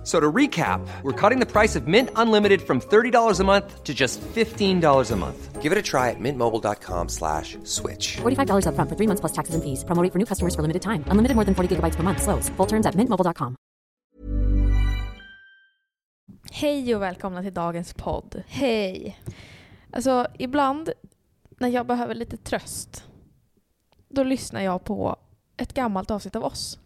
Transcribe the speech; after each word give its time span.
F- 0.00 0.06
So 0.06 0.18
to 0.20 0.32
recap, 0.32 0.80
we're 1.02 1.12
cutting 1.30 1.40
the 1.40 1.46
price 1.46 1.76
of 1.78 1.86
Mint 1.86 2.08
Unlimited 2.16 2.60
from 2.62 2.80
$30 2.80 3.40
a 3.40 3.44
month 3.44 3.84
to 3.84 3.92
just 3.94 4.20
$15 4.34 5.12
a 5.12 5.16
month. 5.16 5.62
Give 5.62 5.72
it 5.72 5.78
a 5.78 5.82
try 5.82 6.08
at 6.10 6.16
mintmobile.com 6.20 7.08
slash 7.08 7.58
switch. 7.64 8.16
$45 8.22 8.64
upfront 8.66 8.88
for 8.88 8.96
three 8.96 9.06
months 9.06 9.20
plus 9.20 9.32
taxes 9.32 9.54
and 9.54 9.62
fees. 9.62 9.84
Promo 9.84 10.02
rate 10.02 10.12
for 10.12 10.18
new 10.18 10.26
customers 10.26 10.54
for 10.54 10.62
limited 10.62 10.80
time. 10.82 11.04
Unlimited 11.10 11.36
more 11.36 11.44
than 11.44 11.54
40 11.54 11.68
gigabytes 11.76 11.96
per 11.96 12.02
month. 12.02 12.22
Slows. 12.22 12.48
Full 12.56 12.66
terms 12.66 12.86
at 12.86 12.94
mintmobile.com. 12.96 13.54
Hej 16.52 16.94
och 16.94 17.02
välkomna 17.02 17.42
till 17.42 17.54
dagens 17.54 17.94
podd. 17.94 18.42
Hej. 18.46 19.18
Alltså 19.92 20.26
ibland 20.38 20.90
när 21.58 21.68
jag 21.68 21.86
behöver 21.86 22.14
lite 22.14 22.36
tröst 22.36 23.04
då 24.08 24.22
lyssnar 24.24 24.60
jag 24.60 24.84
på 24.84 25.16
ett 25.56 25.74
gammalt 25.74 26.10
avsnitt 26.10 26.36
av 26.36 26.44
oss. 26.44 26.78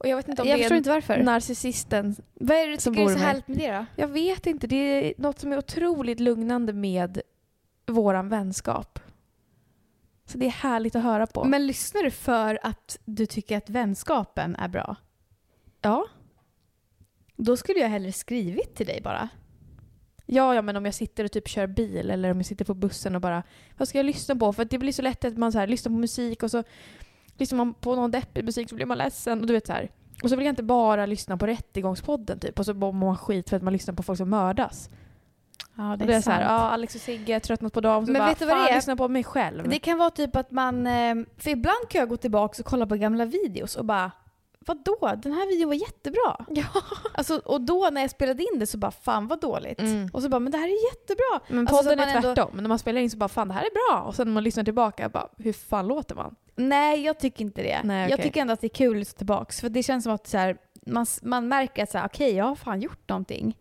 Och 0.00 0.08
jag 0.08 0.16
vet 0.16 0.28
inte 0.28 0.42
om 0.42 0.48
Jag 0.48 0.58
det 0.58 0.62
förstår 0.62 0.74
är 0.74 0.78
inte 0.78 0.90
varför. 0.90 1.22
narcissisten. 1.22 2.16
Vad 2.34 2.56
är 2.56 2.66
det 2.66 2.72
du 2.74 2.80
som 2.80 2.94
tycker 2.94 3.02
är 3.02 3.06
bor 3.06 3.12
så 3.12 3.18
med. 3.18 3.26
härligt 3.26 3.48
med 3.48 3.58
det 3.58 3.72
då? 3.72 3.86
Jag 3.96 4.08
vet 4.08 4.46
inte, 4.46 4.66
det 4.66 4.76
är 4.76 5.14
något 5.18 5.38
som 5.38 5.52
är 5.52 5.58
otroligt 5.58 6.20
lugnande 6.20 6.72
med 6.72 7.20
våran 7.86 8.28
vänskap. 8.28 8.98
Så 10.26 10.38
det 10.38 10.46
är 10.46 10.50
härligt 10.50 10.96
att 10.96 11.02
höra 11.02 11.26
på. 11.26 11.44
Men 11.44 11.66
lyssnar 11.66 12.02
du 12.02 12.10
för 12.10 12.58
att 12.62 12.98
du 13.04 13.26
tycker 13.26 13.56
att 13.56 13.70
vänskapen 13.70 14.56
är 14.56 14.68
bra? 14.68 14.96
ja. 15.82 16.06
Då 17.36 17.56
skulle 17.56 17.78
jag 17.80 17.88
hellre 17.88 18.12
skrivit 18.12 18.74
till 18.74 18.86
dig 18.86 19.00
bara. 19.00 19.28
Ja, 20.26 20.54
ja, 20.54 20.62
men 20.62 20.76
om 20.76 20.84
jag 20.84 20.94
sitter 20.94 21.24
och 21.24 21.32
typ 21.32 21.48
kör 21.48 21.66
bil 21.66 22.10
eller 22.10 22.30
om 22.30 22.36
jag 22.36 22.46
sitter 22.46 22.64
på 22.64 22.74
bussen 22.74 23.14
och 23.14 23.20
bara 23.20 23.42
vad 23.76 23.88
ska 23.88 23.98
jag 23.98 24.06
lyssna 24.06 24.36
på? 24.36 24.52
För 24.52 24.64
det 24.64 24.78
blir 24.78 24.92
så 24.92 25.02
lätt 25.02 25.24
att 25.24 25.38
man 25.38 25.52
så 25.52 25.58
här, 25.58 25.66
lyssnar 25.66 25.90
på 25.92 25.98
musik 25.98 26.42
och 26.42 26.50
så 26.50 26.64
lyssnar 27.38 27.56
man 27.56 27.74
på 27.74 27.96
någon 27.96 28.10
deppig 28.10 28.44
musik 28.44 28.68
så 28.68 28.74
blir 28.74 28.86
man 28.86 28.98
ledsen 28.98 29.40
och 29.40 29.46
du 29.46 29.52
vet 29.52 29.66
så 29.66 29.72
här. 29.72 29.90
Och 30.22 30.30
så 30.30 30.36
vill 30.36 30.46
jag 30.46 30.52
inte 30.52 30.62
bara 30.62 31.06
lyssna 31.06 31.36
på 31.36 31.46
Rättegångspodden 31.46 32.38
typ 32.40 32.58
och 32.58 32.64
så 32.66 32.74
mår 32.74 32.92
man 32.92 33.16
skit 33.18 33.50
för 33.50 33.56
att 33.56 33.62
man 33.62 33.72
lyssnar 33.72 33.94
på 33.94 34.02
folk 34.02 34.16
som 34.18 34.30
mördas. 34.30 34.90
Ja, 35.76 35.92
och 35.92 35.98
det 35.98 36.14
är 36.14 36.20
så 36.20 36.30
här, 36.30 36.42
ja 36.42 36.48
Alex 36.48 36.94
och 36.94 37.00
Sigge 37.00 37.32
har 37.32 37.40
tröttnat 37.40 37.72
på 37.72 37.80
dem 37.80 38.06
så 38.06 38.12
Men 38.12 38.18
bara, 38.20 38.28
vet 38.28 38.38
du 38.38 38.46
vad 38.46 38.56
det 38.56 38.68
är? 38.70 38.74
lyssna 38.74 38.96
på 38.96 39.08
mig 39.08 39.24
själv. 39.24 39.68
Det 39.68 39.78
kan 39.78 39.98
vara 39.98 40.10
typ 40.10 40.36
att 40.36 40.50
man... 40.50 40.86
eh, 40.86 41.14
För 41.36 41.50
ibland 41.50 41.88
kan 41.88 41.98
jag 41.98 42.08
gå 42.08 42.16
tillbaka 42.16 42.62
och 42.62 42.66
kolla 42.66 42.86
på 42.86 42.96
gamla 42.96 43.24
videos 43.24 43.76
och 43.76 43.84
bara 43.84 44.10
Vadå? 44.66 45.10
Den 45.22 45.32
här 45.32 45.48
videon 45.48 45.68
var 45.68 45.74
jättebra. 45.74 46.36
Ja. 46.48 46.64
Alltså, 47.14 47.36
och 47.44 47.60
då 47.60 47.88
när 47.92 48.00
jag 48.00 48.10
spelade 48.10 48.42
in 48.42 48.58
det 48.58 48.66
så 48.66 48.78
bara 48.78 48.90
fan 48.90 49.28
vad 49.28 49.40
dåligt. 49.40 49.80
Mm. 49.80 50.08
Och 50.12 50.22
så 50.22 50.28
bara 50.28 50.38
men 50.40 50.52
det 50.52 50.58
här 50.58 50.68
är 50.68 50.90
jättebra. 50.94 51.40
Men 51.48 51.58
Alltså, 51.68 51.76
så 51.76 51.82
podden 51.82 52.00
att 52.00 52.06
är 52.06 52.08
man 52.08 52.16
ändå- 52.24 52.34
tvärtom. 52.34 52.56
När 52.62 52.68
man 52.68 52.78
spelar 52.78 53.00
in 53.00 53.10
så 53.10 53.16
bara 53.16 53.28
fan 53.28 53.48
det 53.48 53.54
här 53.54 53.62
är 53.62 53.92
bra 53.92 54.02
och 54.08 54.14
sen 54.14 54.26
när 54.26 54.34
man 54.34 54.42
lyssnar 54.44 54.64
tillbaka 54.64 55.08
bara 55.08 55.28
hur 55.38 55.52
fan 55.52 55.86
låter 55.88 56.14
man? 56.14 56.36
Nej 56.68 57.00
jag 57.02 57.18
tycker 57.18 57.44
inte 57.44 57.62
det. 57.62 57.80
Nej, 57.84 58.10
Jag 58.10 58.12
okej. 58.18 58.24
tycker 58.26 58.40
ändå 58.40 58.52
att 58.52 58.60
det 58.60 58.66
är 58.66 58.68
kul 58.68 58.90
att 58.90 58.98
lyssna 58.98 59.16
tillbaks. 59.18 59.60
För 59.60 59.68
det 59.68 59.82
känns 59.82 60.04
som 60.04 60.12
att 60.12 60.26
så 60.26 60.38
här, 60.38 60.56
man, 60.86 61.06
man 61.22 61.48
märker 61.48 61.82
att 61.82 61.90
så 61.90 61.98
här, 61.98 62.06
okej 62.06 62.34
jag 62.34 62.44
har 62.44 62.54
fan 62.56 62.80
gjort 62.80 63.08
någonting. 63.08 63.56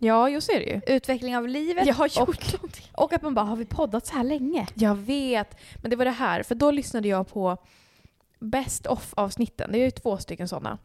Ja, 0.00 0.28
just 0.28 0.50
är 0.50 0.58
det 0.60 0.64
ju. 0.66 0.94
Utveckling 0.96 1.36
av 1.36 1.48
livet. 1.48 1.86
Jag 1.86 1.94
har 1.94 2.06
gjort 2.06 2.28
och, 2.28 2.52
någonting. 2.54 2.84
och 2.92 3.12
att 3.12 3.22
man 3.22 3.34
bara, 3.34 3.44
har 3.46 3.56
vi 3.56 3.64
poddat 3.64 4.06
så 4.06 4.14
här 4.14 4.24
länge? 4.24 4.66
Jag 4.74 4.94
vet. 4.94 5.56
Men 5.82 5.90
det 5.90 5.96
var 5.96 6.04
det 6.04 6.10
här, 6.10 6.42
för 6.42 6.54
då 6.54 6.70
lyssnade 6.70 7.08
jag 7.08 7.28
på 7.28 7.56
Best 8.40 8.86
of 8.86 9.14
avsnitten. 9.16 9.72
Det 9.72 9.78
är 9.78 9.84
ju 9.84 9.90
två 9.90 10.18
stycken 10.18 10.48
sådana. 10.48 10.78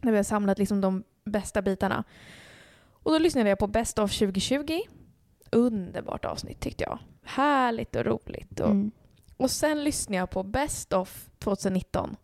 Där 0.00 0.10
vi 0.10 0.16
har 0.16 0.22
samlat 0.24 0.58
liksom 0.58 0.80
de 0.80 1.04
bästa 1.24 1.62
bitarna. 1.62 2.04
Och 3.02 3.12
då 3.12 3.18
lyssnade 3.18 3.48
jag 3.48 3.58
på 3.58 3.66
Best 3.66 3.98
of 3.98 4.18
2020. 4.18 4.80
Underbart 5.50 6.24
avsnitt 6.24 6.60
tyckte 6.60 6.84
jag. 6.84 6.98
Härligt 7.24 7.96
och 7.96 8.04
roligt. 8.04 8.60
Och, 8.60 8.70
Mm. 8.70 8.90
Och 9.38 9.50
sen 9.50 9.84
lyssnade 9.84 10.16
jag 10.16 10.30
på 10.30 10.42
Best 10.42 10.92
of 10.92 11.28
2019. 11.38 12.16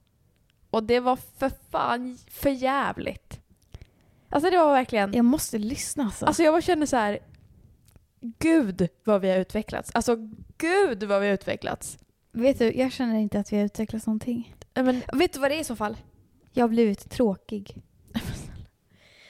Och 0.70 0.84
det 0.84 1.00
var 1.00 1.16
för 1.16 1.50
fan 1.70 2.18
för 2.30 2.50
jävligt. 2.50 3.40
Alltså 4.28 4.50
det 4.50 4.58
var 4.58 4.72
verkligen... 4.72 5.12
Jag 5.12 5.24
måste 5.24 5.58
lyssna 5.58 6.04
alltså. 6.04 6.26
Alltså 6.26 6.42
jag 6.42 6.54
bara 6.54 6.62
känner 6.62 6.86
så 6.86 6.96
här. 6.96 7.18
Gud 8.20 8.88
vad 9.04 9.20
vi 9.20 9.30
har 9.30 9.38
utvecklats. 9.38 9.90
Alltså 9.94 10.16
gud 10.58 11.02
vad 11.02 11.20
vi 11.20 11.26
har 11.26 11.34
utvecklats. 11.34 11.98
Vet 12.32 12.58
du, 12.58 12.72
jag 12.72 12.92
känner 12.92 13.18
inte 13.18 13.38
att 13.40 13.52
vi 13.52 13.56
har 13.56 13.64
utvecklat 13.64 14.06
någonting. 14.06 14.54
Men, 14.74 15.02
Vet 15.12 15.32
du 15.32 15.40
vad 15.40 15.50
det 15.50 15.54
är 15.54 15.60
i 15.60 15.64
så 15.64 15.76
fall? 15.76 15.96
Jag 16.52 16.62
har 16.64 16.68
blivit 16.68 17.10
tråkig. 17.10 17.82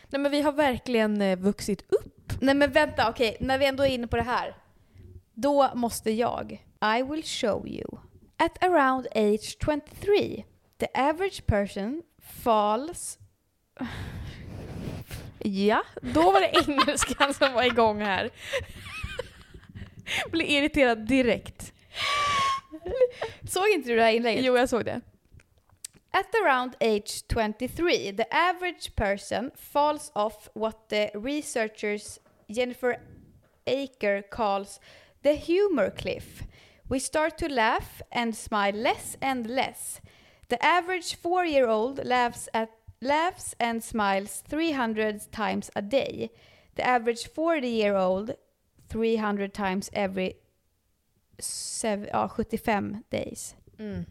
nej, 0.09 0.21
men 0.21 0.31
vi 0.31 0.43
har 0.43 0.53
verkligen 0.53 1.23
eh, 1.23 1.39
vuxit 1.39 1.93
upp. 1.93 2.33
Nej 2.41 2.55
men 2.55 2.73
vänta, 2.73 3.11
okej. 3.11 3.37
När 3.41 3.59
vi 3.59 3.67
ändå 3.67 3.83
är 3.83 3.89
inne 3.89 4.07
på 4.07 4.17
det 4.17 4.23
här. 4.23 4.57
Då 5.35 5.71
måste 5.75 6.11
jag. 6.11 6.65
I 6.99 7.03
will 7.03 7.23
show 7.23 7.69
you. 7.69 7.99
At 8.37 8.65
around 8.65 9.07
age 9.15 9.59
23, 9.65 10.45
the 10.79 10.87
average 10.95 11.47
person 11.47 12.03
falls... 12.43 13.19
Ja, 15.39 15.83
då 16.01 16.31
var 16.31 16.41
det 16.41 16.71
engelskan 16.71 17.35
som 17.35 17.53
var 17.53 17.63
igång 17.63 18.01
här. 18.01 18.31
Blir 20.31 20.45
irriterad 20.45 21.07
direkt. 21.07 21.73
Såg 23.49 23.69
inte 23.69 23.89
du 23.89 23.97
det 23.97 24.03
här 24.03 24.13
inlägget? 24.13 24.45
Jo, 24.45 24.57
jag 24.57 24.69
såg 24.69 24.85
det. 24.85 25.01
At 26.11 26.35
around 26.35 26.75
age 26.81 27.25
23, 27.29 28.13
the 28.13 28.27
average 28.31 28.95
person 28.97 29.51
falls 29.57 30.13
off 30.15 30.49
what 30.55 30.89
the 30.89 31.07
researchers 31.15 32.19
Jennifer 32.49 33.01
Aker 33.67 34.23
calls 34.31 34.81
the 35.25 35.35
humor 35.35 35.91
cliff. 35.91 36.43
We 36.89 36.99
start 37.01 37.39
to 37.39 37.49
laugh 37.49 38.03
and 38.11 38.37
smile 38.37 38.73
less 38.83 39.17
and 39.21 39.47
less. 39.47 40.01
The 40.49 40.57
average 40.61 41.17
four-year-old 41.23 42.01
laughs 42.05 42.49
at 42.53 42.69
laughs 43.01 43.55
and 43.59 43.85
smiles 43.85 44.43
300 44.49 45.21
times 45.33 45.71
a 45.75 45.81
day. 45.81 46.29
The 46.77 46.83
average 46.83 47.29
40-year-old 47.37 48.31
300 48.89 49.53
times 49.55 49.91
every 49.93 50.33
sev- 51.39 52.09
ja, 52.13 52.29
75 52.29 53.03
days. 53.11 53.57
Mm. 53.79 54.05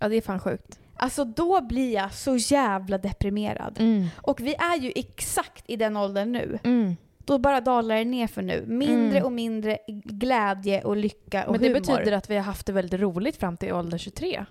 Ja, 0.00 0.08
det 0.08 0.16
är 0.16 0.20
fan 0.20 0.40
sjukt. 0.40 0.78
Alltså 0.96 1.24
då 1.24 1.60
blir 1.60 1.94
jag 1.94 2.14
så 2.14 2.36
jävla 2.36 2.98
deprimerad. 2.98 3.80
Mm. 3.80 4.06
Och 4.22 4.40
vi 4.40 4.54
är 4.54 4.76
ju 4.76 4.92
exakt 4.94 5.64
i 5.70 5.76
den 5.76 5.96
åldern 5.96 6.32
nu. 6.32 6.58
Mm. 6.64 6.96
Då 7.30 7.38
bara 7.38 7.60
dalar 7.60 7.96
det 7.96 8.04
ner 8.04 8.26
för 8.26 8.42
nu. 8.42 8.64
Mindre 8.66 9.18
Mm. 9.18 9.24
och 9.24 9.32
mindre 9.32 9.78
glädje 10.04 10.82
och 10.84 10.96
lycka 10.96 11.46
och 11.46 11.52
Men 11.52 11.60
det 11.60 11.68
humor. 11.68 11.80
betyder 11.80 12.12
att 12.12 12.30
vi 12.30 12.36
har 12.36 12.42
haft 12.42 12.66
det 12.66 12.72
väldigt 12.72 13.00
roligt 13.00 13.36
fram 13.36 13.56
till 13.56 13.72
ålder 13.72 13.98
23. 13.98 14.44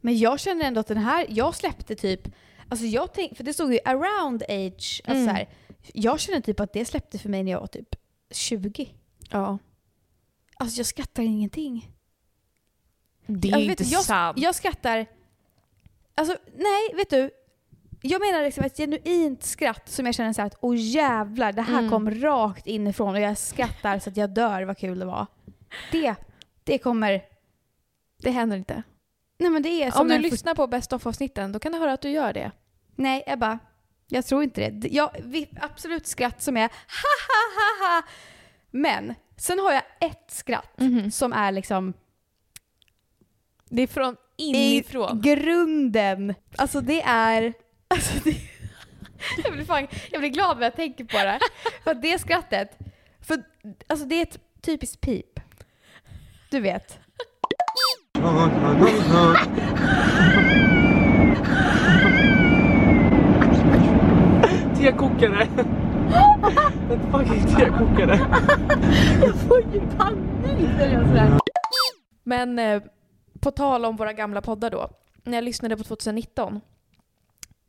Men 0.00 0.18
jag 0.18 0.40
känner 0.40 0.64
ändå 0.64 0.80
att 0.80 0.86
den 0.86 0.96
här, 0.96 1.26
jag 1.28 1.54
släppte 1.54 1.94
typ, 1.94 2.20
alltså 2.68 2.86
jag 2.86 3.12
tänkte, 3.12 3.36
för 3.36 3.44
det 3.44 3.54
stod 3.54 3.72
ju 3.72 3.78
around 3.84 4.42
age, 4.42 5.02
alltså 5.04 5.22
Mm. 5.22 5.26
så 5.26 5.30
här, 5.30 5.48
jag 5.94 6.20
känner 6.20 6.40
typ 6.40 6.60
att 6.60 6.72
det 6.72 6.84
släppte 6.84 7.18
för 7.18 7.28
mig 7.28 7.42
när 7.42 7.52
jag 7.52 7.60
var 7.60 7.66
typ 7.66 7.96
20. 8.30 8.94
Ja. 9.30 9.58
Alltså 10.56 10.78
jag 10.78 10.86
skrattar 10.86 11.22
ingenting. 11.22 11.90
Det 13.26 13.48
är 13.48 13.52
Jag 13.52 13.60
inte 13.60 13.82
vet, 13.82 13.92
jag, 13.92 14.02
sant. 14.04 14.38
Jag 14.38 14.54
skrattar, 14.54 15.06
alltså 16.14 16.36
nej 16.56 16.94
vet 16.96 17.10
du, 17.10 17.30
jag 18.02 18.20
menar 18.20 18.42
liksom 18.42 18.64
ett 18.64 18.76
genuint 18.76 19.42
skratt 19.42 19.88
som 19.88 20.06
jag 20.06 20.14
känner 20.14 20.32
så 20.32 20.40
här 20.40 20.46
att 20.46 20.56
åh 20.60 20.74
jävlar, 20.76 21.52
det 21.52 21.62
här 21.62 21.78
Mm. 21.78 21.90
kom 21.90 22.10
rakt 22.10 22.66
inifrån 22.66 23.14
och 23.14 23.20
jag 23.20 23.38
skrattar 23.38 23.98
så 23.98 24.10
att 24.10 24.16
jag 24.16 24.30
dör, 24.30 24.62
vad 24.62 24.78
kul 24.78 24.98
det 24.98 25.04
var. 25.06 25.26
Det, 25.92 26.14
det 26.64 26.78
kommer, 26.78 27.22
Det 28.22 28.30
händer 28.30 28.56
inte. 28.56 28.82
nej 29.38 29.50
men 29.50 29.62
det 29.62 29.68
är 29.82 29.90
som 29.90 30.00
Om 30.00 30.08
du 30.08 30.18
lyssnar 30.18 30.54
på 30.54 30.66
Best 30.66 30.92
of-avsnitten, 30.92 31.52
då 31.52 31.58
kan 31.58 31.72
du 31.72 31.78
höra 31.78 31.92
att 31.92 32.00
du 32.00 32.10
gör 32.10 32.32
det. 32.32 32.50
Nej, 32.96 33.22
Ebba. 33.26 33.58
Jag 34.08 34.26
tror 34.26 34.42
inte 34.42 34.70
det. 34.70 34.88
Jag, 34.88 35.10
absolut 35.60 36.06
skratt 36.06 36.42
som 36.42 36.56
är 36.56 36.60
ha 36.62 36.68
ha 37.28 37.44
ha 37.56 37.88
ha. 37.88 38.02
Men 38.70 39.14
sen 39.36 39.58
har 39.58 39.72
jag 39.72 39.82
ett 40.00 40.30
skratt 40.30 40.80
Mhm. 40.80 41.10
som 41.10 41.32
är 41.32 41.52
liksom 41.52 41.92
Det 43.68 43.82
är 43.82 43.86
från 43.86 44.16
i 44.36 44.44
inifrån. 44.44 45.20
grunden. 45.20 46.34
Alltså 46.56 46.80
det 46.80 47.02
är... 47.02 47.52
Alltså 47.94 48.14
det, 48.24 48.36
jag, 49.44 49.52
blir 49.52 49.64
fan, 49.64 49.86
jag 50.10 50.20
blir 50.20 50.30
glad 50.30 50.56
när 50.56 50.64
jag 50.64 50.76
tänker 50.76 51.04
på 51.04 51.16
det. 51.16 51.40
För 51.84 51.94
det 51.94 52.18
skrattet, 52.18 52.78
för 53.20 53.42
alltså 53.86 54.06
det 54.06 54.14
är 54.14 54.22
ett 54.22 54.38
typiskt 54.62 55.00
pip. 55.00 55.40
Du 56.50 56.60
vet. 56.60 56.98
Tekokare! 64.76 65.48
En 66.90 67.12
fucking 67.12 67.56
tekokare! 67.56 68.18
Men 72.22 72.58
eh, 72.58 72.82
på 73.40 73.50
tal 73.50 73.84
om 73.84 73.96
våra 73.96 74.12
gamla 74.12 74.40
poddar 74.40 74.70
då. 74.70 74.90
När 75.24 75.36
jag 75.36 75.44
lyssnade 75.44 75.76
på 75.76 75.84
2019. 75.84 76.60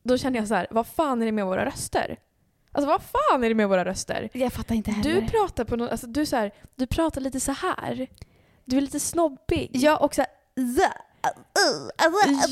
Då 0.03 0.17
kände 0.17 0.39
jag 0.39 0.47
så 0.47 0.55
här, 0.55 0.67
vad 0.71 0.87
fan 0.87 1.21
är 1.21 1.25
det 1.25 1.31
med 1.31 1.45
våra 1.45 1.65
röster? 1.65 2.17
Alltså 2.71 2.87
vad 2.87 3.01
fan 3.01 3.43
är 3.43 3.49
det 3.49 3.55
med 3.55 3.69
våra 3.69 3.85
röster? 3.85 4.29
Jag 4.33 4.53
fattar 4.53 4.75
inte 4.75 4.91
Du 5.03 5.27
pratar 5.27 5.63
på 5.65 5.75
något, 5.75 5.91
alltså 5.91 6.07
du, 6.07 6.25
så 6.25 6.35
här, 6.35 6.51
du 6.75 6.87
pratar 6.87 7.21
lite 7.21 7.39
så 7.39 7.51
här. 7.51 8.07
Du 8.65 8.77
är 8.77 8.81
lite 8.81 8.99
snobbig. 8.99 9.69
Ja, 9.73 9.97
och 9.97 10.15
såhär... 10.15 10.29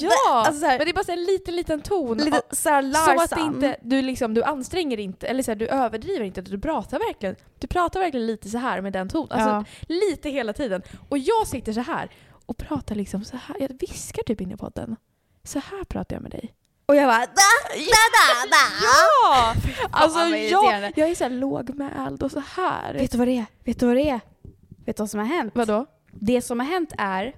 Ja, 0.02 0.44
Alltså 0.46 0.60
så 0.60 0.66
här- 0.66 0.78
men 0.78 0.86
det 0.86 0.92
är 0.92 0.94
bara 0.94 1.04
så 1.04 1.12
här 1.12 1.18
en 1.20 1.24
liten, 1.26 1.56
liten 1.56 1.82
ton. 1.82 2.18
Lite 2.18 2.42
Som 2.52 2.86
Larsson. 2.86 3.20
att 3.20 3.40
inte, 3.40 3.78
du, 3.82 4.02
liksom, 4.02 4.34
du 4.34 4.44
anstränger 4.44 5.00
inte, 5.00 5.28
eller 5.28 5.44
så 5.44 5.52
här, 5.52 5.56
du 5.56 5.68
överdriver 5.68 6.26
inte. 6.26 6.42
Du 6.42 6.60
pratar 6.60 7.00
verkligen, 7.00 7.36
du 7.60 7.68
pratar 7.68 8.00
verkligen 8.00 8.28
lite 8.28 8.50
så 8.50 8.58
här 8.58 8.82
med 8.82 8.94
den 8.94 9.10
tonen. 9.10 9.32
Alltså, 9.32 9.50
Ja. 9.50 9.64
Lite 9.96 10.30
hela 10.30 10.54
tiden. 10.54 10.82
Och 11.10 11.18
jag 11.18 11.48
sitter 11.48 11.74
så 11.74 11.82
här 11.82 12.10
och 12.46 12.58
pratar 12.58 12.96
liksom 12.96 13.24
så 13.26 13.38
här. 13.38 13.56
Jag 13.60 13.80
viskar 13.80 14.24
typ 14.24 14.42
in 14.42 14.52
i 14.52 14.58
podden. 14.58 14.96
Så 15.44 15.60
här 15.60 15.84
pratar 15.84 16.16
jag 16.16 16.22
med 16.24 16.32
dig. 16.32 16.54
Och 16.90 16.96
jag 16.96 17.08
bara... 17.08 17.20
Da, 17.20 17.50
da, 17.76 18.06
da, 18.16 18.50
da. 18.52 18.64
Ja! 18.84 19.54
Alltså 19.92 20.20
jag, 20.20 20.92
jag 20.96 21.10
är 21.10 21.16
så 21.16 21.24
här 21.24 21.32
lågmäld 21.32 22.24
och 22.24 22.32
så 22.32 22.44
här. 22.56 22.94
Vet 22.94 23.12
du 23.12 23.18
vad 23.18 23.28
det 23.28 23.38
är? 23.38 23.46
Vet 23.64 23.80
du 23.80 23.86
vad 23.86 23.96
det 23.96 24.10
är? 24.10 24.20
Vet 24.86 24.98
du 24.98 25.02
vad 25.04 25.10
som 25.10 25.20
har 25.20 25.28
hänt? 25.28 25.56
Vadå? 25.56 25.86
Det 26.12 26.42
som 26.42 26.60
har 26.60 26.68
hänt 26.68 26.94
är 26.98 27.36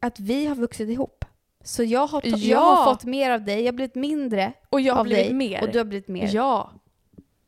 att 0.00 0.20
vi 0.20 0.46
har 0.46 0.54
vuxit 0.54 0.88
ihop. 0.88 1.24
Så 1.64 1.82
jag 1.84 2.06
har, 2.06 2.20
ta- 2.20 2.28
jag 2.28 2.38
Ja. 2.38 2.60
har 2.74 2.84
fått 2.92 3.04
mer 3.04 3.30
av 3.30 3.44
dig, 3.44 3.58
jag 3.60 3.66
har 3.66 3.72
blivit 3.72 3.94
mindre 3.94 4.52
Och 4.70 4.80
jag 4.80 4.94
har 4.94 5.04
blivit 5.04 5.24
dig 5.24 5.34
mer. 5.34 5.62
och 5.62 5.68
du 5.72 5.78
har 5.78 5.84
blivit 5.84 6.08
mer. 6.08 6.30
Ja, 6.32 6.70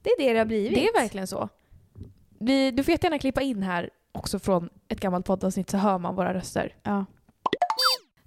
Det 0.03 0.11
är 0.11 0.19
det 0.23 0.33
det 0.33 0.39
har 0.39 0.47
blivit. 0.47 0.75
det 0.75 0.89
är 0.89 1.01
verkligen 1.01 1.27
så. 1.27 1.49
Vi, 2.39 2.71
du 2.71 2.85
får 2.85 2.93
jättegärna 2.93 3.19
klippa 3.19 3.41
in 3.43 3.63
här 3.63 3.91
också 4.13 4.39
från 4.39 4.69
ett 4.89 5.01
gammalt 5.01 5.27
poddavsnitt 5.27 5.71
så 5.71 5.77
hör 5.77 5.99
man 5.99 6.15
våra 6.15 6.35
röster. 6.35 6.75
Ja. 6.83 7.05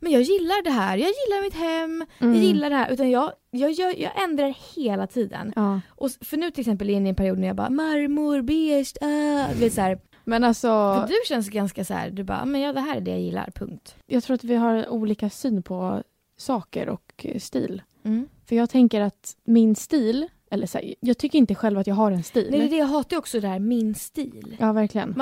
Men 0.04 0.12
jag 0.12 0.22
gillar 0.22 0.64
det 0.64 0.70
här, 0.70 0.98
jag 0.98 1.08
gillar 1.10 1.44
mitt 1.44 1.54
hem, 1.54 2.06
Mm. 2.20 2.36
jag 2.36 2.44
gillar 2.44 2.70
det 2.70 2.76
här. 2.76 2.92
Utan 2.92 3.10
jag, 3.12 3.32
jag, 3.52 3.72
jag, 3.72 4.00
jag 4.00 4.24
ändrar 4.24 4.56
hela 4.76 5.08
tiden. 5.08 5.54
Ja. 5.56 5.82
Och 5.90 6.10
för 6.22 6.38
nu 6.38 6.52
till 6.52 6.62
exempel 6.62 6.90
är 6.90 6.94
jag 6.94 6.98
inne 6.98 7.08
i 7.08 7.10
en 7.10 7.16
period 7.16 7.38
när 7.40 7.48
jag 7.48 7.56
bara 7.56 7.70
marmor, 7.70 8.42
beige, 8.42 8.94
äh, 9.02 9.60
vet 9.60 9.74
så 9.74 9.82
här. 9.82 10.00
Men 10.24 10.44
alltså, 10.44 10.68
För 10.68 11.08
du 11.08 11.16
känns 11.28 11.50
ganska 11.50 11.86
så 11.86 11.94
här, 11.94 12.10
du 12.10 12.24
bara, 12.24 12.46
men 12.46 12.62
ja 12.62 12.74
det 12.74 12.80
här 12.80 12.96
är 12.98 13.02
det 13.02 13.12
jag 13.12 13.22
gillar, 13.22 13.52
punkt. 13.56 13.96
Jag 14.06 14.24
tror 14.24 14.36
att 14.36 14.44
vi 14.44 14.56
har 14.56 14.90
olika 14.90 15.30
syn 15.30 15.64
på 15.64 16.04
saker 16.38 16.90
och 16.90 17.26
stil. 17.40 17.82
Mm. 18.06 18.28
För 18.46 18.56
jag 18.56 18.70
tänker 18.70 19.02
att 19.02 19.36
min 19.44 19.76
stil, 19.76 20.28
eller 20.52 20.68
så 20.68 20.78
här, 20.78 20.96
jag 21.00 21.18
tycker 21.18 21.38
inte 21.40 21.56
själv 21.56 21.80
att 21.80 21.88
jag 21.88 21.96
har 21.96 22.12
en 22.12 22.24
stil. 22.24 22.48
Nej, 22.52 22.60
det 22.60 22.66
är 22.66 22.70
det 22.70 22.76
jag 22.78 22.86
hatar 22.86 23.18
också, 23.18 23.40
det 23.40 23.48
här 23.48 23.60
min 23.60 23.96
stil. 23.96 24.58
Ja, 24.60 24.72
verkligen. 24.74 25.14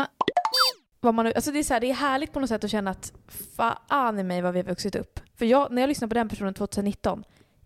Vad 1.02 1.14
man, 1.14 1.26
alltså 1.26 1.52
det, 1.52 1.60
är 1.60 1.64
så 1.64 1.74
här, 1.74 1.82
det 1.82 1.90
är 1.90 1.94
härligt 1.94 2.34
på 2.34 2.40
något 2.40 2.50
sätt 2.50 2.64
att 2.64 2.72
känna 2.72 2.92
att 2.92 3.14
fan 3.56 4.20
i 4.20 4.24
mig 4.24 4.42
vad 4.42 4.54
vi 4.54 4.60
har 4.60 4.66
vuxit 4.68 4.96
upp. 4.96 5.20
För 5.36 5.46
jag, 5.46 5.72
när 5.72 5.82
jag 5.82 5.88
lyssnade 5.88 6.10
på 6.10 6.14
den 6.14 6.30
personen 6.30 6.54
2019, 6.54 7.24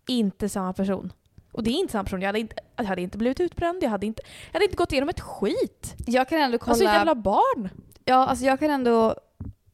inte 0.08 0.50
samma 0.50 0.74
person. 0.74 1.14
Och 1.52 1.64
det 1.64 1.70
är 1.70 1.74
inte 1.80 1.92
samma 1.92 2.04
person. 2.04 2.22
Jag 2.22 2.28
hade 2.28 2.40
inte, 2.40 2.56
jag 2.76 2.84
hade 2.84 3.02
inte 3.02 3.18
blivit 3.18 3.40
utbränd, 3.40 3.84
jag 3.84 3.90
hade 3.90 4.06
inte, 4.06 4.22
jag 4.48 4.54
hade 4.54 4.66
inte 4.66 4.78
gått 4.78 4.92
igenom 4.92 5.10
ett 5.10 5.20
skit. 5.20 5.96
Jag 6.08 6.30
kan 6.30 6.40
ändå 6.40 6.58
kolla... 6.58 6.72
Alltså 6.72 6.84
jävla 6.86 7.16
barn. 7.16 7.70
Ja, 8.06 8.16
alltså 8.28 8.46
jag 8.46 8.60
kan 8.60 8.70
ändå 8.72 9.16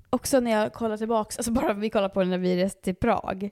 också 0.10 0.40
när 0.40 0.52
jag 0.52 0.74
kollar 0.74 0.98
tillbaks, 0.98 1.38
alltså 1.38 1.52
bara 1.52 1.74
vi 1.74 1.90
kollar 1.90 2.10
på 2.10 2.24
det 2.24 2.30
när 2.30 2.38
vi 2.38 2.64
reste 2.64 2.82
till 2.82 2.96
Prag. 2.96 3.50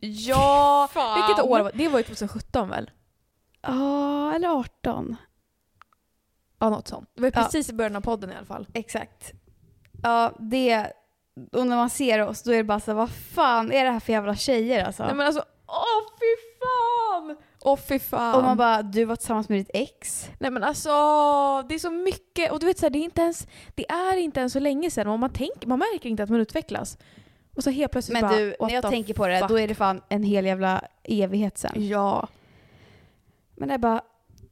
Ja, 0.00 0.88
Fan. 0.92 1.26
vilket 1.26 1.44
år 1.44 1.48
var 1.58 1.72
det? 1.72 1.78
Det 1.78 1.88
var 1.88 1.98
ju 1.98 2.04
2017 2.04 2.68
väl? 2.68 2.90
Ja, 3.62 4.34
eller 4.34 4.48
18. 4.48 5.16
Ja, 6.58 6.70
något 6.70 6.88
sånt. 6.88 7.10
Det 7.14 7.20
var 7.20 7.28
ju 7.28 7.32
Ja. 7.34 7.42
precis 7.42 7.70
i 7.70 7.72
början 7.72 7.96
av 7.96 8.00
podden 8.00 8.32
i 8.32 8.34
alla 8.36 8.46
fall. 8.46 8.66
Exakt. 8.74 9.32
Ja, 10.02 10.32
det... 10.38 10.92
Och 11.52 11.66
när 11.66 11.76
man 11.76 11.90
ser 11.90 12.26
oss 12.26 12.42
då 12.42 12.52
är 12.52 12.56
det 12.56 12.64
bara 12.64 12.80
så 12.80 12.90
här, 12.90 12.96
vad 12.96 13.10
fan 13.10 13.72
är 13.72 13.84
det 13.84 13.90
här 13.90 14.00
för 14.00 14.12
jävla 14.12 14.36
tjejer 14.36 14.84
alltså? 14.84 15.04
Nej 15.04 15.14
men 15.14 15.26
alltså, 15.26 15.44
åh 15.66 16.10
fy 16.20 16.36
fan! 16.60 17.36
Åh 17.64 17.76
fy 17.76 17.98
fan. 17.98 18.34
och 18.34 18.42
man 18.42 18.56
bara, 18.56 18.82
du 18.82 19.04
var 19.04 19.16
tillsammans 19.16 19.48
med 19.48 19.58
ditt 19.58 19.70
ex. 19.74 20.28
Nej 20.38 20.50
men 20.50 20.64
alltså, 20.64 20.90
det 21.68 21.74
är 21.74 21.78
så 21.78 21.90
mycket. 21.90 22.52
Och 22.52 22.60
du 22.60 22.66
vet 22.66 22.78
så 22.78 22.84
här, 22.86 22.90
det 22.90 22.98
är 22.98 23.04
inte 23.04 23.20
ens, 23.22 23.46
det 23.74 23.90
är 23.90 24.16
inte 24.16 24.40
ens 24.40 24.52
så 24.52 24.60
länge 24.60 24.90
sedan. 24.90 25.06
Och 25.08 25.18
man, 25.18 25.30
tänker, 25.30 25.68
man 25.68 25.78
märker 25.78 26.10
inte 26.10 26.22
att 26.22 26.30
man 26.30 26.40
utvecklas. 26.40 26.98
Och 27.56 27.64
så 27.64 27.70
helt 27.70 27.92
plötsligt 27.92 28.20
Men 28.20 28.30
bara, 28.30 28.38
du, 28.38 28.56
när 28.60 28.70
jag 28.70 28.90
tänker 28.90 29.14
på 29.14 29.26
det, 29.26 29.38
fuck? 29.38 29.48
då 29.48 29.58
är 29.58 29.68
det 29.68 29.74
fan 29.74 30.02
en 30.08 30.22
hel 30.22 30.46
jävla 30.46 30.84
evighet 31.04 31.58
sen. 31.58 31.88
Ja, 31.88 32.28
Men 33.56 33.68
det 33.68 33.74
är 33.74 33.78
bara, 33.78 34.02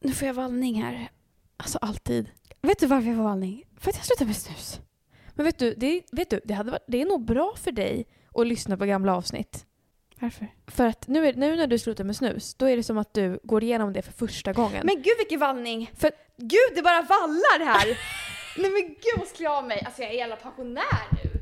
nu 0.00 0.12
får 0.12 0.26
jag 0.26 0.34
vallning 0.34 0.82
här. 0.82 1.08
alltså 1.56 1.78
alltid. 1.78 2.30
Vet 2.62 2.78
du 2.78 2.86
varför 2.86 3.08
jag 3.08 3.16
får 3.16 3.24
vallning? 3.24 3.64
För 3.80 3.90
att 3.90 3.96
jag 3.96 4.06
slutar 4.06 4.26
med 4.26 4.36
snus. 4.36 4.80
Men 5.38 5.44
vet 5.44 5.58
du, 5.58 5.74
det, 5.74 6.02
vet 6.12 6.30
du 6.30 6.40
det, 6.44 6.54
hade 6.54 6.70
varit, 6.70 6.84
det 6.86 7.00
är 7.02 7.06
nog 7.06 7.24
bra 7.24 7.54
för 7.56 7.72
dig 7.72 8.06
att 8.34 8.46
lyssna 8.46 8.76
på 8.76 8.84
gamla 8.84 9.16
avsnitt. 9.16 9.66
Varför? 10.20 10.48
För 10.66 10.86
att 10.86 11.08
nu, 11.08 11.26
är, 11.26 11.32
nu 11.34 11.56
när 11.56 11.66
du 11.66 11.78
slutar 11.78 12.04
med 12.04 12.16
snus, 12.16 12.54
då 12.54 12.66
är 12.66 12.76
det 12.76 12.82
som 12.82 12.98
att 12.98 13.14
du 13.14 13.40
går 13.42 13.62
igenom 13.62 13.92
det 13.92 14.02
för 14.02 14.12
första 14.12 14.52
gången. 14.52 14.86
Men 14.86 14.94
gud 14.94 15.14
vilken 15.18 15.40
vallning! 15.40 15.90
För- 15.98 16.10
Gud 16.36 16.72
det 16.74 16.82
bara 16.82 17.02
vallar 17.02 17.64
här! 17.64 17.86
Nej 18.58 18.70
men 18.70 18.82
gud 18.88 19.18
vad 19.18 19.28
skulle 19.28 19.44
jag 19.44 19.56
av 19.56 19.66
mig? 19.66 19.82
Alltså 19.86 20.02
jag 20.02 20.10
är 20.10 20.16
jävla 20.16 20.36
pensionär 20.36 21.08
nu. 21.24 21.40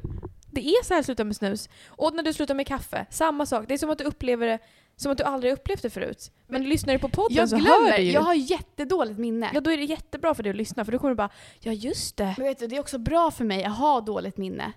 Det 0.50 0.68
är 0.68 0.84
så 0.84 0.94
här 0.94 0.98
att 1.00 1.06
sluta 1.06 1.24
med 1.24 1.36
snus. 1.36 1.68
Och 1.86 2.14
när 2.14 2.22
du 2.22 2.32
slutar 2.32 2.54
med 2.54 2.66
kaffe, 2.66 3.06
samma 3.10 3.46
sak. 3.46 3.64
Det 3.68 3.74
är 3.74 3.78
som 3.78 3.90
att 3.90 3.98
du 3.98 4.04
upplever 4.04 4.46
det 4.46 4.58
som 4.96 5.12
att 5.12 5.18
du 5.18 5.24
aldrig 5.24 5.52
upplevt 5.52 5.82
det 5.82 5.90
förut. 5.90 6.30
Men 6.46 6.64
lyssnar 6.68 6.94
du 6.94 6.98
på 7.00 7.08
podden 7.08 7.36
Jag 7.36 7.48
så 7.48 7.56
hör 7.56 7.62
glömmer, 7.62 7.96
du 7.96 8.02
ju. 8.02 8.12
jag 8.12 8.20
har 8.20 8.34
jättedåligt 8.34 9.18
minne. 9.18 9.50
Ja, 9.54 9.60
då 9.60 9.70
är 9.70 9.76
det 9.76 9.84
jättebra 9.84 10.34
för 10.34 10.42
dig 10.42 10.50
att 10.50 10.56
lyssna 10.56 10.84
för 10.84 10.92
då 10.92 10.98
kommer 10.98 11.10
du 11.10 11.16
bara 11.16 11.30
ja 11.60 11.72
just 11.72 12.16
det. 12.16 12.34
Men 12.38 12.46
vet 12.46 12.58
du, 12.58 12.66
det 12.66 12.76
är 12.76 12.80
också 12.80 12.98
bra 12.98 13.30
för 13.30 13.44
mig 13.44 13.64
att 13.64 13.76
ha 13.76 14.00
dåligt 14.00 14.36
minne. 14.36 14.72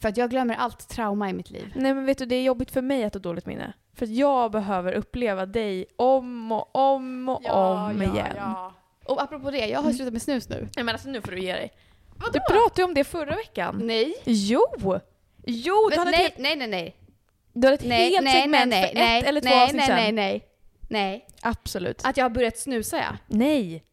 För 0.00 0.08
att 0.08 0.16
jag 0.16 0.30
glömmer 0.30 0.54
allt 0.54 0.88
trauma 0.88 1.30
i 1.30 1.32
mitt 1.32 1.50
liv. 1.50 1.72
Nej 1.76 1.94
men 1.94 2.06
vet 2.06 2.18
du, 2.18 2.26
det 2.26 2.34
är 2.34 2.42
jobbigt 2.42 2.70
för 2.70 2.82
mig 2.82 3.04
att 3.04 3.14
ha 3.14 3.20
dåligt 3.20 3.46
minne. 3.46 3.72
För 3.94 4.06
att 4.06 4.12
jag 4.12 4.52
behöver 4.52 4.92
uppleva 4.92 5.46
dig 5.46 5.86
om 5.96 6.52
och 6.52 6.76
om 6.76 7.28
och 7.28 7.50
om 7.50 8.02
igen. 8.02 8.36
Och 9.04 9.22
apropå 9.22 9.50
det, 9.50 9.66
jag 9.66 9.80
har 9.80 9.92
slutat 9.92 10.12
med 10.12 10.22
snus 10.22 10.48
nu. 10.48 10.68
Nej 10.76 10.84
men 10.84 10.88
alltså 10.88 11.08
nu 11.08 11.20
får 11.22 11.32
du 11.32 11.40
ge 11.40 11.52
dig. 11.52 11.72
Du 12.32 12.40
pratade 12.40 12.82
ju 12.82 12.84
om 12.84 12.94
det 12.94 13.04
förra 13.04 13.34
veckan. 13.36 13.80
Nej. 13.82 14.14
Jo! 14.24 14.62
Jo, 15.46 15.88
du 15.92 15.98
hade 15.98 16.10
nej, 16.10 16.20
helt, 16.22 16.38
nej, 16.38 16.56
nej, 16.56 16.68
nej. 16.68 16.96
Du 17.52 17.66
hade 17.66 17.74
ett 17.74 17.84
Nej, 17.84 18.10
helt 18.10 18.24
nej, 18.24 18.42
segment 18.42 18.70
nej, 18.70 18.88
för 18.88 18.94
nej, 18.94 19.18
ett 19.20 19.26
eller 19.26 19.40
två 19.40 19.48
nej, 19.48 19.64
avsnitt 19.64 19.88
nej, 19.88 20.12
nej, 20.12 20.12
nej. 20.12 20.46
Nej. 20.88 21.26
Absolut. 21.42 22.00
Att 22.04 22.16
jag 22.16 22.24
har 22.24 22.30
börjat 22.30 22.58
snusa 22.58 22.96
ja. 22.96 23.16
Nej. 23.26 23.84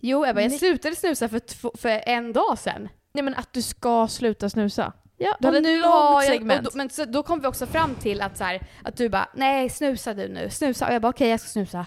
Jo 0.00 0.26
Ebba, 0.26 0.40
jag 0.40 0.50
Nej. 0.50 0.58
slutade 0.58 0.96
snusa 0.96 1.28
för, 1.28 1.38
två, 1.38 1.72
för 1.74 2.02
en 2.06 2.32
dag 2.32 2.58
sedan. 2.58 2.88
Nej 3.12 3.22
men 3.24 3.34
att 3.34 3.52
du 3.52 3.62
ska 3.62 4.08
sluta 4.08 4.50
snusa. 4.50 4.92
Ja, 5.18 5.36
Du 5.40 5.48
och 5.48 5.56
ett 5.56 5.62
nu 5.62 5.82
har 5.82 6.22
jag, 6.22 6.32
segment. 6.32 6.64
Då, 6.64 6.70
men 6.74 6.90
så, 6.90 7.04
då 7.04 7.22
kom 7.22 7.40
vi 7.40 7.46
också 7.46 7.66
fram 7.66 7.94
till 7.94 8.22
att, 8.22 8.38
så 8.38 8.44
här, 8.44 8.60
att 8.84 8.96
du 8.96 9.08
bara, 9.08 9.28
nej 9.34 9.70
snusa 9.70 10.14
du 10.14 10.28
nu, 10.28 10.50
snusa. 10.50 10.86
Och 10.86 10.94
jag 10.94 11.02
bara, 11.02 11.08
okej 11.08 11.28
jag 11.28 11.40
ska 11.40 11.48
snusa. 11.48 11.86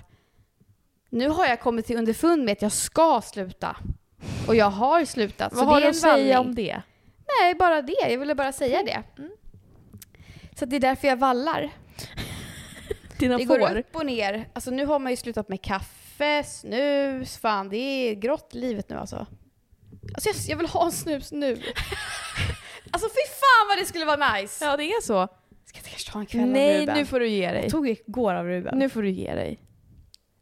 Nu 1.10 1.30
har 1.30 1.45
jag 1.45 1.59
kommit 1.62 1.86
till 1.86 1.98
underfund 1.98 2.44
med 2.45 2.52
att 2.52 2.62
jag 2.62 2.71
ska 2.71 3.21
sluta. 3.21 3.78
Och 4.48 4.56
jag 4.56 4.69
har 4.69 5.06
slutat. 5.06 5.54
Vad 5.54 5.66
har 5.66 5.81
du 5.81 5.88
att 5.88 5.95
säga 5.95 6.40
om 6.40 6.56
det? 6.56 6.81
Nej, 7.42 7.56
bara 7.56 7.81
det. 7.81 8.09
Jag 8.09 8.19
ville 8.19 8.36
bara 8.36 8.52
säga 8.52 8.83
det. 8.83 9.04
Mm. 9.18 9.31
Så 10.59 10.66
det 10.66 10.75
är 10.75 10.80
därför 10.80 11.07
jag 11.07 11.18
vallar. 11.18 11.69
Dina 13.19 13.37
Det 13.37 13.45
går 13.45 13.59
får? 13.59 13.78
upp 13.78 13.95
och 13.95 14.06
ner. 14.06 14.49
Alltså 14.54 14.71
nu 14.71 14.85
har 14.85 14.99
man 14.99 15.11
ju 15.11 15.16
slutat 15.16 15.49
med 15.49 15.61
kaffe, 15.61 16.44
snus, 16.44 17.37
fan 17.37 17.69
det 17.69 17.78
är 17.78 18.16
grått 18.16 18.54
livet 18.54 18.89
nu 18.89 18.95
alltså. 18.95 19.28
Alltså 20.13 20.30
jag, 20.30 20.35
jag 20.47 20.57
vill 20.57 20.68
ha 20.68 20.85
en 20.85 20.92
snus 20.92 21.31
nu. 21.31 21.51
alltså 22.92 23.09
fy 23.09 23.30
fan 23.30 23.68
vad 23.69 23.78
det 23.78 23.85
skulle 23.85 24.06
vara 24.06 24.33
nice! 24.33 24.66
Ja 24.66 24.78
det 24.78 24.83
är 24.83 25.01
så. 25.01 25.28
Ska 25.66 25.78
jag 25.78 25.85
kanske 25.85 26.11
ta 26.11 26.19
en 26.19 26.25
kväll 26.25 26.42
av 26.44 26.47
Nej 26.49 26.81
Ruben? 26.81 26.97
nu 26.97 27.06
får 27.06 27.19
du 27.19 27.28
ge 27.28 27.51
dig. 27.51 27.61
Jag 27.61 27.71
tog 27.71 27.89
igår 27.89 28.33
av 28.33 28.45
Ruben. 28.45 28.78
Nu 28.78 28.89
får 28.89 29.01
du 29.01 29.09
ge 29.09 29.35
dig. 29.35 29.59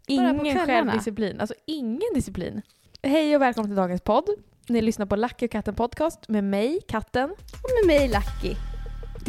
Ingen 0.07 0.65
självdisciplin. 0.65 1.39
Alltså 1.39 1.55
ingen 1.65 2.13
disciplin. 2.13 2.61
Hej 3.03 3.35
och 3.35 3.41
välkommen 3.41 3.69
till 3.69 3.75
dagens 3.77 4.01
podd. 4.01 4.29
Ni 4.67 4.81
lyssnar 4.81 5.05
på 5.05 5.15
Lucky 5.15 5.45
och 5.45 5.51
katten 5.51 5.75
podcast 5.75 6.29
med 6.29 6.43
mig, 6.43 6.81
katten. 6.87 7.29
Och 7.31 7.69
med 7.81 7.87
mig 7.87 8.07
Lucky. 8.07 8.76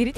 Ding! 0.05 0.14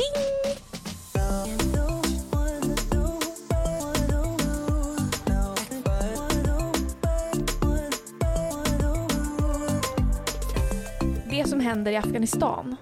Det 11.30 11.49
som 11.49 11.60
händer 11.60 11.92
i 11.92 11.96
Afghanistan. 11.96 12.76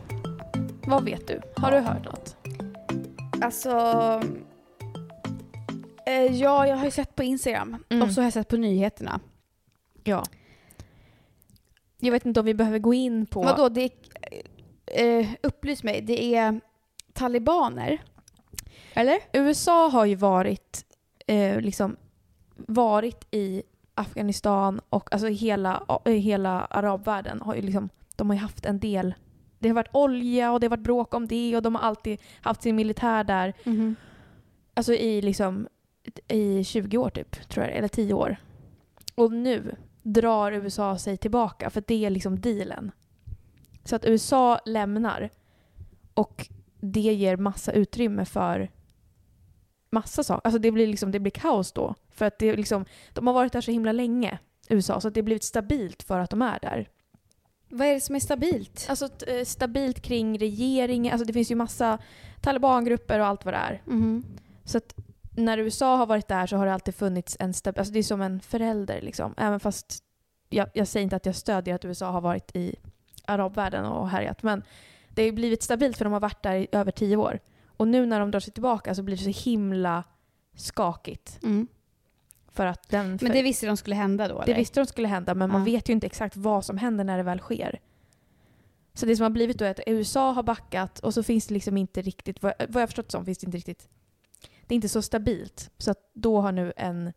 Vad 0.87 1.05
vet 1.05 1.29
du? 1.29 1.41
Har 1.57 1.71
du 1.71 1.79
hört 1.79 2.05
något? 2.05 2.37
Alltså... 3.43 3.71
Eh, 6.07 6.13
ja, 6.13 6.67
jag 6.67 6.77
har 6.77 6.85
ju 6.85 6.91
sett 6.91 7.15
på 7.15 7.23
Instagram. 7.23 7.85
Mm. 7.89 8.03
Och 8.03 8.13
så 8.13 8.21
har 8.21 8.27
jag 8.27 8.33
sett 8.33 8.49
på 8.49 8.57
nyheterna. 8.57 9.21
Ja. 10.05 10.25
Jag 11.99 12.13
vet 12.13 12.27
inte 12.27 12.41
om 12.41 12.47
vi 12.47 12.55
behöver 12.55 12.79
gå 12.79 12.95
in 12.95 13.27
på... 13.27 13.43
Vadå? 13.43 13.69
Det 13.69 13.83
är, 13.83 13.91
eh, 15.21 15.29
upplys 15.43 15.83
mig. 15.83 16.01
Det 16.01 16.35
är 16.35 16.61
talibaner. 17.19 18.03
Eller? 18.95 19.19
USA 19.33 19.89
har 19.89 20.05
ju 20.05 20.15
varit, 20.15 20.85
eh, 21.27 21.61
liksom, 21.61 21.97
varit 22.57 23.27
i 23.31 23.63
Afghanistan 23.95 24.81
och 24.89 25.13
alltså 25.13 25.29
hela, 25.29 26.01
hela 26.05 26.61
arabvärlden 26.61 27.41
har 27.41 27.55
ju 27.55 27.63
liksom, 27.63 27.89
de 28.17 28.31
har 28.31 28.35
ju 28.35 28.41
haft 28.43 28.67
en 28.67 28.79
del, 28.79 29.15
det 29.59 29.69
har 29.69 29.75
varit 29.75 29.95
olja 29.95 30.53
och 30.53 30.61
det 30.61 30.67
har 30.67 30.71
varit 30.71 30.85
bråk 30.85 31.15
om 31.15 31.29
det 31.29 31.57
och 31.57 31.63
de 31.63 31.75
har 31.75 31.83
alltid 31.83 32.21
haft 32.41 32.63
sin 32.63 32.77
militär 32.77 33.25
där. 33.25 33.55
Alltså 34.75 34.93
i 34.93 35.23
liksom 35.23 35.69
i 36.29 36.65
20 36.65 36.99
år 36.99 37.11
typ, 37.11 37.49
tror 37.49 37.67
jag, 37.67 37.77
eller 37.77 37.89
10 37.89 38.15
år. 38.15 38.37
Och 39.15 39.33
nu 39.33 39.75
drar 40.03 40.53
USA 40.53 40.99
sig 40.99 41.17
tillbaka 41.17 41.71
för 41.71 41.83
det 41.87 42.05
är 42.05 42.11
liksom 42.11 42.41
dealen. 42.41 42.91
Så 43.85 43.97
att 43.97 44.05
USA 44.05 44.61
lämnar 44.65 45.31
och 46.15 46.49
det 46.81 47.01
ger 47.01 47.37
massa 47.37 47.73
utrymme 47.73 48.25
för 48.25 48.71
massa 49.91 50.23
saker. 50.23 50.41
Alltså 50.45 50.59
det 50.59 50.71
blir, 50.71 50.87
liksom, 50.87 51.11
det 51.11 51.21
blir 51.21 51.31
kaos 51.31 51.73
då. 51.73 51.95
För 52.11 52.25
att 52.25 52.39
det 52.39 52.57
liksom, 52.57 52.85
de 53.13 53.27
har 53.27 53.35
varit 53.35 53.53
där 53.53 53.61
så 53.61 53.71
himla 53.71 53.93
länge, 53.93 54.39
USA, 54.69 55.01
så 55.01 55.11
det 55.11 55.21
har 55.21 55.25
blivit 55.25 55.45
stabilt 55.45 56.03
för 56.03 56.21
att 56.21 56.31
de 56.31 56.43
är 56.43 56.59
där. 56.63 56.89
Vad 57.69 57.87
är 57.87 57.95
det 57.95 58.01
som 58.01 58.15
är 58.17 58.21
stabilt? 58.21 58.87
Alltså 58.89 59.09
eh, 59.27 59.45
stabilt 59.45 60.01
kring 60.01 60.39
regeringen, 60.39 61.13
alltså 61.13 61.27
det 61.27 61.33
finns 61.33 61.51
ju 61.51 61.55
massa 61.55 61.99
talibangrupper 62.41 63.21
och 63.21 63.27
allt 63.27 63.45
vad 63.45 63.55
det 63.55 63.59
är. 63.59 63.83
Mhm. 63.87 64.25
Så 64.65 64.79
att 64.79 64.95
när 65.37 65.59
USA 65.59 65.97
har 65.97 66.07
varit 66.07 66.29
där 66.29 66.47
så 66.47 66.57
har 66.57 66.67
det 66.67 66.75
alltid 66.75 66.95
funnits 66.95 67.37
en 67.41 67.55
stabil... 67.55 67.79
Alltså 67.79 67.93
det 67.93 67.99
är 67.99 68.03
som 68.03 68.21
en 68.21 68.41
förälder 68.41 69.01
liksom. 69.01 69.35
Även 69.37 69.61
fast 69.61 70.03
jag, 70.49 70.69
jag 70.75 70.89
säger 70.89 71.05
inte 71.05 71.17
att 71.17 71.27
jag 71.27 71.35
stödjer 71.35 71.75
att 71.75 71.85
USA 71.85 72.11
har 72.11 72.21
varit 72.21 72.57
i 72.57 72.77
arabvärlden 73.25 73.85
och 73.85 74.09
härjat. 74.09 74.43
Men 74.43 74.63
det 75.19 75.25
har 75.25 75.33
blivit 75.33 75.63
stabilt 75.63 75.97
för 75.97 76.05
de 76.05 76.13
har 76.13 76.21
varit 76.21 76.43
där 76.43 76.55
i 76.55 76.67
över 76.73 76.93
tio 76.93 77.17
år. 77.17 77.39
Och 77.67 77.89
nu 77.89 78.07
när 78.07 78.21
de 78.21 78.31
drar 78.31 78.41
sig 78.41 78.53
tillbaka 78.53 78.95
så 78.95 79.03
blir 79.03 79.17
det 79.17 79.35
så 79.35 79.51
himla 79.51 80.05
skakigt. 80.57 81.39
Mm. 81.43 81.67
För 82.49 82.67
att 82.67 82.89
den... 82.89 83.19
Men 83.23 83.33
det 83.33 83.43
visste 83.43 83.67
de 83.67 83.77
skulle 83.77 83.97
hända 83.97 84.29
då? 84.29 84.39
Det 84.39 84.43
eller? 84.45 84.55
visste 84.55 84.81
de 84.81 84.87
skulle 84.87 85.09
hända, 85.09 85.35
men 85.35 85.51
man 85.51 85.61
Ja. 85.61 85.65
vet 85.65 85.89
ju 85.89 85.93
inte 85.93 86.07
exakt 86.07 86.37
vad 86.37 86.65
som 86.65 86.79
händer 86.79 87.05
när 87.05 87.17
det 87.17 87.23
väl 87.23 87.39
sker. 87.39 87.81
Så 88.95 89.07
det 89.07 89.17
som 89.17 89.23
har 89.23 89.31
blivit 89.31 89.59
då 89.59 89.65
är 89.65 89.71
att 89.71 89.81
USA 89.87 90.33
har 90.33 90.43
backat 90.43 90.99
och 90.99 91.15
så 91.15 91.23
finns 91.23 91.47
det 91.47 91.55
liksom 91.55 91.77
inte 91.77 92.03
riktigt, 92.03 92.43
vad 92.43 92.53
vad 92.69 92.83
jag 92.83 92.89
förstått 92.89 93.11
som 93.11 93.25
finns 93.25 93.39
det 93.39 93.47
inte 93.47 93.57
riktigt, 93.59 93.89
det 94.67 94.75
är 94.75 94.77
inte 94.77 94.89
så 94.89 95.03
stabilt. 95.03 95.71
Så 95.79 95.91
att 95.91 96.11
då 96.13 96.41
har 96.41 96.53
nu 96.53 96.73
en, 96.77 97.13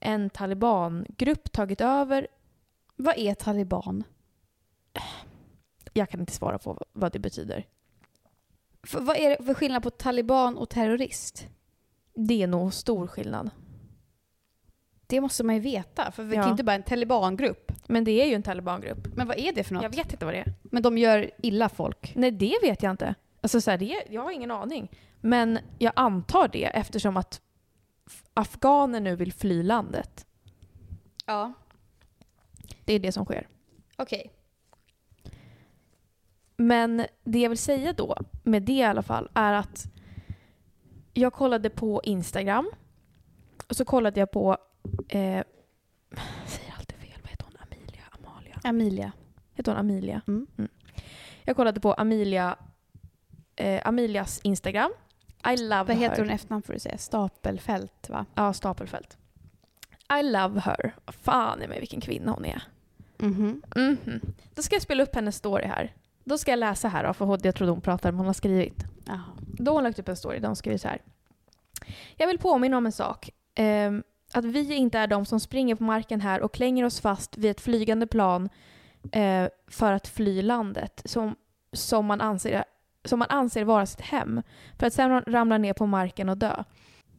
en 0.00 0.30
talibangrupp 0.30 1.52
tagit 1.52 1.80
över. 1.80 2.26
Vad 2.96 3.18
är 3.18 3.34
taliban? 3.34 4.04
Jag 5.98 6.10
kan 6.10 6.20
inte 6.20 6.32
svara 6.32 6.58
på 6.58 6.86
vad 6.92 7.12
det 7.12 7.18
betyder. 7.18 7.66
För, 8.82 9.00
vad 9.00 9.16
är 9.16 9.30
det 9.30 9.44
för 9.44 9.54
skillnad 9.54 9.82
på 9.82 9.90
taliban 9.90 10.58
och 10.58 10.68
terrorist? 10.68 11.46
Det 12.14 12.42
är 12.42 12.46
nog 12.46 12.74
stor 12.74 13.06
skillnad. 13.06 13.50
Det 15.06 15.20
måste 15.20 15.44
man 15.44 15.54
ju 15.54 15.60
veta, 15.60 16.10
för 16.12 16.22
vi 16.22 16.36
Ja. 16.36 16.42
kan 16.42 16.50
inte 16.50 16.64
bara 16.64 16.76
en 16.76 16.82
talibangrupp. 16.82 17.72
Men 17.86 18.04
det 18.04 18.10
är 18.22 18.26
ju 18.26 18.34
en 18.34 18.42
talibangrupp. 18.42 19.16
Men 19.16 19.26
vad 19.26 19.38
är 19.38 19.52
det 19.52 19.64
för 19.64 19.74
något? 19.74 19.82
Jag 19.82 19.90
vet 19.90 20.12
inte 20.12 20.24
vad 20.24 20.34
det 20.34 20.38
är. 20.38 20.54
Men 20.62 20.82
de 20.82 20.98
gör 20.98 21.30
illa 21.38 21.68
folk. 21.68 22.12
Nej, 22.16 22.30
det 22.30 22.54
vet 22.62 22.82
jag 22.82 22.90
inte. 22.90 23.14
Alltså 23.40 23.60
så 23.60 23.70
här, 23.70 23.78
det, 23.78 24.02
jag 24.10 24.22
har 24.22 24.30
ingen 24.30 24.50
aning. 24.50 24.88
Men 25.20 25.58
jag 25.78 25.92
antar 25.96 26.48
det 26.48 26.64
eftersom 26.64 27.16
att 27.16 27.40
afghaner 28.34 29.00
nu 29.00 29.16
vill 29.16 29.32
fly 29.32 29.62
landet. 29.62 30.26
Ja. 31.26 31.52
Det 32.84 32.92
är 32.94 32.98
det 32.98 33.12
som 33.12 33.24
sker. 33.24 33.48
Okej. 33.96 34.30
Men 36.60 37.06
det 37.24 37.38
jag 37.38 37.48
vill 37.48 37.58
säga 37.58 37.92
då, 37.92 38.16
med 38.42 38.62
det 38.62 38.72
i 38.72 38.82
alla 38.82 39.02
fall, 39.02 39.30
är 39.34 39.52
att 39.52 39.86
jag 41.12 41.32
kollade 41.32 41.70
på 41.70 42.00
Instagram 42.04 42.70
och 43.68 43.76
så 43.76 43.84
kollade 43.84 44.20
jag 44.20 44.30
på, 44.30 44.56
eh, 45.08 45.20
jag 45.20 45.44
säger 46.46 46.72
alltid 46.78 46.96
fel, 46.98 47.18
vad 47.22 47.30
heter 47.30 47.44
hon? 47.44 47.54
Amelia? 47.62 48.02
Amalia? 48.10 48.60
Amelia. 48.64 49.12
Heter 49.54 49.72
hon 49.72 49.78
Amelia? 49.80 50.20
Mm. 50.26 50.46
Jag 51.44 51.56
kollade 51.56 51.80
på 51.80 51.92
Amelia, 51.92 52.56
eh, 53.56 53.82
Amelias 53.84 54.40
Instagram. 54.42 54.90
I 55.52 55.56
love 55.56 55.84
Vad 55.84 55.96
heter 55.96 56.16
her. 56.16 56.22
hon 56.22 56.30
efternamn 56.30 56.62
får 56.62 56.72
du 56.72 56.78
säga? 56.78 56.98
Stapelfält 56.98 58.08
va? 58.08 58.26
Ja, 58.34 58.52
Stapelfält. 58.52 59.16
I 60.20 60.22
love 60.22 60.60
her. 60.60 60.94
Fan 61.06 61.62
i 61.62 61.68
mig 61.68 61.80
vilken 61.80 62.00
kvinna 62.00 62.32
hon 62.32 62.44
är. 62.44 62.62
Mhm. 63.18 63.62
Mhm. 63.76 64.20
Då 64.54 64.62
ska 64.62 64.74
jag 64.74 64.82
spela 64.82 65.02
upp 65.02 65.14
hennes 65.14 65.36
story 65.36 65.66
här. 65.66 65.94
Då 66.28 66.38
ska 66.38 66.52
jag 66.52 66.58
läsa 66.58 66.88
här 66.88 67.04
då, 67.04 67.12
för 67.12 67.38
jag 67.42 67.54
trodde 67.54 67.72
hon 67.72 67.80
pratade, 67.80 68.12
men 68.12 68.18
hon 68.18 68.26
har 68.26 68.32
skrivit. 68.32 68.84
Jaha. 69.04 69.22
Då 69.40 69.70
har 69.70 69.74
hon 69.74 69.84
lagt 69.84 69.98
upp 69.98 70.08
en 70.08 70.16
story 70.16 70.38
där 70.38 70.48
hon 70.48 70.56
skriver 70.56 70.78
så 70.78 70.88
här. 70.88 71.02
Jag 72.16 72.26
vill 72.26 72.38
påminna 72.38 72.76
om 72.76 72.86
en 72.86 72.92
sak. 72.92 73.30
Ehm, 73.54 74.02
att 74.32 74.44
vi 74.44 74.74
inte 74.74 74.98
är 74.98 75.06
de 75.06 75.26
som 75.26 75.40
springer 75.40 75.74
på 75.74 75.84
marken 75.84 76.20
här 76.20 76.40
och 76.40 76.54
klänger 76.54 76.84
oss 76.84 77.00
fast 77.00 77.38
vid 77.38 77.50
ett 77.50 77.60
flygande 77.60 78.06
plan 78.06 78.48
eh, 79.12 79.48
för 79.68 79.92
att 79.92 80.08
fly 80.08 80.42
landet 80.42 81.02
som, 81.04 81.36
som, 81.72 82.06
man 82.06 82.20
anser, 82.20 82.64
som 83.04 83.18
man 83.18 83.28
anser 83.30 83.64
vara 83.64 83.86
sitt 83.86 84.00
hem. 84.00 84.42
För 84.78 84.86
att 84.86 84.92
sen 84.94 85.20
ramla 85.20 85.58
ner 85.58 85.72
på 85.72 85.86
marken 85.86 86.28
och 86.28 86.38
dö. 86.38 86.64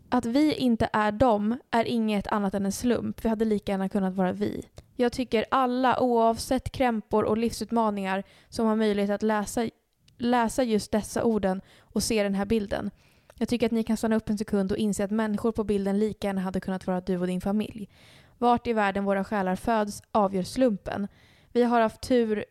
Att 0.09 0.25
vi 0.25 0.53
inte 0.53 0.89
är 0.93 1.11
dem 1.11 1.57
är 1.71 1.85
inget 1.85 2.27
annat 2.27 2.53
än 2.53 2.65
en 2.65 2.71
slump. 2.71 3.25
Vi 3.25 3.29
hade 3.29 3.45
lika 3.45 3.71
gärna 3.71 3.89
kunnat 3.89 4.13
vara 4.13 4.31
vi. 4.31 4.65
Jag 4.95 5.11
tycker 5.11 5.45
alla, 5.51 5.99
oavsett 5.99 6.71
krämpor 6.71 7.23
och 7.23 7.37
livsutmaningar, 7.37 8.23
som 8.49 8.65
har 8.65 8.75
möjlighet 8.75 9.11
att 9.11 9.23
läsa, 9.23 9.69
läsa 10.17 10.63
just 10.63 10.91
dessa 10.91 11.23
orden 11.23 11.61
och 11.79 12.03
se 12.03 12.23
den 12.23 12.35
här 12.35 12.45
bilden. 12.45 12.91
Jag 13.35 13.49
tycker 13.49 13.65
att 13.65 13.71
ni 13.71 13.83
kan 13.83 13.97
stanna 13.97 14.15
upp 14.15 14.29
en 14.29 14.37
sekund 14.37 14.71
och 14.71 14.77
inse 14.77 15.03
att 15.03 15.11
människor 15.11 15.51
på 15.51 15.63
bilden 15.63 15.99
lika 15.99 16.27
gärna 16.27 16.41
hade 16.41 16.59
kunnat 16.59 16.87
vara 16.87 17.01
du 17.01 17.17
och 17.17 17.27
din 17.27 17.41
familj. 17.41 17.89
Vart 18.37 18.67
i 18.67 18.73
världen 18.73 19.05
våra 19.05 19.23
själar 19.23 19.55
föds 19.55 20.01
avgör 20.11 20.43
slumpen. 20.43 21.07
Vi 21.51 21.63
har 21.63 21.81
haft 21.81 22.01
tur 22.01 22.45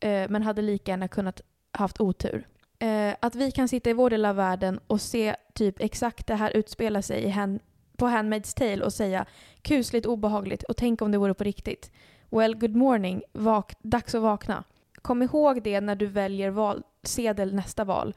eh, 0.00 0.28
men 0.28 0.42
hade 0.42 0.62
lika 0.62 0.92
gärna 0.92 1.08
kunnat 1.08 1.40
haft 1.72 2.00
otur. 2.00 2.46
Eh, 2.84 3.14
att 3.20 3.34
vi 3.34 3.50
kan 3.50 3.68
sitta 3.68 3.90
i 3.90 3.92
vår 3.92 4.10
del 4.10 4.24
av 4.24 4.36
världen 4.36 4.80
och 4.86 5.00
se 5.00 5.36
typ 5.52 5.80
exakt 5.80 6.26
det 6.26 6.34
här 6.34 6.56
utspela 6.56 7.02
sig 7.02 7.22
i 7.22 7.28
hand, 7.28 7.60
på 7.96 8.06
Handmaid's 8.06 8.56
Tale 8.56 8.84
och 8.84 8.92
säga 8.92 9.26
kusligt 9.62 10.06
obehagligt 10.06 10.62
och 10.62 10.76
tänk 10.76 11.02
om 11.02 11.12
det 11.12 11.18
vore 11.18 11.34
på 11.34 11.44
riktigt. 11.44 11.90
Well, 12.30 12.56
good 12.56 12.76
morning. 12.76 13.22
Vak 13.32 13.72
dags 13.82 14.14
att 14.14 14.22
vakna. 14.22 14.64
Kom 15.02 15.22
ihåg 15.22 15.62
det 15.62 15.80
när 15.80 15.96
du 15.96 16.06
väljer 16.06 16.50
valsedel 16.50 17.54
nästa 17.54 17.84
val. 17.84 18.14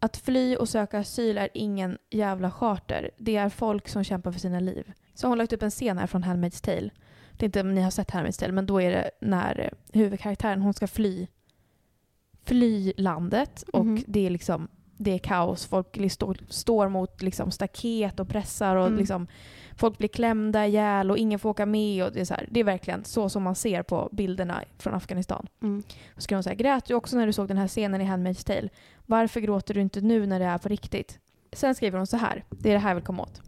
Att 0.00 0.16
fly 0.16 0.56
och 0.56 0.68
söka 0.68 0.98
asyl 0.98 1.38
är 1.38 1.48
ingen 1.54 1.98
jävla 2.10 2.50
charter. 2.50 3.10
Det 3.16 3.36
är 3.36 3.48
folk 3.48 3.88
som 3.88 4.04
kämpar 4.04 4.32
för 4.32 4.40
sina 4.40 4.60
liv. 4.60 4.92
Så 5.14 5.26
har 5.26 5.28
hon 5.28 5.38
lagt 5.38 5.52
upp 5.52 5.62
en 5.62 5.70
scen 5.70 5.98
här 5.98 6.06
från 6.06 6.24
Handmaid's 6.24 6.64
Tale. 6.64 6.90
Det 7.32 7.44
är 7.44 7.48
inte 7.48 7.60
om 7.60 7.74
ni 7.74 7.80
har 7.80 7.90
sett 7.90 8.10
Handmaid's 8.10 8.40
Tale, 8.40 8.52
men 8.52 8.66
då 8.66 8.82
är 8.82 8.90
det 8.90 9.10
när 9.20 9.60
eh, 9.60 9.98
huvudkaraktären 10.00 10.62
hon 10.62 10.74
ska 10.74 10.86
fly, 10.86 11.26
fly 12.46 12.92
landet 12.96 13.64
och 13.72 13.86
Mhm. 13.86 14.04
det 14.06 14.26
är 14.26 14.30
liksom 14.30 14.68
det 14.98 15.10
är 15.10 15.18
kaos. 15.18 15.66
Folk 15.66 16.12
står, 16.12 16.36
står 16.48 16.88
mot 16.88 17.22
liksom 17.22 17.50
staket 17.50 18.20
och 18.20 18.28
pressar 18.28 18.76
och 18.76 18.86
Mm. 18.86 18.98
liksom 18.98 19.26
folk 19.76 19.98
blir 19.98 20.08
klämda 20.08 20.66
ihjäl 20.66 21.10
och 21.10 21.18
ingen 21.18 21.38
får 21.38 21.50
åka 21.50 21.66
med. 21.66 22.04
Och 22.04 22.12
det, 22.12 22.20
är 22.20 22.24
så 22.24 22.34
här, 22.34 22.48
det 22.50 22.60
är 22.60 22.64
verkligen 22.64 23.04
så 23.04 23.28
som 23.28 23.42
man 23.42 23.54
ser 23.54 23.82
på 23.82 24.08
bilderna 24.12 24.62
från 24.78 24.94
Afghanistan. 24.94 25.46
Mm. 25.62 25.82
Så 26.14 26.20
ska 26.20 26.36
hon 26.36 26.42
säga, 26.42 26.54
grät 26.54 26.84
du 26.84 26.94
också 26.94 27.16
när 27.16 27.26
du 27.26 27.32
såg 27.32 27.48
den 27.48 27.56
här 27.58 27.68
scenen 27.68 28.00
i 28.00 28.04
Handmaid's 28.04 28.46
Tale? 28.46 28.68
Varför 29.06 29.40
gråter 29.40 29.74
du 29.74 29.80
inte 29.80 30.00
nu 30.00 30.26
när 30.26 30.38
det 30.40 30.44
är 30.46 30.58
på 30.58 30.68
riktigt? 30.68 31.18
Sen 31.52 31.74
skriver 31.74 31.98
hon 31.98 32.06
så 32.06 32.16
här, 32.16 32.44
det 32.50 32.68
är 32.68 32.72
det 32.72 32.78
här 32.78 32.90
jag 32.90 32.94
vill 32.94 33.04
komma 33.04 33.22
åt. 33.22 33.42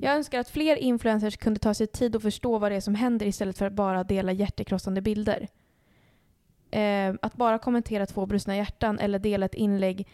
Jag 0.00 0.14
önskar 0.14 0.40
att 0.40 0.48
fler 0.48 0.76
influencers 0.76 1.36
kunde 1.36 1.60
ta 1.60 1.74
sig 1.74 1.86
tid 1.86 2.16
att 2.16 2.22
förstå 2.22 2.58
vad 2.58 2.72
det 2.72 2.76
är 2.76 2.80
som 2.80 2.94
händer 2.94 3.26
istället 3.26 3.58
för 3.58 3.66
att 3.66 3.72
bara 3.72 4.04
dela 4.04 4.32
hjärtekrossande 4.32 5.00
bilder. 5.00 5.48
Eh, 6.72 7.14
att 7.22 7.36
bara 7.36 7.58
kommentera 7.58 8.06
två 8.06 8.26
brustna 8.26 8.56
hjärtan 8.56 8.98
eller 8.98 9.18
dela 9.18 9.46
ett 9.46 9.54
inlägg 9.54 10.08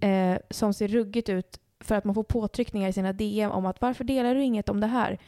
eh, 0.00 0.36
som 0.50 0.74
ser 0.74 0.88
ruggigt 0.88 1.28
ut 1.28 1.58
för 1.80 1.94
att 1.94 2.04
man 2.04 2.14
får 2.14 2.22
påtryckningar 2.22 2.88
i 2.88 2.92
sina 2.92 3.12
DM 3.12 3.50
om 3.50 3.66
att 3.66 3.80
varför 3.80 4.04
delar 4.04 4.34
du 4.34 4.42
inget 4.42 4.68
om 4.68 4.80
det 4.80 4.86
här? 4.86 5.18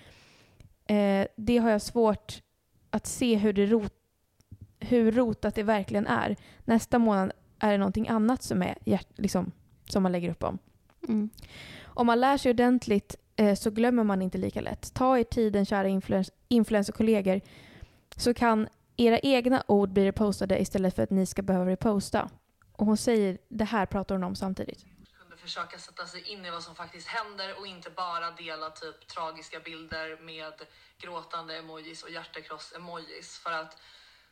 Eh, 0.86 1.26
det 1.36 1.58
har 1.58 1.70
jag 1.70 1.82
svårt 1.82 2.42
att 2.90 3.06
se 3.06 3.36
hur, 3.36 3.52
det 3.52 3.66
rot, 3.66 3.94
hur 4.80 5.12
rotat 5.12 5.54
det 5.54 5.62
verkligen 5.62 6.06
är. 6.06 6.36
Nästa 6.64 6.98
månad 6.98 7.32
är 7.58 7.72
det 7.72 7.78
någonting 7.78 8.08
annat 8.08 8.42
som, 8.42 8.62
är 8.62 8.78
hjärt, 8.84 9.08
liksom, 9.14 9.52
som 9.88 10.02
man 10.02 10.12
lägger 10.12 10.30
upp 10.30 10.44
om. 10.44 10.58
Mm. 11.08 11.30
Om 11.84 12.06
man 12.06 12.20
lär 12.20 12.36
sig 12.36 12.50
ordentligt 12.50 13.16
eh, 13.36 13.54
så 13.54 13.70
glömmer 13.70 14.04
man 14.04 14.22
inte 14.22 14.38
lika 14.38 14.60
lätt. 14.60 14.94
Ta 14.94 15.18
er 15.18 15.24
tiden, 15.24 15.66
kära 15.66 15.88
influens- 15.88 16.32
influencerkollegor, 16.48 17.40
så 18.16 18.34
kan 18.34 18.68
era 18.96 19.18
egna 19.18 19.64
ord 19.68 19.92
blir 19.92 20.04
repostade 20.04 20.58
istället 20.58 20.94
för 20.94 21.02
att 21.02 21.10
ni 21.10 21.26
ska 21.26 21.42
behöva 21.42 21.70
reposta. 21.70 22.30
Och 22.76 22.86
hon 22.86 22.96
säger, 22.96 23.38
det 23.48 23.64
här 23.64 23.86
pratar 23.86 24.14
hon 24.14 24.24
om 24.24 24.36
samtidigt. 24.36 24.84
kunde 25.18 25.36
försöka 25.36 25.78
sätta 25.78 26.06
sig 26.06 26.32
in 26.32 26.44
i 26.44 26.50
vad 26.50 26.62
som 26.62 26.74
faktiskt 26.74 27.08
händer 27.08 27.58
och 27.58 27.66
inte 27.66 27.90
bara 27.90 28.30
dela 28.30 28.70
typ 28.70 29.06
tragiska 29.06 29.60
bilder 29.60 30.18
med 30.20 30.54
gråtande 30.98 31.56
emojis 31.56 32.02
och 32.02 32.10
hjärtekross-emojis. 32.10 33.38
För 33.38 33.52
att 33.52 33.80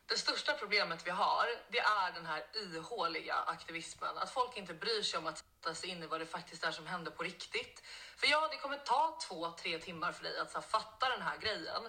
det 0.07 0.19
största 0.19 0.53
problemet 0.53 1.07
vi 1.07 1.11
har, 1.11 1.47
det 1.71 1.79
är 1.79 2.13
den 2.15 2.27
här 2.27 2.43
ihåliga 2.77 3.35
aktivismen. 3.35 4.19
Att 4.19 4.31
folk 4.31 4.57
inte 4.57 4.75
bryr 4.75 5.03
sig 5.03 5.19
om 5.19 5.27
att 5.27 5.39
sätta 5.39 5.75
sig 5.75 5.91
in 5.91 6.03
i 6.03 6.07
vad 6.07 6.21
det 6.21 6.27
faktiskt 6.27 6.65
är 6.65 6.71
som 6.71 6.87
händer 6.87 7.11
på 7.11 7.23
riktigt. 7.23 7.83
För 8.17 8.27
ja, 8.27 8.49
det 8.51 8.57
kommer 8.57 8.77
ta 8.77 9.19
två, 9.29 9.51
tre 9.51 9.79
timmar 9.79 10.13
för 10.13 10.25
dig 10.25 10.39
att 10.39 10.51
så 10.51 10.59
här, 10.59 10.67
fatta 10.67 11.09
den 11.09 11.23
här 11.23 11.39
grejen. 11.39 11.83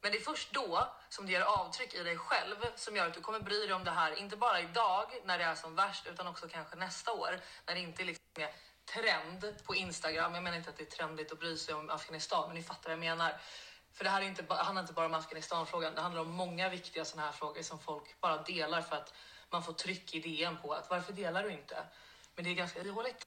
Men 0.00 0.12
det 0.12 0.18
är 0.18 0.22
först 0.22 0.52
då 0.52 0.88
som 1.08 1.26
det 1.26 1.32
gör 1.32 1.42
avtryck 1.42 1.94
i 1.94 2.02
dig 2.02 2.18
själv 2.18 2.56
som 2.76 2.96
gör 2.96 3.06
att 3.06 3.14
du 3.14 3.20
kommer 3.20 3.40
bry 3.40 3.66
dig 3.66 3.72
om 3.72 3.84
det 3.84 3.90
här, 3.90 4.18
inte 4.18 4.36
bara 4.36 4.60
idag 4.60 5.06
när 5.24 5.38
det 5.38 5.44
är 5.44 5.54
som 5.54 5.74
värst, 5.74 6.06
utan 6.06 6.26
också 6.26 6.48
kanske 6.48 6.76
nästa 6.76 7.12
år 7.12 7.40
när 7.66 7.74
det 7.74 7.80
inte 7.80 8.04
liksom 8.04 8.24
är 8.38 8.50
trend 8.94 9.54
på 9.64 9.74
Instagram. 9.74 10.34
Jag 10.34 10.42
menar 10.42 10.56
inte 10.56 10.70
att 10.70 10.76
det 10.76 10.82
är 10.82 10.96
trendigt 10.96 11.32
att 11.32 11.38
bry 11.38 11.56
sig 11.56 11.74
om 11.74 11.90
Afghanistan, 11.90 12.44
men 12.46 12.56
ni 12.56 12.62
fattar 12.62 12.82
vad 12.82 12.92
jag 12.92 12.98
menar. 12.98 13.40
För 13.92 14.04
det 14.04 14.10
här 14.10 14.22
är 14.22 14.26
inte, 14.26 14.54
handlar 14.54 14.82
inte 14.82 14.92
bara 14.92 15.06
om 15.06 15.14
Afghanistan-frågan, 15.14 15.94
det 15.94 16.00
handlar 16.00 16.22
om 16.22 16.30
många 16.30 16.68
viktiga 16.68 17.04
sådana 17.04 17.26
här 17.26 17.32
frågor 17.32 17.62
som 17.62 17.78
folk 17.78 18.20
bara 18.20 18.42
delar 18.42 18.82
för 18.82 18.96
att 18.96 19.14
man 19.50 19.62
får 19.62 19.72
tryck 19.72 20.14
i 20.14 20.20
DM 20.20 20.56
på 20.62 20.72
att 20.72 20.90
varför 20.90 21.12
delar 21.12 21.42
du 21.42 21.52
inte? 21.52 21.76
Men 22.34 22.44
det 22.44 22.50
är 22.50 22.54
ganska 22.54 22.82
ihåligt. 22.82 23.26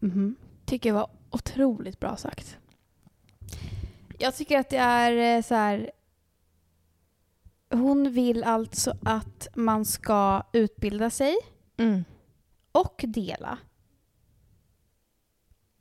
Mm-hmm. 0.00 0.34
Tycker 0.66 0.88
jag 0.88 0.94
var 0.94 1.10
otroligt 1.30 2.00
bra 2.00 2.16
sagt. 2.16 2.59
Jag 4.20 4.34
tycker 4.34 4.58
att 4.58 4.68
det 4.68 4.76
är 4.76 5.36
eh, 5.36 5.42
så 5.42 5.54
här... 5.54 5.90
Hon 7.70 8.12
vill 8.12 8.44
alltså 8.44 8.94
att 9.02 9.48
man 9.54 9.84
ska 9.84 10.42
utbilda 10.52 11.10
sig 11.10 11.36
Mm. 11.76 12.04
och 12.72 13.04
dela. 13.08 13.58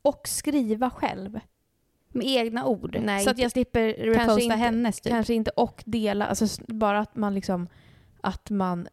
Och 0.02 0.28
skriva 0.28 0.90
själv. 0.90 1.40
Med 2.10 2.28
egna 2.28 2.66
ord. 2.66 2.98
Nej, 3.02 3.24
så 3.24 3.30
att 3.30 3.38
jag 3.38 3.52
slipper 3.52 3.94
reposta 3.94 4.40
inte- 4.42 4.56
hennes 4.56 5.02
typ. 5.02 5.12
Kanske 5.12 5.34
inte 5.34 5.52
och 5.52 5.84
dela, 5.86 6.26
alltså 6.26 6.64
bara 6.68 7.00
att 7.00 7.16
man 7.16 7.34
liksom 7.36 7.68
att 8.22 8.50
man 8.50 8.88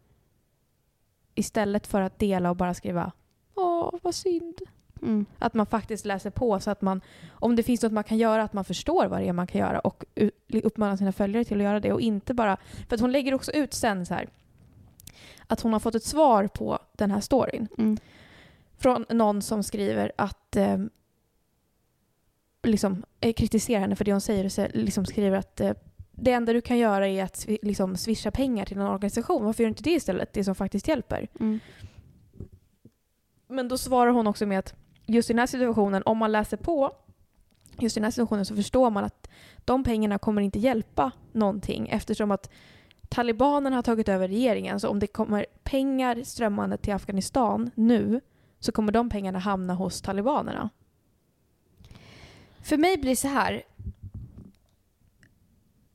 istället 1.35 1.87
för 1.87 2.01
att 2.01 2.19
dela 2.19 2.49
och 2.49 2.55
bara 2.55 2.73
skriva 2.73 3.11
Åh, 3.55 3.93
vad 4.01 4.15
synd. 4.15 4.59
Mm. 5.01 5.25
Att 5.39 5.53
man 5.53 5.65
faktiskt 5.65 6.05
läser 6.05 6.29
på 6.29 6.59
så 6.59 6.71
att 6.71 6.81
man, 6.81 7.01
om 7.29 7.55
det 7.55 7.63
finns 7.63 7.81
något 7.81 7.91
man 7.91 8.03
kan 8.03 8.17
göra, 8.17 8.43
att 8.43 8.53
man 8.53 8.65
förstår 8.65 9.05
vad 9.05 9.19
det 9.21 9.27
är 9.27 9.33
man 9.33 9.47
kan 9.47 9.61
göra 9.61 9.79
och 9.79 10.03
uppmanar 10.63 10.97
sina 10.97 11.11
följare 11.11 11.43
till 11.45 11.57
att 11.57 11.63
göra 11.63 11.79
det 11.79 11.93
och 11.93 12.01
inte 12.01 12.33
bara, 12.33 12.57
för 12.89 12.95
att 12.95 13.01
hon 13.01 13.11
lägger 13.11 13.33
också 13.33 13.51
ut 13.51 13.73
sen 13.73 14.05
så 14.05 14.13
här 14.13 14.29
att 15.47 15.61
hon 15.61 15.73
har 15.73 15.79
fått 15.79 15.95
ett 15.95 16.03
svar 16.03 16.47
på 16.47 16.79
den 16.93 17.11
här 17.11 17.21
storyn 17.21 17.67
Mm. 17.77 17.97
från 18.77 19.05
någon 19.09 19.41
som 19.41 19.63
skriver 19.63 20.11
att 20.15 20.55
eh, 20.55 20.77
liksom 22.63 23.03
eh, 23.19 23.33
kritiserar 23.33 23.79
henne 23.79 23.95
för 23.95 24.05
det 24.05 24.11
hon 24.11 24.21
säger 24.21 24.45
och 24.45 24.75
liksom 24.75 25.05
skriver 25.05 25.37
att 25.37 25.61
eh, 25.61 25.71
det 26.11 26.31
enda 26.31 26.53
du 26.53 26.61
kan 26.61 26.77
göra 26.77 27.07
är 27.07 27.23
att 27.23 27.45
liksom, 27.61 27.97
swisha 27.97 28.31
pengar 28.31 28.65
till 28.65 28.77
en 28.77 28.87
organisation. 28.87 29.45
Varför 29.45 29.63
gör 29.63 29.67
du 29.67 29.71
inte 29.71 29.83
det 29.83 29.91
istället? 29.91 30.33
Det 30.33 30.43
som 30.43 30.55
faktiskt 30.55 30.87
hjälper. 30.87 31.27
Mm. 31.39 31.59
Men 33.47 33.67
då 33.67 33.77
svarar 33.77 34.11
hon 34.11 34.27
också 34.27 34.45
med 34.45 34.59
att 34.59 34.75
just 35.07 35.29
i 35.29 35.33
den 35.33 35.39
här 35.39 35.47
situationen, 35.47 36.03
om 36.05 36.17
man 36.17 36.31
läser 36.31 36.57
på, 36.57 36.95
just 37.79 37.97
i 37.97 37.99
den 37.99 38.03
här 38.03 38.11
situationen 38.11 38.45
så 38.45 38.55
förstår 38.55 38.89
man 38.89 39.03
att 39.03 39.29
de 39.57 39.83
pengarna 39.83 40.17
kommer 40.17 40.41
inte 40.41 40.59
hjälpa 40.59 41.11
någonting 41.31 41.87
eftersom 41.87 42.31
att 42.31 42.49
talibanerna 43.09 43.75
har 43.75 43.83
tagit 43.83 44.09
över 44.09 44.27
regeringen. 44.27 44.79
Så 44.79 44.89
om 44.89 44.99
det 44.99 45.07
kommer 45.07 45.45
pengar 45.63 46.23
strömmande 46.23 46.77
till 46.77 46.93
Afghanistan 46.93 47.71
nu 47.75 48.21
så 48.59 48.71
kommer 48.71 48.91
de 48.91 49.09
pengarna 49.09 49.39
hamna 49.39 49.73
hos 49.73 50.01
talibanerna. 50.01 50.69
För 52.61 52.77
mig 52.77 52.97
blir 52.97 53.09
det 53.09 53.15
så 53.15 53.27
här. 53.27 53.63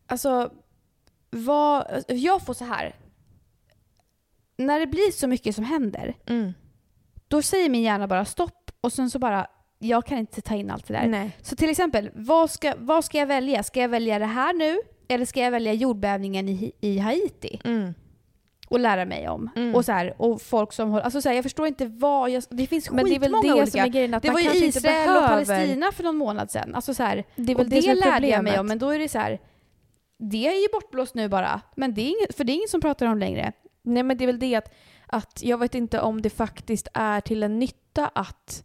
Alltså, 0.06 0.52
vad, 1.30 2.04
jag 2.08 2.42
får 2.42 2.54
så 2.54 2.64
här. 2.64 2.96
När 4.56 4.80
det 4.80 4.86
blir 4.86 5.12
så 5.12 5.26
mycket 5.26 5.54
som 5.54 5.64
händer, 5.64 6.16
då 7.28 7.42
säger 7.42 7.70
min 7.70 7.82
hjärna 7.82 8.06
bara 8.06 8.24
stopp 8.24 8.61
och 8.82 8.92
sen 8.92 9.10
så 9.10 9.18
bara, 9.18 9.46
jag 9.78 10.06
kan 10.06 10.18
inte 10.18 10.40
ta 10.40 10.54
in 10.54 10.70
allt 10.70 10.86
det 10.88 10.94
där. 10.94 11.06
Nej. 11.08 11.36
Så 11.42 11.56
till 11.56 11.70
exempel, 11.70 12.10
vad 12.14 12.50
ska, 12.50 12.74
vad 12.78 13.04
ska 13.04 13.18
jag 13.18 13.26
välja? 13.26 13.62
Ska 13.62 13.80
jag 13.80 13.88
välja 13.88 14.18
det 14.18 14.26
här 14.26 14.52
nu? 14.54 14.78
Eller 15.08 15.24
ska 15.24 15.40
jag 15.40 15.50
välja 15.50 15.72
jordbävningen 15.72 16.48
i, 16.48 16.72
i 16.80 16.98
Haiti 16.98 17.60
Mm. 17.64 17.94
och 18.68 18.80
lära 18.80 19.04
mig 19.04 19.28
om? 19.28 19.50
Mm. 19.56 19.74
Och, 19.74 19.84
så 19.84 19.92
här, 19.92 20.14
och 20.18 20.42
folk 20.42 20.72
som 20.72 20.90
håller... 20.90 21.04
Alltså 21.04 21.20
så 21.22 21.28
här, 21.28 21.36
jag 21.36 21.42
förstår 21.42 21.66
inte 21.66 21.86
vad... 21.86 22.30
Jag, 22.30 22.42
det 22.50 22.66
finns 22.66 22.90
Men 22.90 23.04
det 23.04 23.14
är 23.14 23.18
väl 23.18 23.32
skitmånga 23.32 23.54
det 23.54 23.60
olika. 23.62 23.70
som 23.70 23.80
är 23.80 23.88
grejen. 23.88 24.14
Att 24.14 24.22
det 24.22 24.30
var 24.30 24.40
ju 24.40 24.64
Israel 24.66 25.16
och 25.16 25.26
Palestina 25.26 25.92
för 25.92 26.02
någon 26.02 26.16
månad 26.16 26.50
sedan. 26.50 26.74
Alltså 26.74 26.94
så 26.94 27.02
här, 27.02 27.24
Det 27.36 27.52
är 27.52 27.56
väl 27.56 27.70
det, 27.70 27.80
det, 27.80 27.94
lärde 27.94 28.26
jag 28.28 28.44
mig 28.44 28.58
om, 28.58 28.66
men 28.66 28.78
då 28.78 28.88
är 28.90 28.98
det 28.98 29.08
så 29.08 29.18
här... 29.18 29.40
Det 30.18 30.46
är 30.46 30.62
ju 30.62 30.68
bortblåst 30.72 31.14
nu 31.14 31.28
bara. 31.28 31.60
Men 31.76 31.94
det 31.94 32.00
är 32.00 32.06
inget, 32.06 32.36
för 32.36 32.44
det 32.44 32.52
är 32.52 32.54
ingen 32.54 32.68
som 32.68 32.80
pratar 32.80 33.06
om 33.06 33.18
längre. 33.18 33.52
Nej 33.84 34.02
men 34.02 34.16
det 34.16 34.24
är 34.24 34.26
väl 34.26 34.38
det 34.38 34.54
att, 34.54 34.72
att 35.06 35.40
jag 35.42 35.58
vet 35.58 35.74
inte 35.74 36.00
om 36.00 36.22
det 36.22 36.30
faktiskt 36.30 36.88
är 36.94 37.20
till 37.20 37.42
en 37.42 37.58
nytta 37.58 38.08
att, 38.14 38.64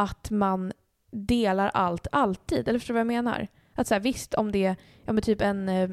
att 0.00 0.30
man 0.30 0.72
delar 1.10 1.68
allt 1.74 2.06
alltid. 2.12 2.68
Eller 2.68 2.78
förstår 2.78 2.94
du 2.94 2.96
vad 2.96 3.00
jag 3.00 3.24
menar? 3.24 3.48
Att 3.74 3.86
så 3.86 3.94
här, 3.94 4.00
visst 4.00 4.34
om 4.34 4.52
det 4.52 4.64
är 4.64 4.76
ja, 5.04 5.12
men 5.12 5.22
typ 5.22 5.40
en, 5.40 5.68
eh, 5.68 5.90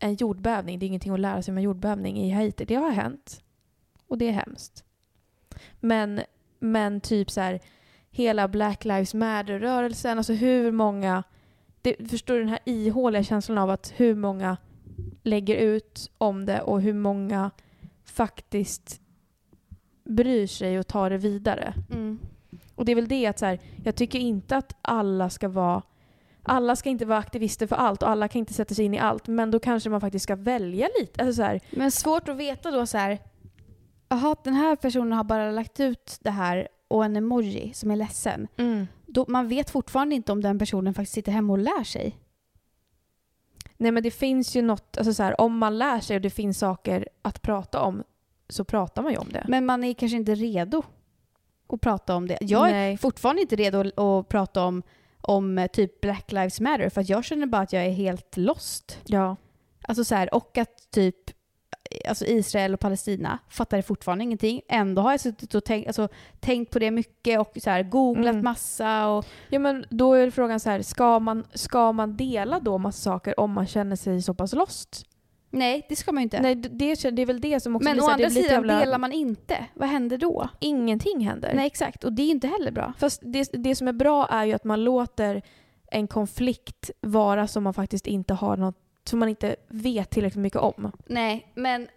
en 0.00 0.14
jordbävning, 0.14 0.78
det 0.78 0.86
är 0.86 0.88
ingenting 0.88 1.12
att 1.12 1.20
lära 1.20 1.42
sig 1.42 1.52
om 1.52 1.58
en 1.58 1.64
jordbävning 1.64 2.16
i 2.18 2.30
Haiti. 2.30 2.64
Det 2.64 2.74
har 2.74 2.90
hänt. 2.90 3.42
Och 4.06 4.18
det 4.18 4.28
är 4.28 4.32
hemskt. 4.32 4.84
Men, 5.80 6.20
men 6.58 7.00
typ 7.00 7.30
så 7.30 7.40
här 7.40 7.60
hela 8.10 8.48
Black 8.48 8.84
Lives 8.84 9.14
Matter-rörelsen, 9.14 10.18
alltså 10.18 10.32
hur 10.32 10.72
många... 10.72 11.22
Det, 11.82 12.10
förstår 12.10 12.34
du 12.34 12.40
den 12.40 12.48
här 12.48 12.60
ihåliga 12.64 13.22
känslan 13.22 13.58
av 13.58 13.70
att 13.70 13.92
hur 13.96 14.14
många 14.14 14.56
lägger 15.22 15.56
ut 15.56 16.10
om 16.18 16.46
det 16.46 16.60
och 16.60 16.80
hur 16.80 16.94
många 16.94 17.50
faktiskt 18.04 19.00
bryr 20.04 20.46
sig 20.46 20.78
och 20.78 20.86
tar 20.86 21.10
det 21.10 21.18
vidare. 21.18 21.74
Mm. 21.90 22.18
Och 22.74 22.84
det 22.84 22.92
är 22.92 22.96
väl 22.96 23.08
det 23.08 23.26
att 23.26 23.38
så 23.38 23.46
här, 23.46 23.58
jag 23.84 23.96
tycker 23.96 24.18
inte 24.18 24.56
att 24.56 24.76
alla 24.82 25.30
ska 25.30 25.48
vara 25.48 25.82
alla 26.42 26.76
ska 26.76 26.88
inte 26.88 27.04
vara 27.04 27.18
aktivister 27.18 27.66
för 27.66 27.76
allt 27.76 28.02
och 28.02 28.08
alla 28.08 28.28
kan 28.28 28.38
inte 28.38 28.54
sätta 28.54 28.74
sig 28.74 28.84
in 28.84 28.94
i 28.94 28.98
allt 28.98 29.26
men 29.26 29.50
då 29.50 29.58
kanske 29.58 29.90
man 29.90 30.00
faktiskt 30.00 30.22
ska 30.22 30.36
välja 30.36 30.88
lite. 31.00 31.22
Alltså 31.22 31.36
så 31.36 31.42
här, 31.42 31.60
Men 31.70 31.90
svårt 31.90 32.28
att 32.28 32.36
veta 32.36 32.70
då 32.70 32.86
så 32.86 32.98
här. 32.98 33.18
Jaha, 34.08 34.36
den 34.44 34.54
här 34.54 34.76
personen 34.76 35.12
har 35.12 35.24
bara 35.24 35.50
lagt 35.50 35.80
ut 35.80 36.18
det 36.20 36.30
här 36.30 36.68
och 36.88 37.04
en 37.04 37.16
emoji 37.16 37.72
som 37.74 37.90
är 37.90 37.96
ledsen. 37.96 38.48
Då, 39.06 39.24
man 39.28 39.48
vet 39.48 39.70
fortfarande 39.70 40.14
inte 40.14 40.32
om 40.32 40.40
den 40.40 40.58
personen 40.58 40.94
faktiskt 40.94 41.14
sitter 41.14 41.32
hemma 41.32 41.52
och 41.52 41.58
lär 41.58 41.84
sig. 41.84 42.18
Nej 43.76 43.92
men 43.92 44.02
det 44.02 44.10
finns 44.10 44.56
ju 44.56 44.62
något, 44.62 44.96
alltså 44.98 45.14
så 45.14 45.22
här, 45.22 45.40
om 45.40 45.58
man 45.58 45.78
lär 45.78 46.00
sig 46.00 46.16
och 46.16 46.22
det 46.22 46.30
finns 46.30 46.58
saker 46.58 47.08
att 47.22 47.42
prata 47.42 47.80
om 47.80 48.02
så 48.48 48.64
pratar 48.64 49.02
man 49.02 49.12
ju 49.12 49.18
om 49.18 49.28
det. 49.32 49.44
Men 49.48 49.66
man 49.66 49.84
är 49.84 49.94
kanske 49.94 50.16
inte 50.16 50.34
redo 50.34 50.82
att 51.72 51.80
prata 51.80 52.14
om 52.16 52.28
det. 52.28 52.38
Jag 52.40 52.68
är 52.68 52.72
Nej. 52.72 52.96
fortfarande 52.96 53.42
inte 53.42 53.56
redo 53.56 53.78
att- 54.18 54.28
prata 54.28 54.64
om, 54.64 54.82
om 55.20 55.58
eh, 55.58 55.66
typ 55.66 56.00
Black 56.00 56.32
Lives 56.32 56.60
Matter 56.60 56.88
för 56.88 57.00
att 57.00 57.08
jag 57.08 57.24
känner 57.24 57.46
bara 57.46 57.62
att 57.62 57.72
jag 57.72 57.86
är 57.86 57.90
helt 57.90 58.36
lost. 58.36 58.98
Ja. 59.06 59.36
Alltså 59.88 60.04
så 60.04 60.14
här, 60.14 60.34
och 60.34 60.58
att 60.58 60.90
typ 60.90 61.16
alltså 62.08 62.24
Israel 62.26 62.74
och 62.74 62.80
Palestina 62.80 63.38
fattar 63.48 63.82
fortfarande 63.82 64.24
ingenting. 64.24 64.60
Ändå 64.68 65.02
har 65.02 65.10
jag 65.10 65.20
suttit 65.20 65.54
och 65.54 65.64
tänkt, 65.64 65.86
alltså, 65.86 66.08
tänkt 66.40 66.72
på 66.72 66.78
det 66.78 66.90
mycket 66.90 67.40
och 67.40 67.52
så 67.62 67.70
här, 67.70 67.82
googlat 67.82 68.32
Mm. 68.32 68.44
massa. 68.44 69.08
Och, 69.08 69.24
ja 69.48 69.58
men 69.58 69.84
då 69.90 70.14
är 70.14 70.30
frågan 70.30 70.60
så 70.60 70.70
här, 70.70 70.82
ska 70.82 71.18
man, 71.18 71.44
ska 71.54 71.92
man 71.92 72.16
dela 72.16 72.60
då 72.60 72.78
massa 72.78 73.02
saker 73.10 73.40
om 73.40 73.50
man 73.50 73.66
känner 73.66 73.96
sig 73.96 74.22
så 74.22 74.34
pass 74.34 74.52
lost? 74.52 75.06
Nej, 75.52 75.86
det 75.88 75.96
ska 75.96 76.12
man 76.12 76.20
ju 76.20 76.24
inte. 76.24 76.40
Nej 76.40 76.54
det, 76.54 76.68
det, 76.68 77.22
är 77.22 77.26
väl 77.26 77.40
det 77.40 77.60
som 77.60 77.76
också 77.76 77.84
Men 77.88 77.96
blir 77.96 78.04
å 78.04 78.08
andra 78.10 78.24
det 78.24 78.30
sidan, 78.30 78.50
jävla- 78.50 78.78
delar 78.80 78.98
man 78.98 79.12
inte, 79.12 79.66
vad 79.74 79.88
händer 79.88 80.18
då? 80.18 80.48
Ingenting 80.60 81.20
händer. 81.28 81.52
Nej, 81.54 81.66
exakt. 81.66 82.04
Och 82.04 82.12
det 82.12 82.22
är 82.22 82.26
ju 82.26 82.30
inte 82.30 82.46
heller 82.48 82.70
bra. 82.70 82.92
Fast 82.98 83.20
det, 83.24 83.48
det 83.52 83.74
som 83.76 83.88
är 83.88 83.92
bra 83.92 84.26
är 84.26 84.44
ju 84.44 84.52
att 84.52 84.64
man 84.64 84.84
låter 84.84 85.42
en 85.90 86.06
konflikt 86.08 86.90
vara 87.00 87.46
som 87.46 87.62
man 87.64 87.74
faktiskt 87.74 88.06
inte 88.06 88.34
har 88.34 88.56
något, 88.56 88.76
som 89.04 89.18
man 89.18 89.28
inte 89.28 89.56
vet 89.68 90.10
tillräckligt 90.10 90.42
mycket 90.42 90.60
om. 90.60 90.92
Nej, 91.06 91.52
men, 91.54 91.88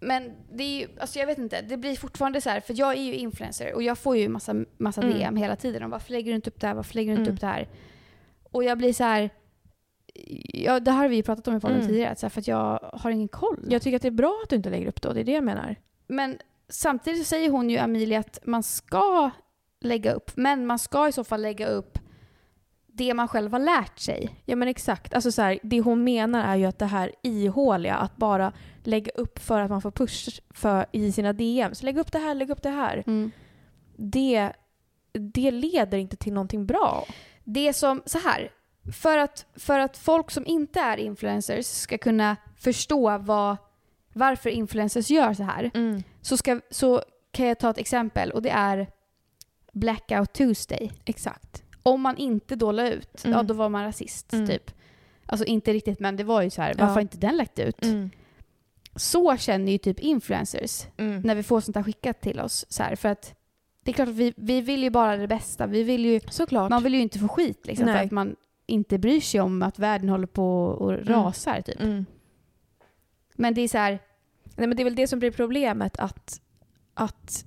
men 0.00 0.32
det 0.52 0.64
är 0.64 0.80
ju, 0.80 0.86
alltså 1.00 1.18
jag 1.18 1.26
vet 1.26 1.38
inte, 1.38 1.62
det 1.62 1.76
blir 1.76 1.96
fortfarande 1.96 2.40
så 2.40 2.50
här, 2.50 2.60
för 2.60 2.74
jag 2.78 2.96
är 2.96 3.02
ju 3.02 3.14
influencer 3.14 3.74
och 3.74 3.82
jag 3.82 3.98
får 3.98 4.16
ju 4.16 4.28
massa, 4.28 4.54
massa 4.78 5.02
Mm. 5.02 5.14
DM 5.18 5.36
hela 5.36 5.56
tiden 5.56 5.82
om 5.82 5.90
varför 5.90 6.12
lägger 6.12 6.30
du 6.32 6.36
inte 6.36 6.50
upp 6.50 6.60
det 6.60 6.66
här, 6.66 6.74
varför 6.74 6.94
lägger 6.94 7.12
du 7.12 7.18
inte 7.18 7.22
Mm. 7.30 7.34
upp 7.34 7.40
det 7.40 7.46
här? 7.46 7.68
Och 8.52 8.64
jag 8.64 8.78
blir 8.78 8.92
så 8.92 9.04
här, 9.04 9.30
ja, 10.54 10.80
det 10.80 10.90
här 10.90 10.98
har 10.98 11.08
vi 11.08 11.22
pratat 11.22 11.48
om 11.48 11.56
i 11.56 11.60
podden 11.60 11.76
Mm. 11.76 11.88
tidigare, 11.88 12.16
så 12.16 12.26
här, 12.26 12.30
för 12.30 12.40
att 12.40 12.48
jag 12.48 12.90
har 12.92 13.10
ingen 13.10 13.28
koll. 13.28 13.66
Jag 13.70 13.82
tycker 13.82 13.96
att 13.96 14.02
det 14.02 14.08
är 14.08 14.12
bra 14.12 14.40
att 14.44 14.50
du 14.50 14.56
inte 14.56 14.70
lägger 14.70 14.86
upp 14.86 15.02
då, 15.02 15.12
det 15.12 15.20
är 15.20 15.24
det 15.24 15.32
jag 15.32 15.44
menar. 15.44 15.76
Men 16.06 16.38
samtidigt 16.68 17.18
så 17.18 17.24
säger 17.24 17.50
hon 17.50 17.70
ju, 17.70 17.78
Amelia, 17.78 18.18
att 18.20 18.38
man 18.44 18.62
ska 18.62 19.30
lägga 19.80 20.12
upp, 20.12 20.30
men 20.36 20.66
man 20.66 20.78
ska 20.78 21.08
i 21.08 21.12
så 21.12 21.24
fall 21.24 21.42
lägga 21.42 21.66
upp 21.66 21.98
det 22.86 23.14
man 23.14 23.28
själv 23.28 23.52
har 23.52 23.58
lärt 23.58 23.98
sig. 23.98 24.42
Ja 24.44 24.56
men 24.56 24.68
exakt. 24.68 25.14
Alltså 25.14 25.32
så 25.32 25.42
här, 25.42 25.58
det 25.62 25.80
hon 25.80 26.04
menar 26.04 26.44
är 26.44 26.56
ju 26.56 26.64
att 26.64 26.78
det 26.78 26.86
här 26.86 27.12
ihåliga, 27.22 27.94
att 27.94 28.16
bara 28.16 28.52
lägga 28.82 29.10
upp 29.14 29.38
för 29.38 29.60
att 29.60 29.70
man 29.70 29.82
får 29.82 29.90
push 29.90 30.40
för, 30.50 30.86
i 30.92 31.12
sina 31.12 31.32
DMs. 31.32 31.82
Lägg 31.82 31.98
upp 31.98 32.12
det 32.12 32.18
här, 32.18 32.34
lägg 32.34 32.50
upp 32.50 32.62
det 32.62 32.70
här. 32.70 33.02
Det, 33.96 34.52
det 35.12 35.50
leder 35.50 35.98
inte 35.98 36.16
till 36.16 36.32
någonting 36.32 36.66
bra. 36.66 37.04
Det 37.44 37.72
som, 37.72 38.02
så 38.06 38.18
här, 38.18 38.50
för 38.92 39.18
att, 39.18 39.46
för 39.56 39.78
att 39.78 39.96
folk 39.96 40.30
som 40.30 40.46
inte 40.46 40.80
är 40.80 40.96
influencers 40.96 41.66
ska 41.66 41.98
kunna 41.98 42.36
förstå 42.56 43.18
vad, 43.18 43.56
varför 44.12 44.50
influencers 44.50 45.10
gör 45.10 45.34
så 45.34 45.42
här, 45.42 45.70
så, 46.22 46.36
ska, 46.36 46.60
så 46.70 47.02
kan 47.30 47.46
jag 47.46 47.58
ta 47.58 47.70
ett 47.70 47.78
exempel 47.78 48.30
och 48.30 48.42
det 48.42 48.50
är 48.50 48.86
Blackout 49.72 50.32
Tuesday. 50.32 50.92
Exakt. 51.04 51.62
Om 51.82 52.00
man 52.00 52.16
inte 52.16 52.56
då 52.56 52.72
la 52.72 52.88
ut, 52.90 53.24
Mm. 53.24 53.36
ja 53.36 53.42
då 53.42 53.54
var 53.54 53.68
man 53.68 53.84
rasist 53.84 54.32
Mm. 54.32 54.46
typ. 54.46 54.70
Alltså 55.26 55.44
inte 55.46 55.72
riktigt 55.72 56.00
men 56.00 56.16
det 56.16 56.24
var 56.24 56.42
ju 56.42 56.50
så 56.50 56.62
här, 56.62 56.70
Ja. 56.70 56.74
varför 56.78 56.94
har 56.94 57.00
inte 57.00 57.18
den 57.18 57.36
lagt 57.36 57.58
ut? 57.58 57.84
Mm. 57.84 58.10
så 58.96 59.36
känner 59.36 59.72
ju 59.72 59.78
typ 59.78 60.00
influencers 60.00 60.86
Mm. 60.96 61.20
när 61.20 61.34
vi 61.34 61.42
får 61.42 61.60
sånt 61.60 61.76
här 61.76 61.82
skickat 61.82 62.20
till 62.20 62.40
oss. 62.40 62.66
Så 62.68 62.82
här, 62.82 62.96
för 62.96 63.08
att 63.08 63.34
det 63.84 63.90
är 63.90 63.92
klart 63.92 64.08
att 64.08 64.14
vi, 64.14 64.34
vi 64.36 64.60
vill 64.60 64.82
ju 64.82 64.90
bara 64.90 65.16
det 65.16 65.28
bästa. 65.28 65.66
Vi 65.66 65.82
vill 65.82 66.04
ju, 66.04 66.20
Såklart. 66.30 66.70
man 66.70 66.82
vill 66.82 66.94
ju 66.94 67.00
inte 67.00 67.18
få 67.18 67.28
skit 67.28 67.66
liksom, 67.66 67.86
för 67.86 67.94
att 67.94 68.10
man 68.10 68.36
inte 68.68 68.98
bryr 68.98 69.20
sig 69.20 69.40
om 69.40 69.62
att 69.62 69.78
världen 69.78 70.08
håller 70.08 70.26
på 70.26 70.64
och 70.64 71.06
rasar. 71.06 71.62
Typ. 71.62 71.80
Mm. 71.80 72.06
Men 73.36 73.54
det 73.54 73.60
är 73.60 73.68
så 73.68 73.78
här, 73.78 73.98
Nej, 74.58 74.66
men 74.66 74.76
det 74.76 74.82
är 74.82 74.84
väl 74.84 74.94
det 74.94 75.06
som 75.06 75.18
blir 75.18 75.30
problemet 75.30 75.98
att, 75.98 76.40
att 76.94 77.44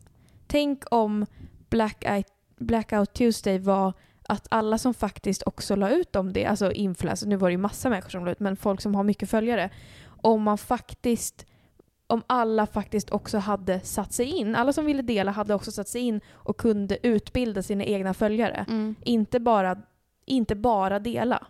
tänk 0.48 0.84
om 0.92 1.26
Black 1.70 2.04
Eye, 2.06 2.24
Blackout 2.58 3.14
Tuesday 3.14 3.60
var 3.60 3.94
att 4.24 4.48
alla 4.52 4.78
som 4.78 4.94
faktiskt 4.94 5.44
också 5.46 5.76
la 5.76 5.90
ut 5.90 6.16
om 6.16 6.34
det, 6.34 6.46
alltså 6.46 6.72
influencers, 6.72 7.28
nu 7.28 7.36
var 7.36 7.48
det 7.50 7.52
ju 7.52 7.58
massa 7.58 7.90
människor 7.90 8.10
som 8.10 8.26
la 8.26 8.32
ut, 8.32 8.40
men 8.40 8.58
folk 8.58 8.82
som 8.82 8.96
har 8.96 9.04
mycket 9.04 9.30
följare, 9.30 9.70
om 10.06 10.42
man 10.42 10.58
faktiskt 10.58 11.46
om 12.08 12.24
alla 12.28 12.68
faktiskt 12.68 13.10
också 13.10 13.38
hade 13.38 13.80
satt 13.80 14.14
sig 14.14 14.26
in, 14.26 14.56
alla 14.56 14.74
som 14.74 14.86
ville 14.86 15.02
dela 15.02 15.32
hade 15.32 15.54
också 15.54 15.72
satt 15.72 15.88
sig 15.88 16.02
in 16.02 16.22
och 16.30 16.58
kunde 16.58 17.08
utbilda 17.08 17.64
sina 17.64 17.84
egna 17.84 18.14
följare. 18.14 18.66
mm. 18.70 18.96
Inte 19.02 19.40
bara, 19.40 19.78
inte 20.32 20.56
bara 20.56 21.00
dela. 21.00 21.48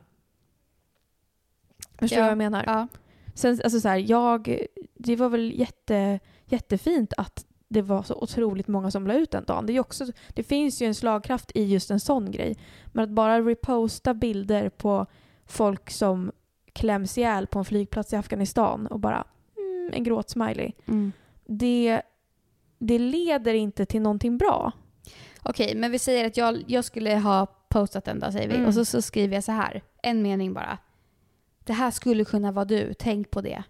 Förstår 2.00 2.16
du 2.18 2.22
Ja. 2.22 2.24
vad 2.24 2.32
jag 2.32 2.38
menar? 2.38 2.64
ja. 2.68 2.88
Sen, 3.36 3.60
alltså 3.64 3.80
så 3.80 3.88
här, 3.88 3.98
jag, 3.98 4.66
det 4.94 5.16
var 5.16 5.30
väl 5.30 5.60
jätte, 5.60 6.20
jättefint 6.46 7.14
att 7.18 7.46
det 7.68 7.82
var 7.82 8.04
så 8.04 8.16
otroligt 8.16 8.68
många 8.68 8.92
som 8.92 9.08
la 9.08 9.14
ut 9.14 9.32
den 9.32 9.44
dagen. 9.46 9.66
Det, 9.66 9.74
är 9.74 9.80
också, 9.80 10.06
det 10.30 10.44
finns 10.44 10.82
ju 10.82 10.88
en 10.88 10.96
slagkraft 10.96 11.52
i 11.56 11.64
just 11.64 11.92
en 11.92 12.00
sån 12.00 12.32
grej. 12.32 12.58
Men 12.94 13.04
att 13.04 13.10
bara 13.10 13.42
reposta 13.42 14.14
bilder 14.14 14.70
på 14.70 15.06
folk 15.46 15.90
som 15.90 16.32
kläms 16.74 17.18
ihjäl 17.18 17.48
på 17.48 17.60
en 17.60 17.66
flygplats 17.66 18.14
i 18.14 18.16
Afghanistan 18.16 18.88
och 18.88 19.00
bara 19.00 19.24
mm, 19.58 19.90
en 19.94 20.04
gråtsmiley. 20.04 20.72
Mm. 20.88 21.12
Det, 21.46 22.02
det 22.80 23.00
leder 23.00 23.54
inte 23.54 23.86
till 23.86 24.02
någonting 24.02 24.38
bra. 24.38 24.72
Okej, 25.44 25.76
men 25.76 25.92
vi 25.92 26.00
säger 26.00 26.28
att 26.28 26.38
jag, 26.38 26.64
jag 26.68 26.86
skulle 26.86 27.16
ha 27.16 27.48
postat 27.72 28.06
den 28.06 28.20
då, 28.20 28.32
säger 28.32 28.48
vi. 28.50 28.56
Mm. 28.56 28.68
Och 28.68 28.74
så, 28.74 28.86
så 28.86 29.02
skriver 29.02 29.36
jag 29.36 29.44
så 29.44 29.52
här, 29.52 29.82
en 30.04 30.22
mening 30.22 30.54
bara. 30.54 30.78
Det 31.60 31.74
här 31.74 31.92
skulle 31.92 32.26
kunna 32.26 32.52
vara 32.52 32.66
du, 32.66 32.94
tänk 33.00 33.32
på 33.32 33.42
det. 33.42 33.64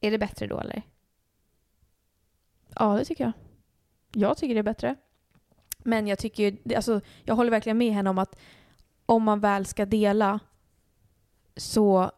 Är 0.00 0.10
det 0.10 0.18
bättre 0.18 0.46
då 0.46 0.60
eller? 0.60 0.82
Ja, 2.74 2.94
det 2.98 3.04
tycker 3.04 3.24
jag. 3.24 3.32
Jag 4.12 4.36
tycker 4.36 4.54
det 4.54 4.58
är 4.60 4.62
bättre. 4.62 4.96
Men 5.78 6.06
jag 6.06 6.18
tycker 6.18 6.56
alltså, 6.76 7.00
jag 7.24 7.34
håller 7.34 7.50
verkligen 7.50 7.78
med 7.78 7.92
henne 7.92 8.10
om 8.10 8.18
att 8.18 8.38
om 9.06 9.22
man 9.22 9.40
väl 9.40 9.66
ska 9.66 9.86
dela 9.86 10.40
så... 11.56 12.10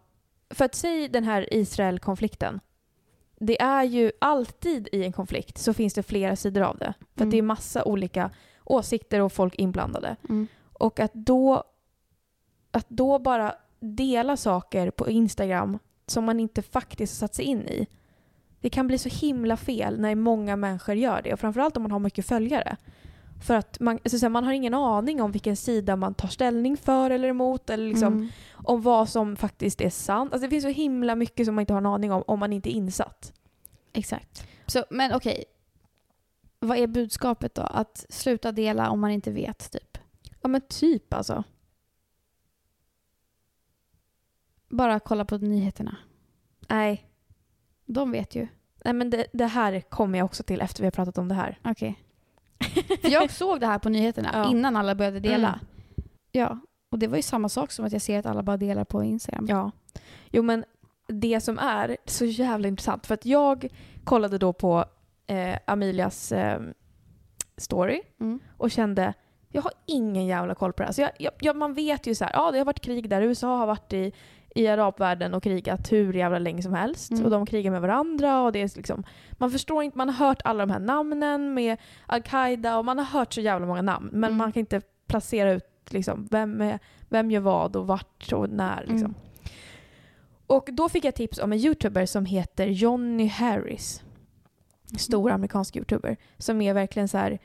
För 0.50 0.64
att 0.64 0.74
säga 0.74 1.09
den 1.09 1.24
här 1.24 1.55
Israel-konflikten. 1.55 2.61
Det 3.37 3.62
är 3.62 3.85
ju 3.85 4.12
alltid 4.20 4.88
i 4.92 5.05
en 5.05 5.12
konflikt 5.12 5.59
så 5.59 5.74
finns 5.74 5.94
det 5.94 6.03
flera 6.03 6.37
sidor 6.37 6.62
av 6.62 6.79
det. 6.79 6.94
För 7.14 7.20
Mm. 7.22 7.31
det 7.31 7.38
är 7.38 7.42
massa 7.42 7.85
olika 7.85 8.31
åsikter 8.64 9.20
och 9.20 9.33
folk 9.33 9.55
inblandade. 9.55 10.16
Mm. 10.29 10.46
Och 10.81 11.01
att 11.01 11.14
då, 11.14 11.64
att 12.71 12.87
då 12.88 13.19
bara 13.19 13.55
dela 13.81 14.37
saker 14.37 14.90
på 14.90 15.09
Instagram 15.09 15.79
som 16.07 16.25
man 16.25 16.40
inte 16.40 16.62
faktiskt 16.62 17.21
har 17.21 17.27
satt 17.29 17.35
sig 17.35 17.45
in 17.45 17.69
i. 17.69 17.87
Det 18.61 18.71
kan 18.71 18.87
bli 18.87 18.99
så 18.99 19.09
himla 19.09 19.57
fel 19.57 20.01
när 20.01 20.14
många 20.14 20.57
människor 20.57 20.95
gör 20.95 21.23
det. 21.23 21.33
Och 21.33 21.40
framförallt 21.40 21.77
om 21.77 21.83
man 21.83 21.93
har 21.93 21.99
mycket 21.99 22.27
följare. 22.27 22.77
För 23.47 23.55
att 23.55 23.81
man, 23.81 23.99
alltså 24.05 24.29
man 24.29 24.45
har 24.45 24.53
ingen 24.53 24.75
aning 24.75 25.23
om 25.23 25.33
vilken 25.33 25.57
sida 25.57 25.97
man 25.97 26.14
tar 26.14 26.29
ställning 26.29 26.77
för 26.77 27.11
eller 27.11 27.29
emot. 27.29 27.71
Eller 27.71 27.88
liksom 27.88 28.12
Mm. 28.12 28.29
om 28.53 28.83
vad 28.83 29.09
som 29.09 29.37
faktiskt 29.37 29.81
är 29.81 29.90
sant. 29.90 30.33
Alltså 30.33 30.47
det 30.47 30.51
finns 30.51 30.64
så 30.64 30.69
himla 30.69 31.14
mycket 31.14 31.47
som 31.47 31.55
man 31.55 31.62
inte 31.62 31.73
har 31.73 31.81
en 31.81 31.87
aning 31.87 32.12
om 32.12 32.23
om 32.27 32.38
man 32.38 32.53
inte 32.53 32.71
är 32.71 32.73
insatt. 32.73 33.33
Exakt. 33.93 34.47
Så, 34.66 34.85
men 34.90 35.12
okej. 35.14 35.45
Vad 36.59 36.79
är 36.79 36.87
budskapet 36.87 37.55
då? 37.55 37.62
Att 37.62 38.07
sluta 38.09 38.53
dela 38.53 38.90
om 38.90 39.01
man 39.01 39.11
inte 39.11 39.31
vet, 39.31 39.71
typ? 39.73 39.89
Ja 40.40 40.48
men 40.48 40.61
typ 40.61 41.14
alltså. 41.14 41.44
Bara 44.68 45.00
kolla 45.00 45.24
på 45.24 45.38
nyheterna. 45.38 45.96
Nej. 46.68 47.07
De 47.85 48.12
vet 48.12 48.35
ju. 48.35 48.48
Nej 48.85 48.94
men 48.94 49.11
det, 49.11 49.26
det 49.33 49.46
här 49.46 49.81
kommer 49.81 50.18
jag 50.18 50.24
också 50.24 50.42
till 50.42 50.61
efter 50.61 50.83
vi 50.83 50.87
har 50.87 50.90
pratat 50.90 51.18
om 51.18 51.29
det 51.29 51.35
här. 51.35 51.59
Okej. 51.64 51.98
För 53.03 53.11
jag 53.11 53.31
såg 53.31 53.61
det 53.61 53.66
här 53.66 53.79
på 53.79 53.88
nyheterna 53.88 54.31
Ja. 54.33 54.50
innan 54.50 54.76
alla 54.76 54.94
började 54.94 55.20
dela. 55.20 55.48
Mm. 55.48 55.59
Ja, 56.33 56.59
och 56.90 56.98
det 56.98 57.07
var 57.07 57.16
ju 57.16 57.22
samma 57.22 57.48
sak 57.48 57.72
som 57.72 57.85
att 57.85 57.92
jag 57.92 58.03
ser 58.03 58.18
att 58.18 58.26
alla 58.26 58.42
bara 58.42 58.57
delar 58.57 58.85
på 58.85 59.05
Instagram. 59.05 59.46
Ja. 59.48 59.70
Jo 60.31 60.42
men 60.42 60.64
det 61.07 61.40
som 61.40 61.59
är 61.59 61.96
så 62.07 62.24
jävla 62.24 62.68
intressant 62.68 63.07
för 63.07 63.14
att 63.14 63.24
jag 63.26 63.68
kollade 64.05 64.38
då 64.38 64.53
på 64.53 64.85
eh, 65.26 65.59
Amelias 65.66 66.33
eh, 66.33 66.61
story 67.57 68.00
Mm. 68.20 68.40
och 68.57 68.70
kände 68.70 69.14
jag 69.53 69.63
har 69.63 69.73
ingen 69.87 70.27
jävla 70.27 70.55
koll 70.55 70.73
på 70.73 70.77
det 70.77 70.83
här. 70.85 70.89
Alltså 70.89 71.03
jag, 71.03 71.11
jag, 71.19 71.33
jag, 71.41 71.57
man 71.57 71.75
vet 71.75 72.07
ju 72.07 72.15
så 72.15 72.25
här, 72.25 72.33
ja 72.35 72.51
det 72.51 72.59
har 72.59 72.65
varit 72.65 72.81
krig 72.81 73.11
där, 73.11 73.23
USA 73.23 73.57
har 73.57 73.67
varit 73.67 73.93
i, 73.93 74.13
i 74.55 74.67
arabvärlden 74.67 75.35
och 75.35 75.43
krigat 75.43 75.93
hur 75.93 76.13
jävla 76.13 76.39
länge 76.39 76.63
som 76.63 76.73
helst 76.75 77.11
Mm. 77.11 77.25
och 77.25 77.31
de 77.31 77.47
krigar 77.47 77.71
med 77.71 77.81
varandra 77.81 78.43
och 78.43 78.53
det 78.53 78.59
är 78.63 78.77
liksom, 78.77 79.05
man 79.33 79.51
förstår 79.51 79.83
inte, 79.83 79.99
man 79.99 80.09
har 80.09 80.27
hört 80.27 80.41
alla 80.45 80.67
de 80.67 80.73
här 80.73 80.81
namnen 80.81 81.55
med 81.55 81.77
Al-Qaida 82.07 82.79
och 82.79 82.85
man 82.85 82.99
har 82.99 83.05
hört 83.05 83.33
så 83.33 83.41
jävla 83.41 83.67
många 83.67 83.83
namn 83.83 84.09
men 84.13 84.25
Mm. 84.25 84.37
man 84.37 84.53
kan 84.53 84.61
inte 84.61 84.81
placera 85.07 85.53
ut 85.53 85.65
liksom, 85.91 86.29
vem, 86.31 86.61
är, 86.61 86.79
vem 87.09 87.31
gör 87.31 87.41
vad 87.41 87.77
och 87.77 87.87
vart 87.87 88.33
och 88.33 88.51
när. 88.51 88.81
Liksom. 88.81 88.97
Mm. 88.99 89.15
Och 90.47 90.69
då 90.73 90.89
fick 90.89 91.05
jag 91.05 91.15
tips 91.15 91.39
om 91.39 91.53
en 91.53 91.59
youtuber 91.59 92.07
som 92.07 92.25
heter 92.25 92.67
Johnny 92.67 93.27
Harris. 93.27 94.03
Stor 94.99 95.31
amerikansk 95.31 95.77
youtuber. 95.77 96.17
Som 96.39 96.61
är 96.63 96.75
verkligen 96.75 97.09
så 97.09 97.19
här. 97.19 97.39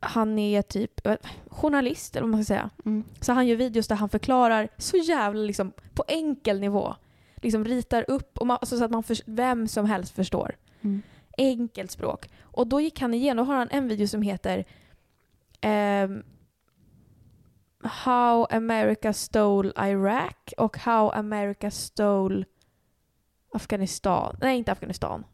Han 0.00 0.38
är 0.38 0.62
typ 0.62 1.06
eh, 1.06 1.16
journalist 1.46 2.16
eller 2.16 2.26
vad 2.26 2.30
man 2.30 2.44
ska 2.44 2.54
säga. 2.54 2.70
Mm. 2.84 3.04
Så 3.20 3.32
han 3.32 3.46
gör 3.46 3.56
videos 3.56 3.88
där 3.88 3.96
han 3.96 4.08
förklarar 4.08 4.68
så 4.78 4.96
jävla 4.96 5.42
liksom 5.42 5.72
på 5.94 6.04
enkel 6.08 6.60
nivå. 6.60 6.94
Liksom 7.36 7.64
ritar 7.64 8.04
upp 8.08 8.38
och 8.38 8.46
man, 8.46 8.58
alltså 8.60 8.78
så 8.78 8.84
att 8.84 8.90
man 8.90 9.02
för, 9.02 9.16
vem 9.24 9.68
som 9.68 9.86
helst 9.86 10.14
förstår. 10.14 10.56
Mm. 10.80 11.02
Enkelt 11.38 11.90
språk. 11.90 12.28
Och 12.40 12.66
då 12.66 12.80
gick 12.80 13.00
han 13.00 13.14
igenom, 13.14 13.46
då 13.46 13.52
har 13.52 13.58
han 13.58 13.68
en 13.70 13.88
video 13.88 14.08
som 14.08 14.22
heter 14.22 14.64
ehm, 15.60 16.22
How 17.82 18.46
America 18.50 19.12
Stole 19.12 19.72
Iraq 19.76 20.52
och 20.56 20.78
How 20.78 21.10
America 21.10 21.70
Stole 21.70 22.44
Afghanistan. 23.52 24.36
Nej, 24.40 24.58
inte 24.58 24.72
Afghanistan. 24.72 25.24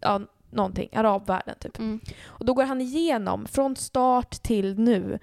Ja, 0.00 0.20
någonting. 0.56 0.88
Arabvärlden 0.92 1.54
typ. 1.60 1.78
Mm. 1.78 2.00
Och 2.26 2.44
då 2.44 2.54
går 2.54 2.64
han 2.64 2.80
igenom 2.80 3.46
från 3.46 3.76
start 3.76 4.30
till 4.42 4.78
nu 4.78 5.18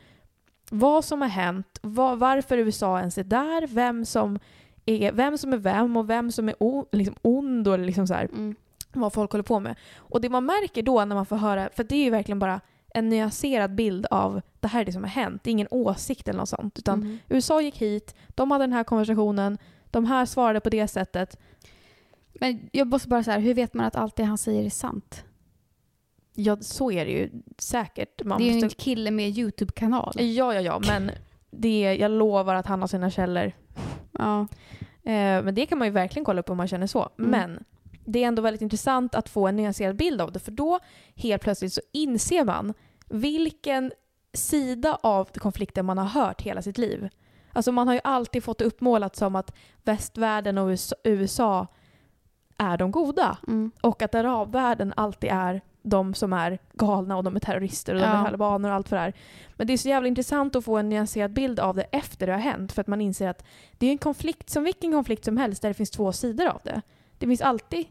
vad 0.69 1.05
som 1.05 1.21
har 1.21 1.27
hänt, 1.29 1.79
vad, 1.81 2.19
varför 2.19 2.57
USA 2.57 2.99
ens 2.99 3.17
är 3.17 3.23
där, 3.23 3.67
vem 3.67 4.05
som 4.05 4.39
är 4.85 5.11
vem, 5.11 5.37
som 5.37 5.53
är 5.53 5.57
vem 5.57 5.97
och 5.97 6.09
vem 6.09 6.31
som 6.31 6.49
är 6.49 6.55
o, 6.59 6.85
liksom 6.91 7.15
ond 7.21 7.67
och 7.67 7.79
liksom 7.79 8.07
så 8.07 8.13
här, 8.13 8.25
Mm. 8.25 8.55
vad 8.93 9.13
folk 9.13 9.31
håller 9.31 9.43
på 9.43 9.59
med. 9.59 9.75
Och 9.97 10.21
det 10.21 10.29
man 10.29 10.45
märker 10.45 10.83
då 10.83 11.05
när 11.05 11.15
man 11.15 11.25
får 11.25 11.35
höra, 11.35 11.69
för 11.75 11.83
det 11.83 11.95
är 11.95 12.03
ju 12.03 12.09
verkligen 12.09 12.39
bara 12.39 12.61
en 12.95 13.09
nyanserad 13.09 13.75
bild 13.75 14.05
av 14.11 14.41
det 14.59 14.67
här 14.67 14.81
är 14.81 14.85
det 14.85 14.91
som 14.91 15.03
har 15.03 15.09
hänt. 15.09 15.43
Det 15.43 15.49
är 15.49 15.51
ingen 15.51 15.67
åsikt 15.71 16.27
eller 16.27 16.39
något 16.39 16.49
sånt. 16.49 16.79
Utan 16.79 17.01
Mm. 17.01 17.17
USA 17.29 17.61
gick 17.61 17.77
hit, 17.77 18.15
de 18.27 18.51
hade 18.51 18.63
den 18.63 18.73
här 18.73 18.83
konversationen, 18.83 19.57
de 19.91 20.05
här 20.05 20.25
svarade 20.25 20.59
på 20.59 20.69
det 20.69 20.87
sättet. 20.87 21.37
Men 22.43 22.69
jag 22.71 22.87
måste 22.87 23.07
bara 23.07 23.23
så 23.23 23.31
här, 23.31 23.39
hur 23.39 23.53
vet 23.53 23.73
man 23.73 23.85
att 23.85 23.95
allt 23.95 24.15
det 24.15 24.23
han 24.23 24.37
säger 24.37 24.65
är 24.65 24.69
sant? 24.69 25.23
Ja, 26.33 26.57
så 26.61 26.91
är 26.91 27.05
det 27.05 27.11
ju 27.11 27.29
säkert. 27.57 28.23
Man 28.23 28.37
det 28.37 28.43
är 28.43 28.45
ju 28.45 28.57
en 28.57 28.65
måste... 28.65 28.83
kille 28.83 29.11
med 29.11 29.37
YouTube-kanal. 29.37 30.13
Ja, 30.15 30.53
ja, 30.53 30.61
ja, 30.61 30.81
men 30.87 31.11
det, 31.51 31.95
jag 31.95 32.11
lovar 32.11 32.55
att 32.55 32.65
han 32.65 32.81
har 32.81 32.87
sina 32.87 33.09
källor. 33.09 33.51
Ja. 34.11 34.39
Eh, 35.03 35.43
men 35.43 35.55
det 35.55 35.65
kan 35.65 35.77
man 35.77 35.87
ju 35.87 35.91
verkligen 35.91 36.25
kolla 36.25 36.39
upp 36.39 36.49
om 36.49 36.57
man 36.57 36.67
känner 36.67 36.87
så. 36.87 37.09
Mm. 37.19 37.31
Men 37.31 37.63
det 38.05 38.23
är 38.23 38.27
ändå 38.27 38.41
väldigt 38.41 38.61
intressant 38.61 39.15
att 39.15 39.29
få 39.29 39.47
en 39.47 39.55
nyanserad 39.55 39.95
bild 39.95 40.21
av 40.21 40.31
det. 40.31 40.39
För 40.39 40.51
då 40.51 40.79
helt 41.15 41.41
plötsligt 41.41 41.73
så 41.73 41.81
inser 41.91 42.45
man 42.45 42.73
vilken 43.09 43.91
sida 44.33 44.97
av 45.03 45.25
konflikten 45.25 45.85
man 45.85 45.97
har 45.97 46.05
hört 46.05 46.41
hela 46.41 46.61
sitt 46.61 46.77
liv. 46.77 47.09
Alltså 47.53 47.71
man 47.71 47.87
har 47.87 47.93
ju 47.95 48.01
alltid 48.03 48.43
fått 48.43 48.57
det 48.57 48.65
uppmålat 48.65 49.15
som 49.15 49.35
att 49.35 49.55
västvärlden 49.83 50.57
och 50.57 50.77
USA 51.03 51.67
är 52.57 52.77
de 52.77 52.91
goda. 52.91 53.37
Mm. 53.47 53.71
Och 53.81 54.01
att 54.01 54.15
arabvärlden 54.15 54.93
alltid 54.97 55.29
är 55.33 55.61
de 55.85 56.13
som 56.13 56.33
är 56.33 56.59
galna 56.73 57.17
och 57.17 57.23
de 57.23 57.35
är 57.35 57.39
terrorister 57.39 57.93
och 57.93 57.99
de 58.01 58.05
Ja. 58.07 58.19
är 58.21 58.25
talibaner 58.25 58.69
och 58.69 58.75
allt 58.75 58.89
för 58.89 58.95
det 58.95 59.01
här. 59.01 59.13
Men 59.55 59.67
det 59.67 59.73
är 59.73 59.77
så 59.77 59.89
jävla 59.89 60.07
intressant 60.07 60.55
att 60.55 60.65
få 60.65 60.77
en 60.77 60.89
nyanserad 60.89 61.33
bild 61.33 61.59
av 61.59 61.75
det 61.75 61.83
efter 61.83 62.27
det 62.27 62.33
har 62.33 62.39
hänt. 62.39 62.71
För 62.71 62.81
att 62.81 62.87
man 62.87 63.01
inser 63.01 63.27
att 63.27 63.45
det 63.77 63.87
är 63.87 63.91
en 63.91 63.97
konflikt 63.97 64.49
som 64.49 64.63
vilken 64.63 64.91
konflikt 64.91 65.25
som 65.25 65.37
helst 65.37 65.61
där 65.61 65.69
det 65.69 65.73
finns 65.73 65.91
två 65.91 66.11
sidor 66.11 66.47
av 66.47 66.61
det. 66.63 66.81
Det 67.17 67.27
finns 67.27 67.41
alltid, 67.41 67.85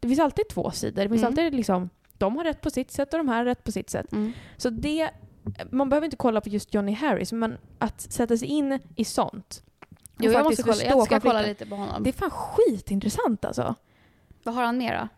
det 0.00 0.08
finns 0.08 0.20
alltid 0.20 0.48
två 0.48 0.70
sidor. 0.70 1.02
Det 1.02 1.08
finns 1.08 1.22
Mm. 1.22 1.32
alltid 1.32 1.54
liksom, 1.54 1.90
de 2.18 2.36
har 2.36 2.44
rätt 2.44 2.60
på 2.60 2.70
sitt 2.70 2.90
sätt 2.90 3.12
och 3.14 3.18
de 3.18 3.28
här 3.28 3.36
har 3.36 3.44
rätt 3.44 3.64
på 3.64 3.72
sitt 3.72 3.90
sätt. 3.90 4.12
Mm. 4.12 4.32
Så 4.56 4.70
det, 4.70 5.10
man 5.70 5.88
behöver 5.88 6.04
inte 6.04 6.16
kolla 6.16 6.40
på 6.40 6.48
just 6.48 6.74
Johnny 6.74 6.92
Harris, 6.92 7.32
men 7.32 7.58
att 7.78 8.00
sätta 8.00 8.36
sig 8.36 8.48
in 8.48 8.78
i 8.96 9.04
sånt. 9.04 9.62
Jo, 10.18 10.32
jag 10.32 10.44
måste 10.44 10.62
kolla, 10.62 10.82
jag 10.82 11.04
ska 11.04 11.20
kolla 11.20 11.42
lite 11.42 11.66
på 11.66 11.76
honom. 11.76 12.02
Det 12.02 12.10
är 12.10 12.12
fan 12.12 12.30
skitintressant 12.30 13.44
alltså. 13.44 13.74
Vad 14.42 14.54
har 14.54 14.62
han 14.62 14.78
mer 14.78 14.98
då? 15.00 15.08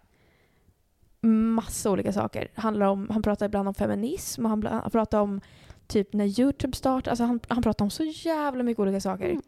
massa 1.28 1.90
olika 1.90 2.12
saker. 2.12 2.48
Handlar 2.54 2.86
om, 2.86 3.08
han 3.10 3.22
pratar 3.22 3.46
ibland 3.46 3.68
om 3.68 3.74
feminism 3.74 4.44
och 4.44 4.50
han, 4.50 4.66
han 4.66 4.90
pratar 4.90 5.20
om 5.20 5.40
typ 5.86 6.12
när 6.12 6.40
Youtube 6.40 6.76
startade. 6.76 7.10
Alltså 7.10 7.24
han, 7.24 7.40
han 7.48 7.62
pratar 7.62 7.84
om 7.84 7.90
så 7.90 8.04
jävla 8.04 8.62
mycket 8.62 8.80
olika 8.80 9.00
saker. 9.00 9.30
Mm. 9.30 9.42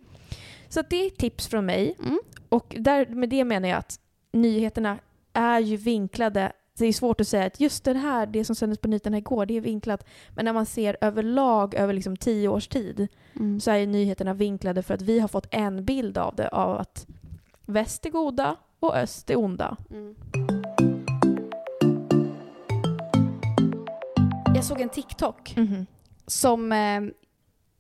Så 0.69 0.83
det 0.91 1.07
är 1.07 1.11
tips 1.11 1.49
från 1.49 1.67
mig. 1.67 1.97
Mm. 1.99 2.19
Och 2.49 2.77
där, 2.79 3.07
med 3.07 3.29
det 3.29 3.45
menar 3.45 3.69
jag 3.69 3.79
att 3.79 4.01
nyheterna 4.33 4.99
är 5.33 5.61
ju 5.61 5.77
vinklade. 5.77 6.53
Det 6.83 6.87
är 6.89 6.93
svårt 6.93 7.21
att 7.21 7.29
säga 7.29 7.45
att 7.47 7.61
just 7.61 7.85
det 7.85 7.99
här, 7.99 8.27
det 8.27 8.45
som 8.45 8.57
sändes 8.57 8.79
på 8.79 8.89
nyheterna 8.89 9.19
igår, 9.19 9.47
det 9.47 9.57
är 9.57 9.61
vinklat. 9.61 10.07
Men 10.35 10.45
när 10.45 10.53
man 10.53 10.67
ser 10.67 10.97
överlag 11.01 11.75
över 11.75 11.93
liksom 11.93 12.17
tio 12.17 12.49
års 12.49 12.69
tid 12.69 13.09
Mm. 13.37 13.61
så 13.61 13.71
är 13.71 13.87
nyheterna 13.87 14.35
vinklade 14.35 14.83
för 14.83 14.95
att 14.95 15.03
vi 15.03 15.21
har 15.21 15.29
fått 15.29 15.47
en 15.51 15.85
bild 15.85 16.19
av 16.19 16.35
det, 16.37 16.49
av 16.49 16.79
att 16.79 17.07
väst 17.67 18.07
är 18.07 18.11
goda 18.11 18.57
och 18.81 18.97
öst 18.97 19.31
är 19.31 19.39
onda. 19.39 19.77
Mm. 19.91 20.15
Jag 24.55 24.65
såg 24.65 24.81
en 24.81 24.89
TikTok 24.89 25.55
som, 26.27 26.73
eh, 26.73 27.01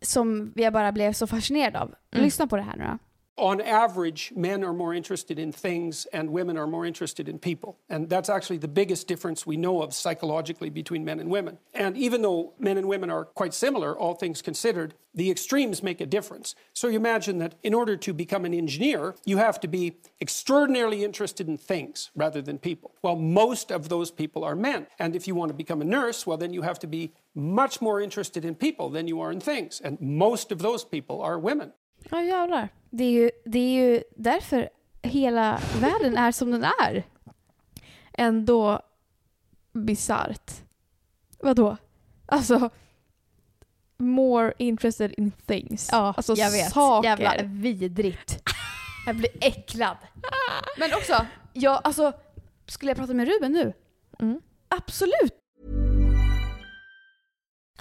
som 0.03 0.53
jag 0.57 0.73
bara 0.73 0.93
blev 0.93 1.13
så 1.13 1.27
fascinerad 1.27 1.77
av. 1.77 1.95
Mm. 2.11 2.25
Lyssna 2.25 2.47
på 2.47 2.57
det 2.57 2.63
här 2.63 2.77
nu 2.77 2.85
då. 2.85 2.99
On 3.39 3.61
average, 3.61 4.33
men 4.37 4.63
are 4.63 4.73
more 4.73 4.93
interested 4.93 5.39
in 5.39 5.53
things 5.53 6.07
and 6.13 6.31
women 6.31 6.59
are 6.59 6.67
more 6.67 6.85
interested 6.85 7.29
in 7.29 7.39
people. 7.39 7.79
And 7.89 8.09
that's 8.09 8.29
actually 8.29 8.59
the 8.59 8.69
biggest 8.69 9.09
difference 9.09 9.47
we 9.47 9.57
know 9.57 9.83
of 9.83 9.95
psychologically 9.95 10.69
between 10.69 11.05
men 11.05 11.19
and 11.19 11.31
women. 11.31 11.59
And 11.73 11.97
even 11.97 12.23
though 12.23 12.53
men 12.59 12.77
and 12.77 12.87
women 12.89 13.11
are 13.11 13.25
quite 13.25 13.55
similar, 13.55 13.97
all 13.97 14.15
things 14.15 14.43
considered, 14.43 14.95
the 15.15 15.31
extremes 15.31 15.83
make 15.83 16.01
a 16.01 16.07
difference. 16.07 16.55
So 16.75 16.89
you 16.89 16.97
imagine 16.97 17.39
that 17.39 17.55
in 17.63 17.75
order 17.75 17.97
to 17.97 18.13
become 18.13 18.45
an 18.45 18.55
engineer, 18.55 19.15
you 19.25 19.39
have 19.39 19.61
to 19.61 19.69
be 19.69 19.97
extraordinarily 20.21 21.03
interested 21.03 21.49
in 21.49 21.57
things 21.57 22.11
rather 22.15 22.43
than 22.43 22.59
people. 22.59 22.95
Well, 23.03 23.17
most 23.17 23.71
of 23.71 23.89
those 23.89 24.11
people 24.11 24.45
are 24.45 24.55
men. 24.55 24.87
And 24.99 25.17
if 25.17 25.27
you 25.27 25.35
want 25.35 25.49
to 25.49 25.55
become 25.55 25.81
a 25.81 25.85
nurse, 25.87 26.27
well, 26.27 26.37
then 26.37 26.53
you 26.53 26.63
have 26.63 26.79
to 26.81 26.87
be 26.87 27.13
much 27.35 27.81
more 27.81 28.01
interested 28.01 28.45
in 28.45 28.55
people 28.55 28.91
than 28.91 29.09
you 29.09 29.21
are 29.21 29.33
in 29.33 29.41
things. 29.41 29.81
And 29.83 29.99
most 30.01 30.53
of 30.53 30.59
those 30.59 30.85
people 30.85 31.23
are 31.23 31.39
women. 31.39 31.73
Ja 32.11 32.19
jävlar. 32.19 32.71
Det 32.95 33.05
är 33.05 33.11
ju, 33.11 33.31
det 33.45 33.59
är 33.59 33.91
ju 33.91 34.03
därför 34.17 34.69
hela 35.03 35.61
världen 35.81 36.17
är 36.17 36.33
som 36.33 36.51
den 36.51 36.65
är. 36.65 37.05
Ändå 38.13 38.81
bisarrt. 39.73 40.53
Vadå? 41.39 41.77
Alltså, 42.27 42.71
more 43.97 44.53
interested 44.59 45.15
in 45.17 45.31
things. 45.47 45.89
Ja, 45.93 46.15
alltså, 46.17 46.35
jag 46.35 46.51
vet. 46.51 46.73
Saker. 46.73 47.09
Jävla 47.09 47.43
vidrigt. 47.43 48.43
Jag 49.07 49.17
blir 49.17 49.31
äcklad. 49.41 49.97
Men 50.79 50.95
också, 50.95 51.27
jag, 51.53 51.81
alltså, 51.85 52.13
skulle 52.67 52.91
jag 52.91 52.99
prata 52.99 53.15
med 53.15 53.29
Ruben 53.29 53.53
nu? 53.53 53.73
Mm. 54.19 54.41
Absolut. 54.69 55.42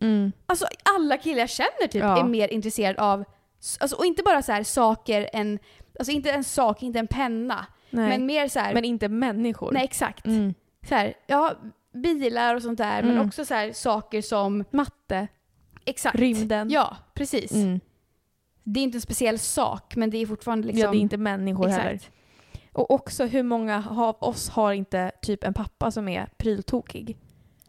Mm. 0.00 0.32
Alltså 0.46 0.66
alla 0.96 1.16
killar 1.16 1.38
jag 1.40 1.50
känner 1.50 1.86
typ 1.88 2.02
Ja. 2.02 2.18
är 2.20 2.24
mer 2.24 2.48
intresserade 2.48 3.02
av, 3.02 3.24
alltså, 3.80 3.96
och 3.96 4.04
inte 4.04 4.22
bara 4.22 4.42
så 4.42 4.52
här 4.52 4.62
saker, 4.62 5.30
en, 5.32 5.58
alltså 5.98 6.12
inte 6.12 6.30
en 6.30 6.44
sak, 6.44 6.82
inte 6.82 6.98
en 6.98 7.06
penna. 7.06 7.66
Nej. 7.90 8.08
Men 8.08 8.26
mer 8.26 8.48
så 8.48 8.58
här, 8.60 8.74
Men 8.74 8.84
inte 8.84 9.08
människor. 9.08 9.72
nej 9.72 9.84
exakt. 9.84 10.26
Mm. 10.26 10.54
Så 10.88 10.94
här, 10.94 11.14
ja, 11.26 11.52
bilar 11.92 12.54
och 12.54 12.62
sånt 12.62 12.78
där, 12.78 13.02
men 13.02 13.12
Mm. 13.12 13.26
också 13.26 13.44
så 13.44 13.54
här, 13.54 13.72
saker 13.72 14.22
som, 14.22 14.64
Matte. 14.70 15.28
exakt. 15.84 16.16
Rymden. 16.18 16.70
Ja, 16.70 16.96
precis. 17.14 17.52
Mm. 17.52 17.80
Det 18.62 18.80
är 18.80 18.84
inte 18.84 18.96
en 18.96 19.02
speciell 19.02 19.38
sak, 19.38 19.96
men 19.96 20.10
det 20.10 20.18
är 20.18 20.26
fortfarande 20.26 20.66
liksom... 20.66 20.80
Ja, 20.82 20.90
det 20.90 20.96
är 20.96 21.00
inte 21.00 21.16
människor 21.16 21.66
exakt. 21.66 21.84
heller. 21.84 22.00
Och 22.72 22.90
också 22.90 23.24
hur 23.24 23.42
många 23.42 23.84
av 23.90 24.16
oss 24.20 24.48
har 24.48 24.72
inte 24.72 25.10
typ 25.22 25.44
en 25.44 25.54
pappa 25.54 25.90
som 25.90 26.08
är 26.08 26.26
pryltokig? 26.36 27.16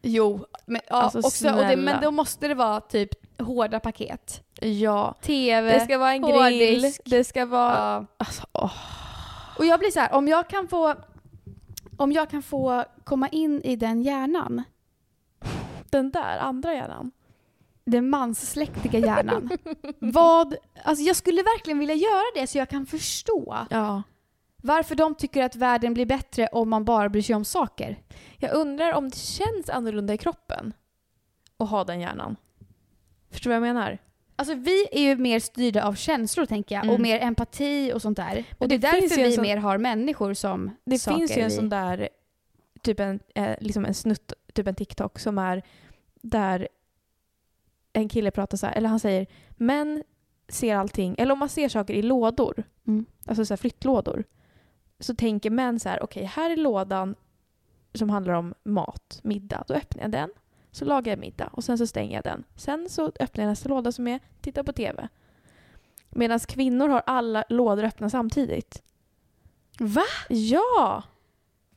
Jo, 0.08 0.46
men, 0.66 0.82
ja, 0.90 0.96
Alltså, 0.96 1.20
också, 1.20 1.50
och 1.50 1.66
det, 1.68 1.76
men 1.78 2.02
då 2.02 2.12
måste 2.12 2.48
det 2.48 2.54
vara 2.56 2.82
typ 2.82 3.10
hårda 3.42 3.80
paket. 3.80 4.44
Ja. 4.62 5.16
TV, 5.22 5.74
Det 5.74 5.80
ska 5.80 5.98
vara 5.98 6.12
en 6.14 6.22
grill. 6.22 6.34
hårddisk. 6.36 7.02
Det 7.06 7.24
ska 7.24 7.46
vara... 7.46 7.74
Ja. 7.76 8.06
Alltså, 8.18 8.44
åh. 8.52 8.74
Och 9.58 9.66
jag 9.66 9.80
blir 9.80 9.92
så 9.92 10.00
här, 10.00 10.14
om 10.14 10.28
jag 10.28 10.48
kan 10.50 10.68
få 10.68 10.96
om 11.98 12.12
jag 12.12 12.30
kan 12.30 12.44
få 12.44 12.84
komma 13.04 13.28
in 13.30 13.62
i 13.62 13.76
den 13.76 14.02
hjärnan, 14.02 14.64
Den 15.90 16.12
där 16.12 16.38
andra 16.38 16.74
hjärnan. 16.74 17.12
den 17.86 18.10
manssläktiga 18.10 19.00
hjärnan. 19.00 19.50
vad, 20.00 20.56
alltså 20.84 21.04
jag 21.04 21.16
skulle 21.16 21.42
verkligen 21.44 21.80
vilja 21.80 21.96
göra 21.96 22.24
det 22.36 22.48
så 22.48 22.58
jag 22.58 22.70
kan 22.70 22.86
förstå 22.86 23.58
Ja. 23.70 24.04
Varför 24.66 24.96
de 24.96 25.16
tycker 25.16 25.44
att 25.44 25.56
världen 25.56 25.94
blir 25.94 26.06
bättre 26.06 26.48
om 26.48 26.70
man 26.70 26.86
bara 26.86 27.10
bryr 27.10 27.22
sig 27.22 27.36
om 27.36 27.46
saker. 27.46 28.00
Jag 28.38 28.54
undrar 28.54 28.94
om 28.94 29.10
det 29.10 29.18
känns 29.18 29.70
annorlunda 29.70 30.14
i 30.14 30.18
kroppen 30.18 30.74
att 31.58 31.70
ha 31.70 31.84
den 31.84 32.00
hjärnan. 32.00 32.36
Förstår 33.32 33.52
du 33.52 33.60
vad 33.60 33.68
jag 33.68 33.76
menar? 33.76 33.98
Alltså 34.36 34.54
vi 34.56 34.88
är 34.92 35.00
ju 35.02 35.16
mer 35.16 35.40
styrda 35.40 35.84
av 35.88 35.94
känslor 35.96 36.46
tänker 36.46 36.76
jag 36.76 36.84
och 36.84 36.90
Mm. 36.90 37.02
mer 37.02 37.20
empati 37.20 37.92
och 37.96 38.02
sånt 38.02 38.18
där. 38.18 38.44
Och 38.58 38.68
det 38.68 38.76
är 38.76 38.80
det 38.80 38.92
finns 38.92 39.10
därför 39.10 39.24
vi 39.24 39.32
sån- 39.36 39.42
mer 39.42 39.58
har 39.58 39.78
människor 39.78 40.34
som 40.34 40.72
Det 40.86 41.00
saker 41.00 41.18
finns 41.18 41.38
ju 41.38 41.42
en 41.42 41.50
vi- 41.50 41.56
sån 41.56 41.70
där, 41.70 42.10
typ 42.82 43.00
en, 43.00 43.20
eh, 43.36 43.56
liksom 43.60 43.86
en 43.86 43.94
snutt, 43.94 44.34
typ 44.54 44.68
en 44.68 44.76
TikTok 44.76 45.20
som 45.20 45.38
är 45.38 45.62
där 46.22 46.68
en 47.94 48.10
kille 48.10 48.32
pratar 48.32 48.58
så 48.58 48.66
här, 48.68 48.74
eller 48.76 48.90
han 48.90 49.00
säger 49.00 49.28
män 49.50 50.04
ser 50.50 50.76
allting, 50.76 51.16
eller 51.18 51.34
om 51.34 51.40
man 51.40 51.50
ser 51.50 51.70
saker 51.70 51.94
i 51.94 52.02
lådor, 52.02 52.64
Mm. 52.88 53.06
alltså 53.26 53.46
så 53.46 53.52
här 53.54 53.58
flyttlådor, 53.58 54.24
så 55.00 55.16
tänker 55.16 55.50
män 55.50 55.80
så 55.80 55.90
här, 55.90 56.04
okej 56.04 56.24
här 56.24 56.50
är 56.50 56.58
lådan 56.58 57.16
som 57.94 58.10
handlar 58.10 58.34
om 58.34 58.54
mat, 58.64 59.20
middag, 59.24 59.64
då 59.68 59.74
öppnar 59.74 60.04
jag 60.04 60.12
den, 60.12 60.30
så 60.72 60.86
lagar 60.86 61.12
jag 61.12 61.20
middag 61.20 61.48
och 61.48 61.64
sen 61.64 61.78
så 61.78 61.88
stänger 61.88 62.16
jag 62.16 62.24
den. 62.24 62.44
Sen 62.56 62.90
så 62.90 63.12
öppnar 63.20 63.44
jag 63.44 63.50
nästa 63.50 63.70
låda 63.70 63.92
som 63.92 64.08
är 64.08 64.20
titta 64.42 64.64
på 64.64 64.74
TV. 64.74 65.08
Medan 66.10 66.40
kvinnor 66.40 66.88
har 66.88 67.04
alla 67.06 67.44
lådor 67.50 67.84
öppna 67.84 68.10
samtidigt. 68.10 68.84
Va? 69.80 70.04
Ja! 70.30 71.04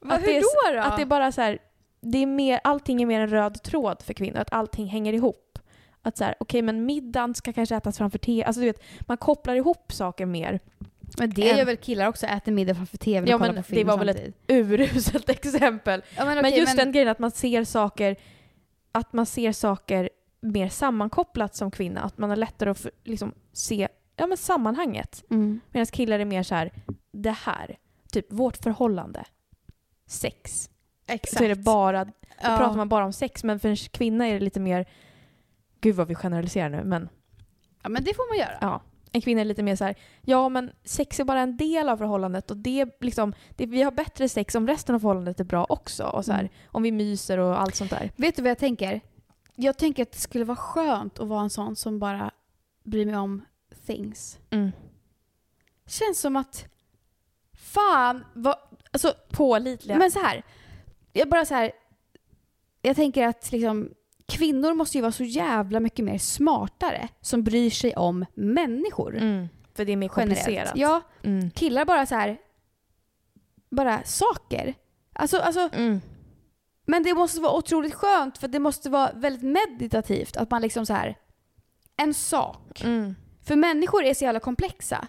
Va, 0.00 0.14
Att 0.14 0.22
hur 0.22 0.28
är, 0.28 0.40
då 0.40 0.76
då? 0.76 0.82
Att 0.82 0.96
det 0.96 1.02
är 1.02 1.06
bara 1.06 1.32
så 1.32 1.40
här, 1.40 1.58
det 2.00 2.18
är 2.18 2.26
mer, 2.26 2.60
allting 2.64 3.02
är 3.02 3.06
mer 3.06 3.20
en 3.20 3.28
röd 3.28 3.62
tråd 3.62 4.02
för 4.02 4.14
kvinnor, 4.14 4.38
att 4.38 4.52
allting 4.52 4.86
hänger 4.86 5.12
ihop. 5.12 5.58
Att 6.02 6.16
så 6.16 6.24
här, 6.24 6.34
okej 6.40 6.62
men 6.62 6.86
middagen 6.86 7.34
ska 7.34 7.52
kanske 7.52 7.76
ätas 7.76 7.98
framför 7.98 8.18
te. 8.18 8.44
Alltså 8.44 8.60
du 8.60 8.66
vet, 8.66 8.82
man 9.00 9.16
kopplar 9.16 9.54
ihop 9.54 9.92
saker 9.92 10.26
mer. 10.26 10.60
Men 11.18 11.30
det 11.30 11.42
gör 11.56 11.64
väl 11.64 11.76
killar 11.76 12.06
också, 12.06 12.26
äter 12.26 12.52
middag 12.52 12.74
framför 12.74 12.96
tvn 12.98 13.24
och 13.24 13.28
Ja 13.30 13.38
kollar 13.38 13.52
men 13.52 13.62
på 13.62 13.68
film 13.68 13.86
det 13.86 13.92
var 13.92 13.98
väl 13.98 14.08
ett 14.08 14.34
uruselt 14.48 15.28
exempel. 15.30 16.02
Ja, 16.16 16.24
men, 16.24 16.34
Men, 16.34 16.44
okej, 16.44 16.58
just 16.58 16.76
den 16.76 16.92
grejen 16.92 17.08
att 17.08 17.18
man 17.18 17.30
ser 17.30 17.64
saker, 17.64 18.16
att 18.92 19.12
man 19.12 19.26
ser 19.26 19.52
saker 19.52 20.10
mer 20.40 20.68
sammankopplat 20.68 21.54
som 21.54 21.70
kvinna. 21.70 22.00
Att 22.00 22.18
man 22.18 22.30
har 22.30 22.36
lättare 22.36 22.70
att 22.70 22.86
liksom, 23.04 23.32
se 23.52 23.88
ja, 24.16 24.26
men 24.26 24.36
sammanhanget. 24.36 25.24
Mm. 25.30 25.60
Medan 25.70 25.86
killar 25.86 26.18
är 26.18 26.24
mer 26.24 26.42
så 26.42 26.54
här, 26.54 26.72
det 27.12 27.30
här, 27.44 27.78
typ 28.12 28.26
vårt 28.32 28.56
förhållande, 28.56 29.24
sex. 30.06 30.70
Exakt. 31.06 31.38
Så 31.38 31.44
är 31.44 31.48
det 31.48 31.54
bara, 31.54 32.04
då 32.04 32.10
Ja. 32.42 32.56
pratar 32.58 32.76
man 32.76 32.88
bara 32.88 33.04
om 33.04 33.12
sex. 33.12 33.44
Men 33.44 33.60
för 33.60 33.68
en 33.68 33.76
kvinna 33.76 34.26
är 34.28 34.34
det 34.34 34.40
lite 34.40 34.60
mer, 34.60 34.86
gud 35.80 35.94
vad 35.96 36.08
vi 36.08 36.14
generaliserar 36.14 36.68
nu, 36.68 36.84
men 36.84 37.08
Ja 37.82 37.88
men 37.88 38.04
det 38.04 38.14
får 38.14 38.28
man 38.32 38.38
göra. 38.38 38.58
ja. 38.60 38.82
En 39.12 39.20
kvinna 39.20 39.40
är 39.40 39.44
lite 39.44 39.62
mer 39.62 39.76
så 39.76 39.84
här, 39.84 39.94
ja 40.20 40.48
men 40.48 40.70
sex 40.84 41.20
är 41.20 41.24
bara 41.24 41.40
en 41.40 41.56
del 41.56 41.88
av 41.88 41.96
förhållandet 41.96 42.50
och 42.50 42.56
det 42.56 43.00
liksom, 43.00 43.32
det, 43.56 43.66
vi 43.66 43.82
har 43.82 43.92
bättre 43.92 44.28
sex 44.28 44.54
om 44.54 44.66
resten 44.66 44.94
av 44.94 45.00
förhållandet 45.00 45.40
är 45.40 45.44
bra 45.44 45.66
också. 45.68 46.04
Och 46.04 46.24
så 46.24 46.32
här, 46.32 46.38
Mm. 46.40 46.52
Om 46.66 46.82
vi 46.82 46.92
myser 46.92 47.38
och 47.38 47.60
allt 47.60 47.74
sånt 47.74 47.90
där. 47.90 48.12
Vet 48.16 48.36
du 48.36 48.42
vad 48.42 48.50
jag 48.50 48.58
tänker? 48.58 49.00
Jag 49.54 49.78
tänker 49.78 50.02
att 50.02 50.12
det 50.12 50.18
skulle 50.18 50.44
vara 50.44 50.56
skönt 50.56 51.18
att 51.18 51.28
vara 51.28 51.42
en 51.42 51.50
sån 51.50 51.76
som 51.76 51.98
bara 51.98 52.30
bryr 52.84 53.06
mig 53.06 53.16
om 53.16 53.44
things. 53.86 54.38
Mm. 54.50 54.72
Känns 55.86 56.20
som 56.20 56.36
att, 56.36 56.64
fan, 57.52 58.24
vad, 58.34 58.56
alltså 58.92 59.14
Pålitliga. 59.30 59.98
Men 59.98 60.10
så 60.10 60.18
här, 60.20 60.42
jag 61.12 61.28
bara 61.28 61.44
så 61.44 61.54
här, 61.54 61.72
jag 62.82 62.96
tänker 62.96 63.26
att 63.26 63.52
liksom 63.52 63.90
kvinnor 64.28 64.74
måste 64.74 64.98
ju 64.98 65.02
vara 65.02 65.12
så 65.12 65.24
jävla 65.24 65.80
mycket 65.80 66.04
mer 66.04 66.18
smartare 66.18 67.08
som 67.20 67.42
bryr 67.44 67.70
sig 67.70 67.96
om 67.96 68.24
människor. 68.34 69.16
Mm. 69.16 69.48
För 69.74 69.84
det 69.84 69.92
är 69.92 69.96
mer 69.96 70.10
generellt. 70.16 70.38
komplicerat. 70.44 70.72
Ja, 70.76 71.02
Mm. 71.22 71.50
killar 71.50 71.84
bara 71.84 72.06
så 72.06 72.14
här, 72.14 72.38
bara 73.70 74.02
saker. 74.04 74.74
Alltså, 75.12 75.38
alltså, 75.38 75.68
Mm. 75.72 76.00
men 76.86 77.02
det 77.02 77.14
måste 77.14 77.40
vara 77.40 77.52
otroligt 77.56 77.94
skönt 77.94 78.38
för 78.38 78.48
det 78.48 78.58
måste 78.58 78.90
vara 78.90 79.10
väldigt 79.14 79.42
meditativt 79.42 80.36
att 80.36 80.50
man 80.50 80.62
liksom 80.62 80.86
så 80.86 80.92
här, 80.92 81.16
en 81.96 82.14
sak. 82.14 82.84
Mm. 82.84 83.14
För 83.44 83.56
människor 83.56 84.04
är 84.04 84.14
så 84.14 84.24
jävla 84.24 84.40
komplexa. 84.40 85.08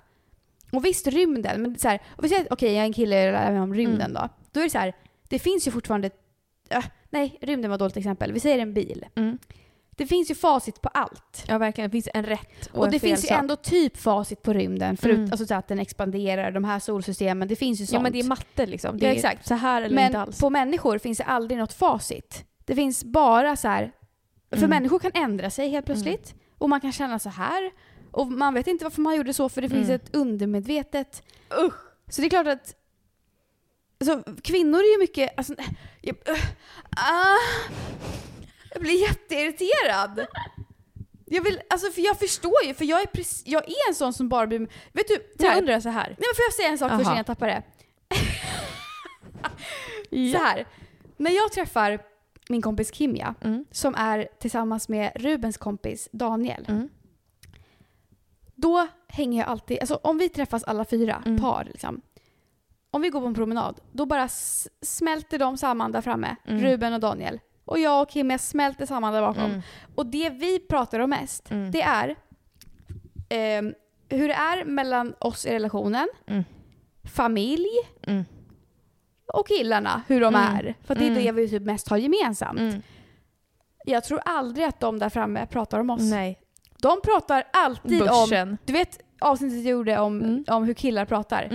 Och 0.71 0.86
visst, 0.86 1.08
rymden, 1.08 1.62
men 1.62 1.79
så 1.79 1.88
här, 1.88 2.01
och 2.17 2.23
vi 2.23 2.29
säger 2.29 2.41
att 2.45 2.51
okej, 2.51 2.69
jag 2.73 2.82
är 2.82 2.86
en 2.86 2.93
kille 2.93 3.27
och 3.27 3.34
lär 3.34 3.51
mig 3.51 3.62
om 3.62 3.73
rymden 3.73 4.13
då. 4.13 4.29
Då 4.51 4.60
är 4.60 4.63
det 4.63 4.69
så 4.69 4.77
här, 4.77 4.93
det 5.29 5.39
finns 5.39 5.67
ju 5.67 5.71
fortfarande, 5.71 6.10
äh, 6.69 6.86
nej, 7.10 7.38
rymden 7.41 7.69
var 7.72 7.76
ett 7.76 7.80
dåligt 7.80 7.98
exempel. 7.98 8.32
Vi 8.34 8.39
säger 8.39 8.60
en 8.60 8.74
bil. 8.74 9.06
Mm. 9.15 9.38
Det 9.89 10.06
finns 10.08 10.32
ju 10.32 10.36
facit 10.36 10.82
på 10.82 10.89
allt. 10.89 11.43
Ja 11.48 11.58
verkligen, 11.58 11.89
det 11.89 11.91
finns 11.91 12.10
en 12.13 12.24
rätt 12.26 12.65
och, 12.72 12.78
Och, 12.80 12.86
en 12.86 12.91
det 12.91 13.00
fel 13.00 13.10
finns 13.10 13.24
ju 13.24 13.28
sak. 13.28 13.39
ändå 13.39 13.56
typ 13.56 13.98
facit 13.98 14.41
på 14.43 14.54
rymden. 14.54 14.98
Förut, 14.98 15.17
Mm. 15.17 15.32
alltså 15.32 15.45
så 15.45 15.56
att 15.56 15.67
den 15.67 15.80
expanderar, 15.80 16.52
de 16.52 16.63
här 16.63 16.80
solsystemen, 16.80 17.48
det 17.48 17.56
finns 17.56 17.82
ju 17.82 17.86
sånt. 17.86 17.93
Ja 17.93 18.00
men 18.02 18.12
det 18.12 18.19
är 18.19 18.24
matte 18.24 18.65
liksom. 18.65 18.98
Det 18.98 19.06
Ja, 19.06 19.12
exakt. 19.12 19.48
Så 19.48 19.54
här 19.56 19.82
eller 19.82 20.02
inte 20.02 20.12
Men 20.12 20.22
alls. 20.22 20.39
på 20.39 20.50
människor 20.50 20.98
finns 20.98 21.17
det 21.17 21.24
aldrig 21.24 21.58
något 21.60 21.74
facit. 21.74 22.45
Det 22.65 22.76
finns 22.76 23.04
bara 23.04 23.56
så 23.56 23.67
här, 23.67 23.91
för 24.50 24.58
Mm. 24.58 24.69
människor 24.69 25.00
kan 25.00 25.12
ändra 25.13 25.50
sig 25.50 25.69
helt 25.69 25.86
plötsligt. 25.86 26.36
Och 26.58 26.69
man 26.69 26.82
kan 26.82 26.91
känna 26.91 27.19
så 27.19 27.30
här. 27.30 27.72
Och 28.12 28.28
man 28.28 28.54
vet 28.54 28.67
inte 28.67 28.84
varför 28.86 29.02
man 29.02 29.15
gjorde 29.15 29.34
så 29.34 29.50
för 29.50 29.62
det 29.62 29.69
finns 29.69 29.89
Mm. 29.89 29.95
ett 29.95 30.15
undermedvetet. 30.15 31.24
Usch. 31.65 31.74
Så 32.10 32.22
det 32.22 32.28
är 32.28 32.30
klart 32.30 32.48
att 32.48 32.76
alltså, 33.99 34.23
kvinnor 34.43 34.79
är 34.79 34.91
ju 34.93 34.99
mycket... 34.99 35.38
Alltså, 35.38 35.55
jag, 36.01 36.15
uh, 36.29 36.35
ah, 36.97 37.35
jag 38.73 38.81
blir 38.81 39.01
jätteirriterad. 39.01 40.25
Jag 41.25 41.41
vill, 41.43 41.62
alltså 41.69 41.91
för 41.91 42.01
jag 42.01 42.19
förstår 42.19 42.63
ju, 42.65 42.73
för 42.73 42.85
jag 42.85 43.01
är, 43.01 43.05
precis, 43.05 43.43
jag 43.45 43.63
är 43.69 43.89
en 43.89 43.95
sån 43.95 44.13
som 44.13 44.29
bara 44.29 44.47
blir... 44.47 44.59
Vet 44.91 45.07
du, 45.07 45.33
Jag 45.45 45.57
undrar 45.57 45.79
så 45.79 45.89
här. 45.89 46.07
Nej 46.07 46.15
men 46.17 46.35
får 46.35 46.43
jag 46.47 46.53
säga 46.53 46.69
en 46.69 46.77
sak 46.77 46.89
först 46.91 47.01
Aha. 47.01 47.01
innan 47.01 47.17
jag 47.17 47.25
tappar 47.25 47.47
det? 47.47 47.63
Så 50.31 50.38
här. 50.43 50.65
När 51.17 51.31
jag 51.31 51.51
träffar 51.51 51.99
min 52.49 52.62
kompis 52.62 52.93
Kimja, 52.93 53.35
Mm. 53.41 53.65
som 53.71 53.95
är 53.95 54.27
tillsammans 54.39 54.89
med 54.89 55.12
Rubens 55.15 55.57
kompis 55.57 56.09
Daniel. 56.12 56.65
Mm. 56.67 56.89
Då 58.55 58.88
hänger 59.07 59.39
jag 59.39 59.49
alltid, 59.49 59.79
alltså 59.79 59.95
om 60.03 60.17
vi 60.17 60.29
träffas 60.29 60.63
alla 60.63 60.85
fyra 60.85 61.23
Mm. 61.25 61.39
par 61.41 61.63
liksom. 61.63 62.01
Om 62.91 63.02
vi 63.02 63.10
går 63.10 63.21
på 63.21 63.28
en 63.28 63.34
promenad, 63.34 63.80
då 63.91 64.06
bara 64.06 64.28
smälter 64.82 65.39
de 65.39 65.58
samman 65.58 65.91
där 65.91 66.02
framme. 66.02 66.36
Mm. 66.47 66.62
Ruben 66.63 66.93
och 66.93 66.99
Daniel. 66.99 67.39
Och 67.65 67.80
jag 67.80 68.02
och 68.02 68.12
Kimja 68.12 68.38
smälter 68.38 68.86
samman 68.86 69.13
där 69.13 69.21
bakom. 69.21 69.43
Mm. 69.43 69.62
Och 69.95 70.06
det 70.06 70.30
vi 70.30 70.60
pratar 70.60 70.99
om 70.99 71.10
mest, 71.10 71.52
Mm. 71.52 71.71
det 71.71 71.82
är 71.82 72.15
ehm, 73.30 73.73
hur 74.10 74.28
det 74.28 74.34
är 74.34 74.65
mellan 74.65 75.13
oss 75.19 75.45
i 75.45 75.49
relationen, 75.54 76.08
Mm. 76.28 76.43
familj 77.13 77.67
Mm. 78.08 78.23
och 79.34 79.47
killarna, 79.47 80.02
hur 80.08 80.21
de 80.21 80.36
Mm. 80.36 80.56
är. 80.56 80.75
För 80.84 80.95
det 80.95 81.08
är 81.08 81.15
det 81.15 81.32
vi 81.32 81.49
typ 81.49 81.63
mest 81.63 81.88
har 81.89 81.97
gemensamt. 81.97 82.60
Jag 83.86 84.04
tror 84.04 84.21
aldrig 84.25 84.65
att 84.65 84.80
de 84.80 84.99
där 84.99 85.10
framme 85.10 85.45
pratar 85.47 85.80
om 85.80 85.89
oss. 85.89 86.02
Nej. 86.12 86.39
De 86.82 87.02
pratar 87.02 87.43
alltid 87.54 88.02
om... 88.02 88.08
Börsen. 88.08 88.58
Du 88.65 88.73
vet 88.73 88.99
avsnittet 89.19 89.58
jag 89.63 89.71
gjorde 89.71 89.99
om, 89.99 90.43
om 90.47 90.63
hur 90.63 90.73
killar 90.73 91.06
pratar? 91.06 91.47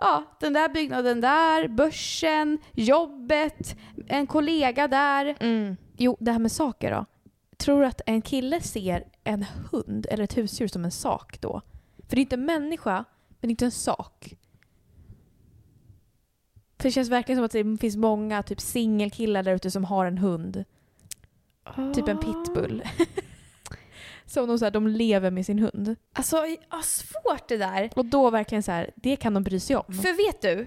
Ja, 0.00 0.24
den 0.40 0.52
där 0.52 0.68
byggnaden 0.68 1.20
där, 1.20 1.68
börsen, 1.68 2.58
jobbet, 2.72 3.76
en 4.06 4.26
kollega 4.26 4.88
där. 4.88 5.36
Mm. 5.40 5.76
Jo, 5.96 6.16
det 6.20 6.32
här 6.32 6.38
med 6.38 6.52
saker 6.52 6.90
då. 6.90 7.04
Tror 7.56 7.80
du 7.80 7.86
att 7.86 8.00
en 8.06 8.22
kille 8.22 8.60
ser 8.60 9.04
en 9.24 9.46
hund 9.70 10.06
eller 10.10 10.24
ett 10.24 10.36
husdjur 10.36 10.68
som 10.68 10.84
en 10.84 10.90
sak 10.90 11.40
då? 11.40 11.62
För 12.08 12.16
det 12.16 12.20
är 12.20 12.22
inte 12.22 12.36
en 12.36 12.44
människa, 12.44 13.04
men 13.28 13.36
det 13.40 13.46
är 13.46 13.50
inte 13.50 13.64
en 13.64 13.70
sak. 13.70 14.34
För 16.78 16.82
det 16.88 16.90
känns 16.90 17.08
verkligen 17.08 17.36
som 17.36 17.44
att 17.44 17.50
det 17.50 17.80
finns 17.80 17.96
många 17.96 18.42
typ 18.42 18.60
singelkillar 18.60 19.42
där 19.42 19.54
ute 19.54 19.70
som 19.70 19.84
har 19.84 20.06
en 20.06 20.18
hund. 20.18 20.64
Typ 21.94 22.08
en 22.08 22.18
pitbull. 22.18 22.82
som 24.28 24.48
de, 24.48 24.58
så 24.58 24.64
här, 24.64 24.72
de 24.72 24.86
lever 24.88 25.30
med 25.30 25.46
sin 25.46 25.58
hund. 25.58 25.96
Alltså, 26.12 26.36
ja, 26.70 26.82
svårt 26.82 27.48
det 27.48 27.56
där. 27.56 27.90
Och 27.96 28.04
då 28.04 28.30
verkligen 28.30 28.62
så 28.62 28.72
här, 28.72 28.90
det 28.96 29.16
kan 29.16 29.34
de 29.34 29.42
bry 29.42 29.60
sig 29.60 29.76
om. 29.76 29.84
För 29.94 30.26
vet 30.26 30.42
du? 30.42 30.66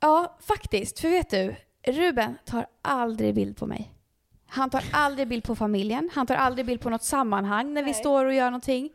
Ja, 0.00 0.36
faktiskt. 0.40 1.00
För 1.00 1.08
vet 1.08 1.30
du? 1.30 1.54
Ruben 1.86 2.38
tar 2.44 2.66
aldrig 2.82 3.34
bild 3.34 3.56
på 3.56 3.66
mig. 3.66 3.90
Han 4.46 4.70
tar 4.70 4.84
aldrig 4.92 5.28
bild 5.28 5.44
på 5.44 5.54
familjen. 5.56 6.10
Han 6.14 6.26
tar 6.26 6.34
aldrig 6.34 6.66
bild 6.66 6.80
på 6.80 6.90
något 6.90 7.02
sammanhang 7.02 7.74
när 7.74 7.82
vi 7.82 7.90
Nej. 7.90 8.00
står 8.00 8.24
och 8.24 8.34
gör 8.34 8.44
någonting. 8.44 8.90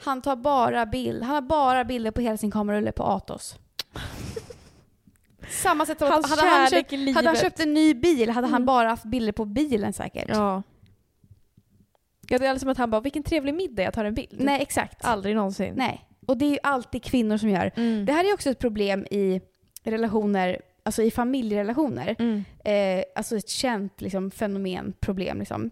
Han 0.00 0.22
tar 0.22 0.36
bara 0.36 0.86
bild. 0.86 1.22
Han 1.22 1.34
har 1.34 1.42
bara 1.42 1.84
bilder 1.84 2.10
på 2.10 2.20
hela 2.20 2.36
sin 2.36 2.50
kamerarulle 2.50 2.92
på 2.92 3.02
Atos. 3.04 3.56
Samma 5.50 5.86
sätt 5.86 6.00
hade 6.00 6.12
han, 6.12 6.22
köpt, 6.70 6.92
hade 7.14 7.28
han 7.28 7.36
köpt 7.36 7.60
en 7.60 7.74
ny 7.74 7.94
bil 7.94 8.30
hade 8.30 8.46
han 8.46 8.54
Mm. 8.54 8.66
bara 8.66 8.88
haft 8.88 9.04
bilder 9.04 9.32
på 9.32 9.44
bilen 9.44 9.92
säkert. 9.92 10.28
Ja. 10.28 10.62
Ja, 12.28 12.38
det 12.38 12.44
är 12.44 12.48
alldeles 12.48 12.60
som 12.60 12.70
att 12.70 12.78
han 12.78 12.90
bara, 12.90 13.00
vilken 13.00 13.22
trevlig 13.22 13.54
middag, 13.54 13.82
jag 13.82 13.94
tar 13.94 14.04
en 14.04 14.14
bild. 14.14 14.36
Nej, 14.38 14.62
exakt. 14.62 15.04
Aldrig 15.04 15.36
någonsin. 15.36 15.74
Nej. 15.76 16.04
Och 16.26 16.36
det 16.36 16.44
är 16.44 16.50
ju 16.50 16.58
alltid 16.62 17.04
kvinnor 17.04 17.36
som 17.36 17.50
gör. 17.50 17.72
Mm. 17.76 18.06
Det 18.06 18.12
här 18.12 18.24
är 18.24 18.34
också 18.34 18.50
ett 18.50 18.58
problem 18.58 19.06
i 19.10 19.40
relationer, 19.82 20.60
alltså 20.82 21.02
i 21.02 21.10
familjerelationer. 21.10 22.16
Mm. 22.18 22.44
eh, 22.64 23.04
alltså 23.14 23.36
ett 23.36 23.48
känt 23.48 24.00
liksom, 24.00 24.30
fenomen, 24.30 24.92
problem. 25.00 25.38
Liksom. 25.38 25.70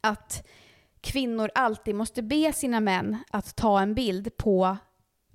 Att 0.00 0.48
kvinnor 1.00 1.50
alltid 1.54 1.94
måste 1.94 2.22
be 2.22 2.52
sina 2.52 2.80
män 2.80 3.18
att 3.30 3.56
ta 3.56 3.80
en 3.80 3.94
bild 3.94 4.36
på 4.36 4.76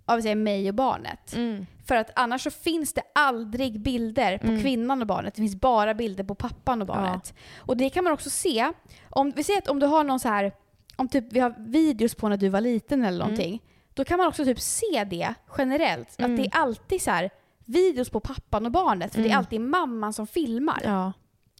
av 0.05 0.37
mig 0.37 0.69
och 0.69 0.75
barnet. 0.75 1.35
Mm. 1.35 1.65
För 1.87 1.95
att 1.95 2.11
annars 2.15 2.43
så 2.43 2.51
finns 2.51 2.93
det 2.93 3.01
aldrig 3.15 3.81
bilder 3.81 4.37
på 4.37 4.47
Mm. 4.47 4.61
kvinnan 4.61 5.01
och 5.01 5.07
barnet. 5.07 5.35
Det 5.35 5.41
finns 5.41 5.55
bara 5.55 5.93
bilder 5.93 6.23
på 6.23 6.35
pappan 6.35 6.81
och 6.81 6.87
barnet. 6.87 7.33
Och 7.57 7.77
det 7.77 7.89
kan 7.89 8.03
man 8.03 8.13
också 8.13 8.29
se. 8.29 8.71
Om, 9.09 9.31
vi 9.35 9.43
säger 9.43 9.59
att 9.59 9.67
om 9.67 9.79
du 9.79 9.85
har 9.85 10.03
någon 10.03 10.19
så 10.19 10.27
här, 10.27 10.51
om 10.95 11.07
typ 11.09 11.25
vi 11.33 11.39
har 11.39 11.55
videos 11.57 12.15
på 12.15 12.29
när 12.29 12.37
du 12.37 12.49
var 12.49 12.61
liten 12.61 13.03
eller 13.05 13.19
någonting. 13.19 13.61
Då 13.93 14.03
kan 14.05 14.17
man 14.17 14.27
också 14.27 14.45
typ 14.45 14.59
se 14.59 15.03
det 15.09 15.33
generellt. 15.57 16.19
Mm. 16.19 16.31
Att 16.31 16.37
det 16.37 16.45
är 16.57 16.61
alltid 16.61 17.01
så 17.01 17.11
här 17.11 17.29
videos 17.65 18.09
på 18.09 18.19
pappan 18.19 18.65
och 18.65 18.71
barnet. 18.71 19.11
För 19.13 19.19
det 19.21 19.27
är 19.27 19.29
Mm. 19.29 19.37
alltid 19.39 19.61
mamman 19.61 20.13
som 20.13 20.27
filmar. 20.27 20.81
Ja. 20.83 21.13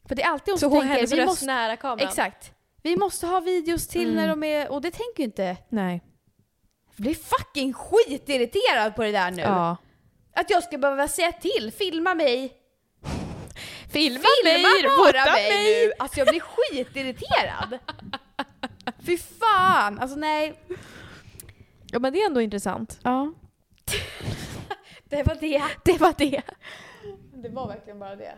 För 0.08 0.16
det 0.16 0.24
är 0.24 0.30
alltid 0.30 0.52
hon 0.52 0.60
Så 0.60 0.66
som 0.66 0.72
hon 0.72 0.82
tänker, 0.82 0.96
hennes 0.96 1.12
vi 1.13 1.26
måste, 1.26 1.46
nära 1.46 1.76
kameran. 1.76 2.08
exakt. 2.08 2.52
Vi 2.84 2.98
måste 2.98 3.28
ha 3.28 3.40
videos 3.40 3.88
till 3.88 4.04
Mm. 4.10 4.16
när 4.16 4.28
de 4.28 4.44
är, 4.44 4.72
och 4.72 4.82
det 4.82 4.92
tänker 4.92 5.18
ju 5.18 5.24
inte, 5.26 5.58
Nej. 5.70 6.02
jag 6.96 7.04
blir 7.04 7.16
fucking 7.16 7.74
skitirriterad 7.74 8.96
på 8.96 9.04
det 9.04 9.12
där 9.12 9.32
nu. 9.32 9.42
Ja. 9.42 9.78
Att 10.39 10.50
jag 10.50 10.63
ska 10.63 10.78
behöva 10.78 11.08
säga 11.08 11.32
till, 11.32 11.71
filma 11.71 12.15
mig. 12.15 12.54
Filma, 13.91 14.19
Filma 14.43 14.69
mig, 14.73 14.84
bara 14.97 15.32
mig, 15.32 15.50
mig. 15.50 15.86
nu! 15.86 15.93
Alltså 16.00 16.19
jag 16.19 16.28
blir 16.28 16.39
skitirriterad. 16.39 17.80
Fy 19.06 19.17
fan, 19.17 20.00
alltså 20.00 20.17
nej. 20.17 20.60
Ja 21.91 22.00
men 22.00 22.13
det 22.13 22.21
är 22.21 22.26
ändå 22.26 22.41
intressant. 22.41 23.00
Ja. 23.04 23.34
det 25.10 25.23
var 25.23 25.38
det. 25.39 25.63
Det 25.84 25.97
var 25.97 26.13
det. 26.17 26.41
Det 27.34 27.49
var 27.49 27.68
verkligen 27.68 27.99
bara 27.99 28.16
det. 28.16 28.38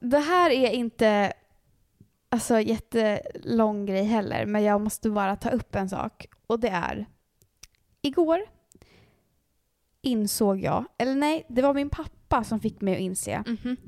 Det 0.00 0.18
här 0.18 0.50
är 0.50 0.70
inte 0.70 1.32
alltså 2.28 2.60
jättelång 2.60 3.86
grej 3.86 4.04
heller, 4.04 4.46
men 4.46 4.62
jag 4.62 4.80
måste 4.80 5.10
bara 5.10 5.36
ta 5.36 5.50
upp 5.50 5.74
en 5.74 5.88
sak. 5.88 6.26
Och 6.46 6.60
det 6.60 6.68
är, 6.68 7.06
igår 8.02 8.40
insåg 10.00 10.60
jag, 10.60 10.84
eller 10.98 11.14
nej, 11.14 11.46
det 11.48 11.62
var 11.62 11.74
min 11.74 11.90
pappa 11.90 12.44
som 12.44 12.60
fick 12.60 12.80
mig 12.80 12.94
att 12.94 13.00
inse 13.00 13.44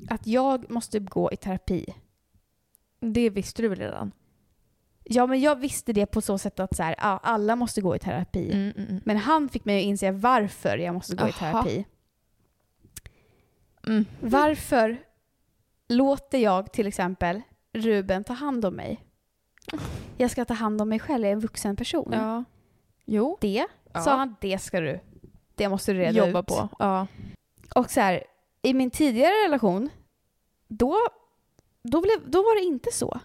att 0.09 0.27
jag 0.27 0.71
måste 0.71 0.99
gå 0.99 1.31
i 1.31 1.37
terapi. 1.37 1.93
Det 2.99 3.29
visste 3.29 3.61
du 3.61 3.67
väl 3.67 3.79
redan? 3.79 4.11
Ja, 5.03 5.27
men 5.27 5.41
jag 5.41 5.55
visste 5.55 5.93
det 5.93 6.05
på 6.05 6.21
så 6.21 6.37
sätt 6.37 6.59
att 6.59 6.75
så 6.75 6.83
här, 6.83 6.95
ja, 6.97 7.19
alla 7.23 7.55
måste 7.55 7.81
gå 7.81 7.95
i 7.95 7.99
terapi. 7.99 8.51
Mm, 8.51 8.71
mm, 8.77 8.89
mm. 8.89 9.01
Men 9.05 9.17
han 9.17 9.49
fick 9.49 9.65
mig 9.65 9.79
att 9.79 9.85
inse 9.85 10.11
varför 10.11 10.77
jag 10.77 10.93
måste 10.93 11.15
gå 11.15 11.27
i 11.27 11.31
Aha. 11.31 11.39
terapi. 11.39 11.85
Mm. 13.87 14.05
Varför 14.19 14.97
låter 15.87 16.37
jag 16.37 16.73
till 16.73 16.87
exempel 16.87 17.41
Ruben 17.73 18.23
ta 18.23 18.33
hand 18.33 18.65
om 18.65 18.75
mig? 18.75 19.03
jag 20.17 20.31
ska 20.31 20.45
ta 20.45 20.53
hand 20.53 20.81
om 20.81 20.89
mig 20.89 20.99
själv, 20.99 21.23
jag 21.23 21.29
är 21.29 21.33
en 21.33 21.39
vuxen 21.39 21.75
person. 21.75 22.09
Ja. 22.13 22.43
Jo. 23.05 23.37
Det 23.41 23.65
Ja. 23.93 24.01
sa 24.01 24.15
han, 24.15 24.35
det 24.41 24.57
ska 24.57 24.79
du. 24.79 24.99
Det 25.55 25.69
måste 25.69 25.93
du 25.93 25.99
reda 25.99 26.27
Jobba 26.27 26.39
ut. 26.39 26.45
på. 26.45 26.69
Ja. 26.79 27.07
Och 27.75 27.91
så 27.91 27.99
här, 28.01 28.23
i 28.61 28.73
min 28.73 28.91
tidigare 28.91 29.31
relation, 29.45 29.89
då, 30.67 30.97
då, 31.83 32.01
blev, 32.01 32.29
då 32.31 32.37
var 32.41 32.55
det 32.59 32.65
inte 32.65 32.89
så. 32.93 33.19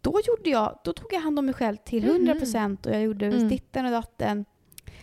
Då, 0.00 0.20
gjorde 0.26 0.50
jag, 0.50 0.78
då 0.84 0.92
tog 0.92 1.12
jag 1.12 1.20
hand 1.20 1.38
om 1.38 1.44
mig 1.46 1.54
själv 1.54 1.76
till 1.76 2.04
100% 2.04 2.86
och 2.86 2.92
jag 2.94 3.02
gjorde 3.02 3.26
Mm. 3.26 3.48
ditten 3.48 3.84
och 3.84 3.90
datten. 3.90 4.44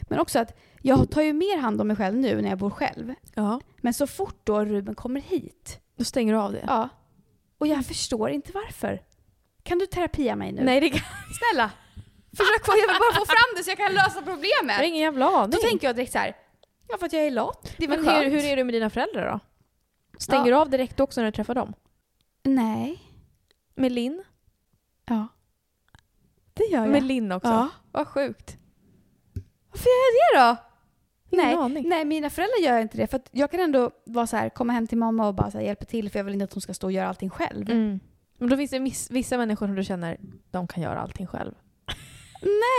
Men 0.02 0.20
också 0.20 0.40
att 0.40 0.58
jag 0.82 1.10
tar 1.12 1.22
ju 1.22 1.34
mer 1.34 1.58
hand 1.58 1.82
om 1.82 1.88
mig 1.88 1.98
själv 1.98 2.16
nu 2.18 2.42
när 2.42 2.50
jag 2.50 2.58
bor 2.58 2.70
själv. 2.70 3.14
ja. 3.36 3.62
Men 3.82 3.94
så 3.94 4.08
fort 4.08 4.40
då 4.44 4.66
Ruben 4.66 4.96
kommer 4.96 5.22
hit, 5.22 5.80
Då 5.98 6.04
stänger 6.04 6.34
du 6.34 6.40
av 6.40 6.52
det. 6.52 6.64
ja. 6.68 6.90
Och 7.58 7.68
jag 7.68 7.86
förstår 7.86 8.30
inte 8.30 8.52
varför. 8.52 9.02
Kan 9.64 9.78
du 9.80 9.86
terapia 9.86 10.36
mig 10.36 10.52
nu? 10.52 10.64
Nej, 10.64 10.80
det 10.82 10.90
kan 10.90 11.00
Snälla! 11.40 11.72
Försök 12.38 12.66
få, 12.66 12.72
jag 12.72 12.88
vill 12.88 13.00
bara 13.00 13.14
få 13.20 13.26
fram 13.26 13.56
det 13.58 13.64
så 13.64 13.70
jag 13.72 13.78
kan 13.78 13.94
lösa 13.94 14.12
jag 14.16 14.22
har 14.26 14.32
problemet. 14.32 14.82
ingen 14.84 15.02
jävla 15.02 15.26
aning. 15.26 15.50
Då 15.50 15.58
tänker 15.58 15.88
jag 15.88 15.96
direkt 15.96 16.12
så 16.12 16.18
här. 16.18 16.36
ja 16.88 16.98
för 16.98 17.06
att 17.06 17.14
jag 17.14 17.26
är 17.26 17.32
lat. 17.32 17.74
Det 17.78 17.84
är 17.86 17.90
Men 17.90 18.00
hur, 18.08 18.30
hur 18.30 18.46
är 18.46 18.56
du 18.58 18.64
med 18.64 18.74
dina 18.74 18.90
föräldrar 18.90 19.32
då? 19.32 19.40
Stänger 20.20 20.46
Ja. 20.46 20.56
du 20.56 20.62
av 20.62 20.70
direkt 20.70 21.00
också 21.00 21.22
när 21.22 21.26
du 21.26 21.32
träffar 21.32 21.56
dem? 21.56 21.74
Nej. 22.44 23.02
Med 23.76 23.92
Linn? 23.92 24.24
Ja. 25.06 25.28
Det 26.54 26.64
gör 26.66 26.80
jag. 26.82 26.90
Med 26.90 27.04
Linn 27.04 27.32
också? 27.32 27.50
Ja. 27.50 27.70
Vad 27.92 28.08
sjukt. 28.08 28.58
Varför 29.72 29.90
gör 29.90 30.36
jag 30.36 30.46
det 30.46 30.50
då? 30.50 30.58
Ingen 31.30 31.46
Nej, 31.46 31.56
aning. 31.56 31.90
nej, 31.90 32.06
mina 32.06 32.30
föräldrar 32.30 32.64
gör 32.64 32.80
inte 32.80 32.98
det. 32.98 33.08
För 33.08 33.18
att 33.18 33.30
jag 33.32 33.52
kan 33.52 33.60
ändå 33.60 33.92
vara 34.06 34.28
så 34.28 34.38
här, 34.38 34.50
komma 34.50 34.74
hem 34.74 34.88
till 34.88 34.98
mamma 34.98 35.28
och 35.28 35.36
bara 35.36 35.52
så 35.52 35.58
här, 35.58 35.66
hjälpa 35.66 35.86
till 35.86 36.10
för 36.10 36.20
jag 36.20 36.24
vill 36.24 36.34
inte 36.34 36.44
att 36.44 36.54
hon 36.54 36.62
ska 36.62 36.74
stå 36.74 36.88
och 36.88 36.92
göra 36.92 37.08
allting 37.08 37.30
själv. 37.30 37.70
Mm. 37.70 38.00
Men 38.38 38.50
då 38.50 38.58
finns 38.58 38.72
det 38.72 38.80
viss, 38.80 39.12
vissa 39.12 39.38
människor 39.38 39.68
som 39.68 39.76
du 39.76 39.84
känner, 39.84 40.18
de 40.52 40.68
kan 40.68 40.84
göra 40.84 41.00
allting 41.00 41.28
själv. 41.28 41.54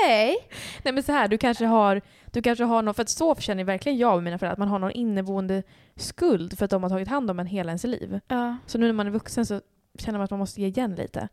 Nej! 0.03 0.37
Nej 0.83 0.95
men 0.95 1.03
så 1.03 1.13
här, 1.13 1.29
du 1.29 1.39
kanske 1.39 1.67
har, 1.67 2.01
du 2.33 2.43
kanske 2.43 2.65
har 2.65 2.83
någon, 2.83 2.95
för 2.95 3.03
att 3.03 3.09
så 3.09 3.35
känner 3.35 3.65
verkligen 3.65 3.99
jag 3.99 4.17
och 4.17 4.23
mina 4.23 4.39
föräldrar, 4.39 4.53
att 4.53 4.59
man 4.59 4.69
har 4.69 4.79
någon 4.79 4.91
inneboende 4.91 5.63
skuld 5.97 6.59
för 6.59 6.65
att 6.65 6.71
de 6.71 6.83
har 6.83 6.91
tagit 6.91 7.09
hand 7.09 7.31
om 7.31 7.39
en 7.41 7.47
hela 7.47 7.71
ens 7.71 7.85
liv. 7.85 8.21
Ja. 8.29 8.57
Så 8.67 8.79
nu 8.79 8.87
när 8.87 8.93
man 8.93 9.07
är 9.07 9.11
vuxen 9.11 9.47
så 9.47 9.61
känner 9.99 10.19
man 10.19 10.25
att 10.25 10.31
man 10.31 10.39
måste 10.39 10.61
ge 10.61 10.67
igen 10.67 10.95
lite. 10.95 11.29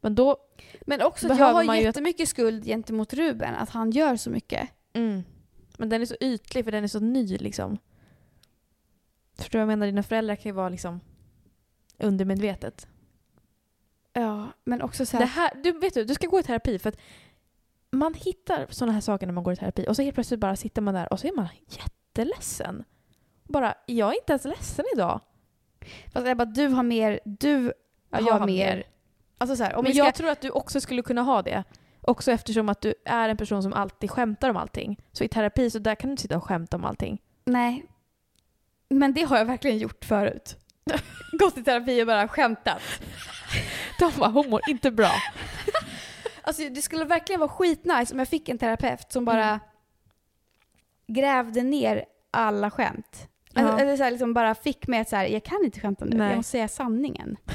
Men 0.00 0.14
då, 0.14 0.36
Men 0.82 1.02
också 1.02 1.32
att 1.32 1.38
jag 1.38 1.46
har 1.52 1.64
man 1.64 1.80
jättemycket 1.80 2.28
skuld 2.28 2.64
gentemot 2.64 3.12
Ruben, 3.14 3.54
att 3.54 3.70
han 3.70 3.90
gör 3.90 4.16
så 4.16 4.30
mycket. 4.30 4.68
mm. 4.92 5.22
Men 5.82 5.88
den 5.88 6.02
är 6.02 6.06
så 6.06 6.16
ytlig 6.20 6.64
för 6.64 6.72
den 6.72 6.84
är 6.84 6.88
så 6.88 7.00
ny 7.00 7.36
liksom. 7.38 7.78
Förstår 9.36 9.58
du 9.58 9.64
vad 9.64 9.72
jag 9.72 9.78
menar? 9.78 9.86
Dina 9.86 10.02
föräldrar 10.02 10.36
kan 10.36 10.48
ju 10.50 10.52
vara 10.52 10.68
liksom 10.68 11.00
undermedvetet. 11.98 12.86
Ja, 14.12 14.48
men 14.64 14.82
också 14.82 15.06
så 15.06 15.16
Det 15.18 15.24
här, 15.24 15.48
här, 15.54 15.62
du, 15.62 15.72
vet 15.72 15.94
du, 15.94 16.04
du 16.04 16.14
ska 16.14 16.26
gå 16.26 16.40
i 16.40 16.42
terapi 16.42 16.78
för 16.78 16.88
att 16.88 16.96
man 17.90 18.14
hittar 18.14 18.66
sådana 18.70 18.92
här 18.92 19.00
saker 19.00 19.26
när 19.26 19.32
man 19.34 19.44
går 19.44 19.52
i 19.52 19.56
terapi 19.56 19.86
och 19.88 19.96
så 19.96 20.02
helt 20.02 20.14
plötsligt 20.14 20.40
bara 20.40 20.56
sitter 20.56 20.82
man 20.82 20.94
där 20.94 21.12
och 21.12 21.20
så 21.20 21.26
är 21.26 21.32
man 21.36 21.48
jätteledsen. 21.68 22.84
Bara, 23.44 23.74
jag 23.86 24.08
är 24.10 24.14
inte 24.20 24.32
ens 24.32 24.44
ledsen 24.44 24.84
idag. 24.94 25.20
fast 26.12 26.36
bara, 26.36 26.44
du 26.44 26.66
har 26.66 26.82
mer, 26.82 27.20
du 27.24 27.72
Ja, 28.10 28.18
har, 28.18 28.26
jag 28.26 28.38
har 28.38 28.46
mer. 28.46 28.76
mer. 28.76 28.84
Alltså 29.38 29.56
så 29.56 29.64
här, 29.64 29.82
Men 29.82 29.92
ska, 29.94 30.04
jag 30.04 30.14
tror 30.14 30.30
att 30.30 30.40
du 30.40 30.50
också 30.50 30.80
skulle 30.80 31.02
kunna 31.02 31.22
ha 31.22 31.42
det. 31.42 31.64
Också 32.02 32.32
eftersom 32.32 32.68
att 32.68 32.80
du 32.80 32.94
är 33.04 33.28
en 33.28 33.36
person 33.36 33.62
som 33.62 33.72
alltid 33.72 34.10
skämtar 34.10 34.50
om 34.50 34.56
allting. 34.56 34.98
Så 35.12 35.24
i 35.24 35.28
terapi 35.28 35.70
så 35.70 35.78
där 35.78 35.94
kan 35.94 36.08
du 36.08 36.12
inte 36.12 36.22
sitta 36.22 36.36
och 36.36 36.44
skämta 36.44 36.76
om 36.76 36.84
allting. 36.84 37.18
Nej. 37.44 37.84
Men 38.88 39.14
det 39.14 39.22
har 39.22 39.38
jag 39.38 39.44
verkligen 39.44 39.78
gjort 39.78 40.04
förut. 40.04 40.56
Gått 41.38 41.58
i 41.58 41.62
terapi 41.64 42.02
och 42.02 42.06
bara 42.06 42.28
skämtat. 42.28 42.82
De 43.98 44.12
bara, 44.18 44.30
hon 44.30 44.50
mår 44.50 44.60
inte 44.68 44.90
bra. 44.90 45.10
Alltså 46.44 46.68
det 46.68 46.82
skulle 46.82 47.04
verkligen 47.04 47.40
vara 47.40 47.50
skitnice 47.50 48.12
om 48.12 48.18
jag 48.18 48.28
fick 48.28 48.48
en 48.48 48.58
terapeut 48.58 49.12
som 49.12 49.24
bara 49.24 49.44
Mm. 49.48 49.60
grävde 51.06 51.62
ner 51.62 52.04
alla 52.30 52.70
skämt. 52.70 53.28
Alltså, 53.54 53.72
Ja. 53.72 53.78
Eller 53.80 53.96
så 53.96 54.02
här, 54.02 54.10
liksom 54.10 54.34
bara 54.34 54.54
fick 54.54 54.86
mig 54.86 55.00
att 55.00 55.08
så 55.08 55.16
här, 55.16 55.24
jag 55.26 55.44
kan 55.44 55.64
inte 55.64 55.80
skämta 55.80 56.04
nu, 56.04 56.16
Nej. 56.16 56.28
jag 56.28 56.36
måste 56.36 56.50
säga 56.50 56.68
sanningen. 56.68 57.36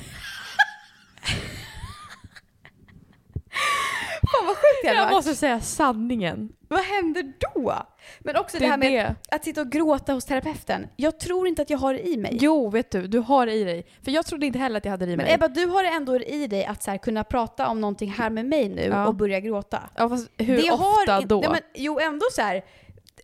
Fan 4.31 4.45
vad 4.45 4.55
sjukt 4.55 4.63
det 4.81 4.87
hade 4.87 4.99
Jag 4.99 5.05
varit. 5.05 5.15
måste 5.15 5.35
säga 5.35 5.61
sanningen. 5.61 6.49
Vad 6.67 6.79
händer 6.79 7.33
då? 7.53 7.73
Men 8.19 8.35
också 8.37 8.57
det, 8.57 8.63
Det 8.63 8.67
är 8.67 8.69
här 8.71 8.77
med 8.77 9.15
att 9.31 9.43
sitta 9.43 9.61
och 9.61 9.69
gråta 9.71 10.13
hos 10.13 10.25
terapeuten. 10.25 10.87
Jag 10.95 11.19
tror 11.19 11.47
inte 11.47 11.61
att 11.61 11.69
jag 11.69 11.77
har 11.77 11.93
det 11.93 12.07
i 12.07 12.17
mig. 12.17 12.37
Jo, 12.41 12.69
vet 12.69 12.91
du, 12.91 13.07
du 13.07 13.19
har 13.19 13.45
det 13.45 13.53
i 13.53 13.63
dig. 13.63 13.85
För 14.03 14.11
jag 14.11 14.25
trodde 14.25 14.45
inte 14.45 14.59
heller 14.59 14.77
att 14.77 14.85
jag 14.85 14.91
hade 14.91 15.05
det 15.05 15.11
i 15.11 15.17
Men 15.17 15.25
mig. 15.25 15.33
Ebba, 15.33 15.47
du 15.47 15.65
har 15.65 15.83
det 15.83 15.89
ändå 15.89 16.19
i 16.19 16.47
dig 16.47 16.65
att 16.65 16.83
så 16.83 16.91
här, 16.91 16.97
kunna 16.97 17.23
prata 17.23 17.67
om 17.67 17.81
någonting 17.81 18.11
här 18.11 18.29
med 18.29 18.45
mig 18.45 18.69
nu 18.69 18.81
Ja. 18.81 19.07
och 19.07 19.15
börja 19.15 19.39
gråta. 19.39 19.83
ja, 19.95 20.09
fast 20.09 20.29
hur 20.37 20.57
det 20.57 20.71
ofta 20.71 21.11
har 21.13 21.21
in- 21.21 21.27
då? 21.27 21.39
Nej, 21.39 21.49
men, 21.49 21.61
jo, 21.75 21.99
ändå 21.99 22.25
så 22.31 22.41
här, 22.41 22.61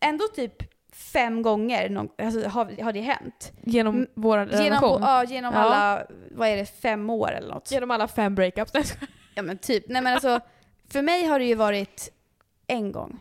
ändå 0.02 0.24
typ 0.36 0.54
fem 1.14 1.42
gånger 1.42 1.90
någon, 1.90 2.08
alltså, 2.22 2.50
har, 2.50 2.82
har 2.84 2.94
det 2.94 3.02
hänt. 3.02 3.52
genom 3.64 3.96
Mm, 3.96 4.08
vår 4.16 4.40
Genom, 4.40 4.56
relation? 4.64 5.02
ja, 5.02 5.24
genom 5.24 5.54
Ja. 5.54 5.60
alla, 5.60 6.04
vad 6.32 6.48
är 6.48 6.58
det, 6.58 6.66
fem 6.82 7.10
år 7.10 7.32
eller 7.32 7.48
något. 7.54 7.72
Genom 7.72 7.92
alla 7.92 8.08
fem 8.08 8.36
breakups? 8.36 8.74
Nej, 8.74 8.82
jag 8.82 8.88
skojar. 8.88 9.10
Ja 9.36 9.42
men 9.42 9.58
typ. 9.58 9.84
Nej 9.88 10.02
men 10.02 10.14
alltså, 10.14 10.40
för 10.90 11.02
mig 11.02 11.26
har 11.26 11.40
det 11.40 11.46
ju 11.46 11.56
varit 11.56 12.10
en 12.68 12.92
gång. 12.92 13.20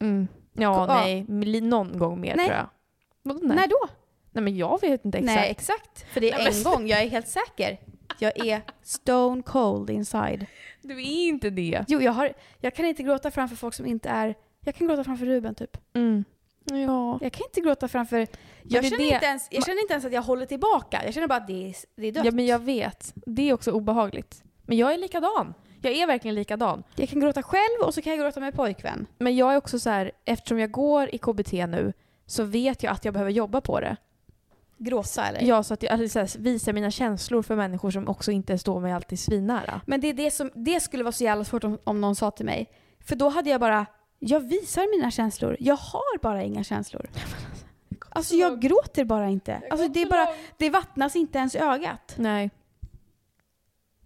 mm. 0.00 0.28
Ja, 0.52 0.86
Ja. 0.88 1.00
nej. 1.04 1.24
Någon 1.60 1.98
gång 1.98 2.20
mer 2.20 2.36
Nej. 2.36 2.46
tror 2.46 2.58
jag. 2.58 2.68
Vadå, 3.22 3.40
nej? 3.42 3.56
När 3.56 3.66
då? 3.68 3.88
nej, 4.32 4.44
men 4.44 4.56
jag 4.56 4.80
vet 4.80 5.04
inte 5.04 5.18
exakt. 5.18 5.36
Nej 5.36 5.50
exakt. 5.50 6.12
För 6.12 6.20
det 6.20 6.30
är 6.32 6.36
Nej, 6.36 6.44
men- 6.44 6.54
en 6.56 6.62
gång, 6.72 6.86
jag 6.88 7.02
är 7.02 7.08
helt 7.08 7.28
säker. 7.28 7.80
Jag 8.18 8.46
är 8.46 8.62
stone 8.82 9.42
cold 9.42 9.90
inside. 9.90 10.46
Du 10.82 10.94
är 11.02 11.26
inte 11.28 11.50
det. 11.50 11.84
Jo, 11.88 12.00
jag, 12.00 12.12
har, 12.12 12.32
jag 12.60 12.74
kan 12.74 12.86
inte 12.86 13.02
gråta 13.02 13.30
framför 13.30 13.56
folk 13.56 13.74
som 13.74 13.86
inte 13.86 14.08
är... 14.08 14.34
Jag 14.64 14.74
kan 14.74 14.86
gråta 14.86 15.04
framför 15.04 15.26
Ruben 15.26 15.54
typ. 15.54 15.76
Mm. 15.94 16.24
Ja. 16.64 17.18
Jag 17.22 17.32
kan 17.32 17.46
inte 17.46 17.60
gråta 17.60 17.88
framför... 17.88 18.26
Jag, 18.62 18.84
känner, 18.84 18.98
det- 18.98 19.04
Inte 19.04 19.26
ens, 19.26 19.48
jag 19.50 19.64
känner 19.66 19.80
inte 19.82 19.92
ens 19.92 20.04
att 20.04 20.12
jag 20.12 20.22
håller 20.22 20.46
tillbaka. 20.46 21.00
Jag 21.04 21.14
känner 21.14 21.26
bara 21.28 21.38
att 21.38 21.46
det 21.46 21.68
är, 21.68 21.74
det 21.96 22.06
är 22.06 22.12
dött. 22.12 22.24
ja, 22.24 22.30
men 22.32 22.46
jag 22.46 22.58
vet. 22.58 23.12
Det 23.14 23.48
är 23.48 23.52
också 23.52 23.70
obehagligt. 23.72 24.42
Men 24.62 24.76
jag 24.76 24.94
är 24.94 24.98
likadan. 24.98 25.54
Jag 25.84 25.94
är 25.94 26.06
verkligen 26.06 26.34
likadan. 26.34 26.82
Jag 26.96 27.08
kan 27.08 27.20
gråta 27.20 27.42
själv 27.42 27.86
och 27.86 27.94
så 27.94 28.02
kan 28.02 28.12
jag 28.12 28.20
gråta 28.20 28.40
med 28.40 28.54
pojkvän. 28.54 29.06
Men 29.18 29.36
jag 29.36 29.52
är 29.52 29.56
också 29.56 29.78
så 29.78 29.90
här, 29.90 30.12
eftersom 30.24 30.58
jag 30.58 30.70
går 30.70 31.14
i 31.14 31.18
KBT 31.18 31.52
nu 31.52 31.92
så 32.26 32.44
vet 32.44 32.82
jag 32.82 32.92
att 32.92 33.04
jag 33.04 33.14
behöver 33.14 33.32
jobba 33.32 33.60
på 33.60 33.80
det. 33.80 33.96
Gråta 34.78 35.26
eller? 35.26 35.42
Ja, 35.42 35.62
så 35.62 35.74
att 35.74 35.82
jag 35.82 35.92
alltså, 35.92 36.18
här, 36.18 36.38
visar 36.38 36.72
mina 36.72 36.90
känslor 36.90 37.42
för 37.42 37.56
människor 37.56 37.90
som 37.90 38.08
också 38.08 38.30
inte 38.30 38.58
står 38.58 38.80
mig 38.80 38.92
alltid 38.92 39.18
svinnära. 39.18 39.80
Men 39.86 40.00
det, 40.00 40.08
är 40.08 40.14
det, 40.14 40.30
som, 40.30 40.50
det 40.54 40.80
skulle 40.80 41.04
vara 41.04 41.12
så 41.12 41.24
jävla 41.24 41.44
svårt 41.44 41.64
om, 41.64 41.78
om 41.84 42.00
någon 42.00 42.16
sa 42.16 42.30
till 42.30 42.46
mig. 42.46 42.70
För 43.00 43.16
då 43.16 43.28
hade 43.28 43.50
jag 43.50 43.60
bara, 43.60 43.86
jag 44.18 44.40
visar 44.40 44.98
mina 44.98 45.10
känslor. 45.10 45.56
Jag 45.60 45.76
har 45.76 46.18
bara 46.22 46.42
inga 46.42 46.64
känslor. 46.64 47.06
Alltså 48.16 48.34
jag 48.34 48.60
gråter 48.60 49.04
bara 49.04 49.28
inte. 49.28 49.62
Alltså 49.70 49.88
det, 49.88 50.02
är 50.02 50.06
bara, 50.06 50.28
det 50.58 50.70
vattnas 50.70 51.16
inte 51.16 51.38
ens 51.38 51.54
ögat. 51.54 52.14
Nej. 52.16 52.50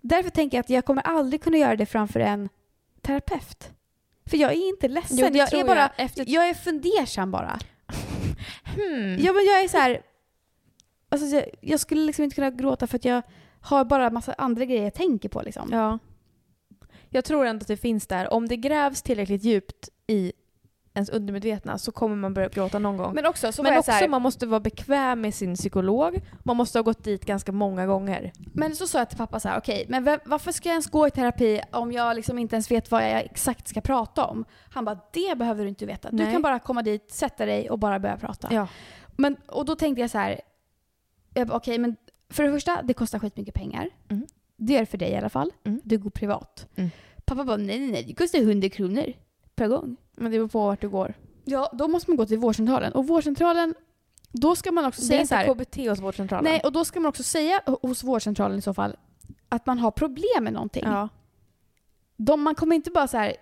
Därför 0.08 0.30
tänker 0.30 0.56
jag 0.56 0.62
att 0.62 0.70
jag 0.70 0.84
kommer 0.84 1.02
aldrig 1.02 1.42
kunna 1.42 1.56
göra 1.56 1.76
det 1.76 1.86
framför 1.86 2.20
en 2.20 2.48
terapeut. 3.02 3.70
För 4.26 4.36
jag 4.36 4.52
är 4.52 4.68
inte 4.68 4.88
ledsen. 4.88 5.18
Jo, 5.20 5.26
jag, 5.32 5.52
är 5.54 5.64
bara, 5.64 5.78
jag. 5.80 5.90
Efter- 6.04 6.24
jag 6.28 6.48
är 6.48 6.54
fundersam 6.54 7.30
bara. 7.30 7.58
Hmm. 8.64 9.16
Ja, 9.18 9.32
men 9.32 9.44
jag 9.44 9.62
är 9.64 9.68
så 9.68 9.76
här. 9.76 10.02
Alltså, 11.08 11.26
jag, 11.26 11.44
jag 11.60 11.80
skulle 11.80 12.00
liksom 12.06 12.24
inte 12.24 12.34
kunna 12.34 12.50
gråta 12.50 12.86
för 12.86 12.96
att 12.96 13.04
jag 13.04 13.22
har 13.60 13.84
bara 13.84 14.10
massa 14.10 14.32
andra 14.38 14.64
grejer 14.64 14.82
jag 14.84 14.94
tänker 14.94 15.28
på. 15.28 15.42
Liksom. 15.42 15.68
Ja. 15.72 15.98
Jag 17.08 17.24
tror 17.24 17.46
ändå 17.46 17.62
att 17.62 17.68
det 17.68 17.76
finns 17.76 18.06
där. 18.06 18.32
Om 18.32 18.48
det 18.48 18.56
grävs 18.56 19.02
tillräckligt 19.02 19.44
djupt 19.44 19.88
i 20.06 20.32
ens 20.98 21.08
undermedvetna 21.08 21.78
så 21.78 21.92
kommer 21.92 22.16
man 22.16 22.34
börja 22.34 22.48
gråta 22.48 22.78
någon 22.78 22.96
gång. 22.96 23.14
Men 23.14 23.26
också 23.26 23.52
så 23.52 23.62
Men 23.62 23.78
också 23.78 23.92
så 23.92 23.96
här, 23.96 24.08
man 24.08 24.22
måste 24.22 24.46
vara 24.46 24.60
bekväm 24.60 25.20
med 25.20 25.34
sin 25.34 25.54
psykolog. 25.54 26.20
Man 26.44 26.56
måste 26.56 26.78
ha 26.78 26.82
gått 26.82 27.04
dit 27.04 27.24
ganska 27.24 27.52
många 27.52 27.86
gånger. 27.86 28.32
Men 28.52 28.76
så 28.76 28.86
sa 28.86 28.98
jag 28.98 29.08
till 29.08 29.18
pappa 29.18 29.40
så 29.40 29.48
här, 29.48 29.58
okej, 29.58 29.86
men 29.88 30.04
va- 30.04 30.18
varför 30.24 30.52
ska 30.52 30.68
jag 30.68 30.74
ens 30.74 30.86
gå 30.90 31.06
i 31.06 31.10
terapi 31.10 31.60
om 31.72 31.92
jag 31.92 32.16
liksom 32.16 32.38
inte 32.38 32.56
ens 32.56 32.70
vet 32.70 32.90
vad 32.90 33.02
jag 33.02 33.20
exakt 33.20 33.68
ska 33.68 33.80
prata 33.80 34.24
om? 34.24 34.44
Han 34.70 34.84
bara, 34.84 34.98
det 35.12 35.38
behöver 35.38 35.62
du 35.62 35.68
inte 35.68 35.86
veta. 35.86 36.10
Du 36.10 36.16
Nej. 36.16 36.32
kan 36.32 36.42
bara 36.42 36.58
komma 36.58 36.82
dit, 36.82 37.10
sätta 37.10 37.46
dig 37.46 37.70
och 37.70 37.78
bara 37.78 37.98
börja 37.98 38.16
prata. 38.16 38.48
Ja. 38.50 38.68
Men, 39.16 39.36
och 39.46 39.64
då 39.64 39.76
tänkte 39.76 40.00
jag 40.00 40.10
så 40.10 40.18
här, 40.18 40.40
okej, 41.50 41.78
men 41.78 41.96
för 42.30 42.42
det 42.42 42.52
första, 42.52 42.82
det 42.82 42.94
kostar 42.94 43.18
skitmycket 43.18 43.54
pengar. 43.54 43.90
Mm. 44.08 44.26
Det 44.56 44.72
gör 44.72 44.80
det 44.80 44.86
för 44.86 44.98
dig 44.98 45.10
i 45.10 45.16
alla 45.16 45.28
fall. 45.28 45.50
Mm. 45.64 45.80
Du 45.84 45.98
går 45.98 46.10
privat. 46.10 46.66
Mm. 46.76 46.90
Pappa 47.24 47.44
bara, 47.44 47.56
nej, 47.56 47.78
nej, 47.78 47.90
nej, 47.90 48.04
det 48.04 48.14
kostar 48.14 48.38
100 48.38 48.68
kronor 48.68 49.12
per 49.58 49.68
gång. 49.68 49.96
Men 50.16 50.32
det 50.32 50.38
beror 50.38 50.48
på 50.48 50.66
vart 50.66 50.80
du 50.80 50.88
går. 50.88 51.14
Ja, 51.44 51.70
då 51.72 51.88
måste 51.88 52.10
man 52.10 52.16
gå 52.16 52.26
till 52.26 52.38
vårdcentralen. 52.38 52.92
Och 52.92 53.06
vårdcentralen, 53.06 53.74
då 54.32 54.56
ska 54.56 54.72
man 54.72 54.84
också 54.84 55.00
Det 55.00 55.06
är 55.06 55.08
säga 55.08 55.26
så 55.26 55.34
här, 55.34 55.48
inte 55.50 55.64
KBT 55.64 55.88
hos 55.88 56.00
vårdcentralen. 56.00 56.44
Nej, 56.44 56.60
och 56.64 56.72
då 56.72 56.84
ska 56.84 57.00
man 57.00 57.08
också 57.08 57.22
säga 57.22 57.60
hos 57.82 58.04
vårdcentralen 58.04 58.58
i 58.58 58.62
så 58.62 58.74
fall 58.74 58.96
att 59.48 59.66
man 59.66 59.78
har 59.78 59.90
problem 59.90 60.44
med 60.44 60.52
någonting. 60.52 60.84
Ja. 60.86 61.08
De, 62.16 62.42
man 62.42 62.54
kommer 62.54 62.76
inte 62.76 62.90
bara 62.90 63.08
så 63.08 63.16
här... 63.16 63.36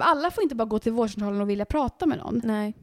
Alla 0.00 0.30
får 0.30 0.42
inte 0.42 0.54
bara 0.54 0.64
gå 0.64 0.78
till 0.78 0.92
vårdcentralen 0.92 1.40
och 1.40 1.50
vilja 1.50 1.64
prata 1.64 2.06
med 2.06 2.18
någon. 2.18 2.42
Nej. 2.44 2.74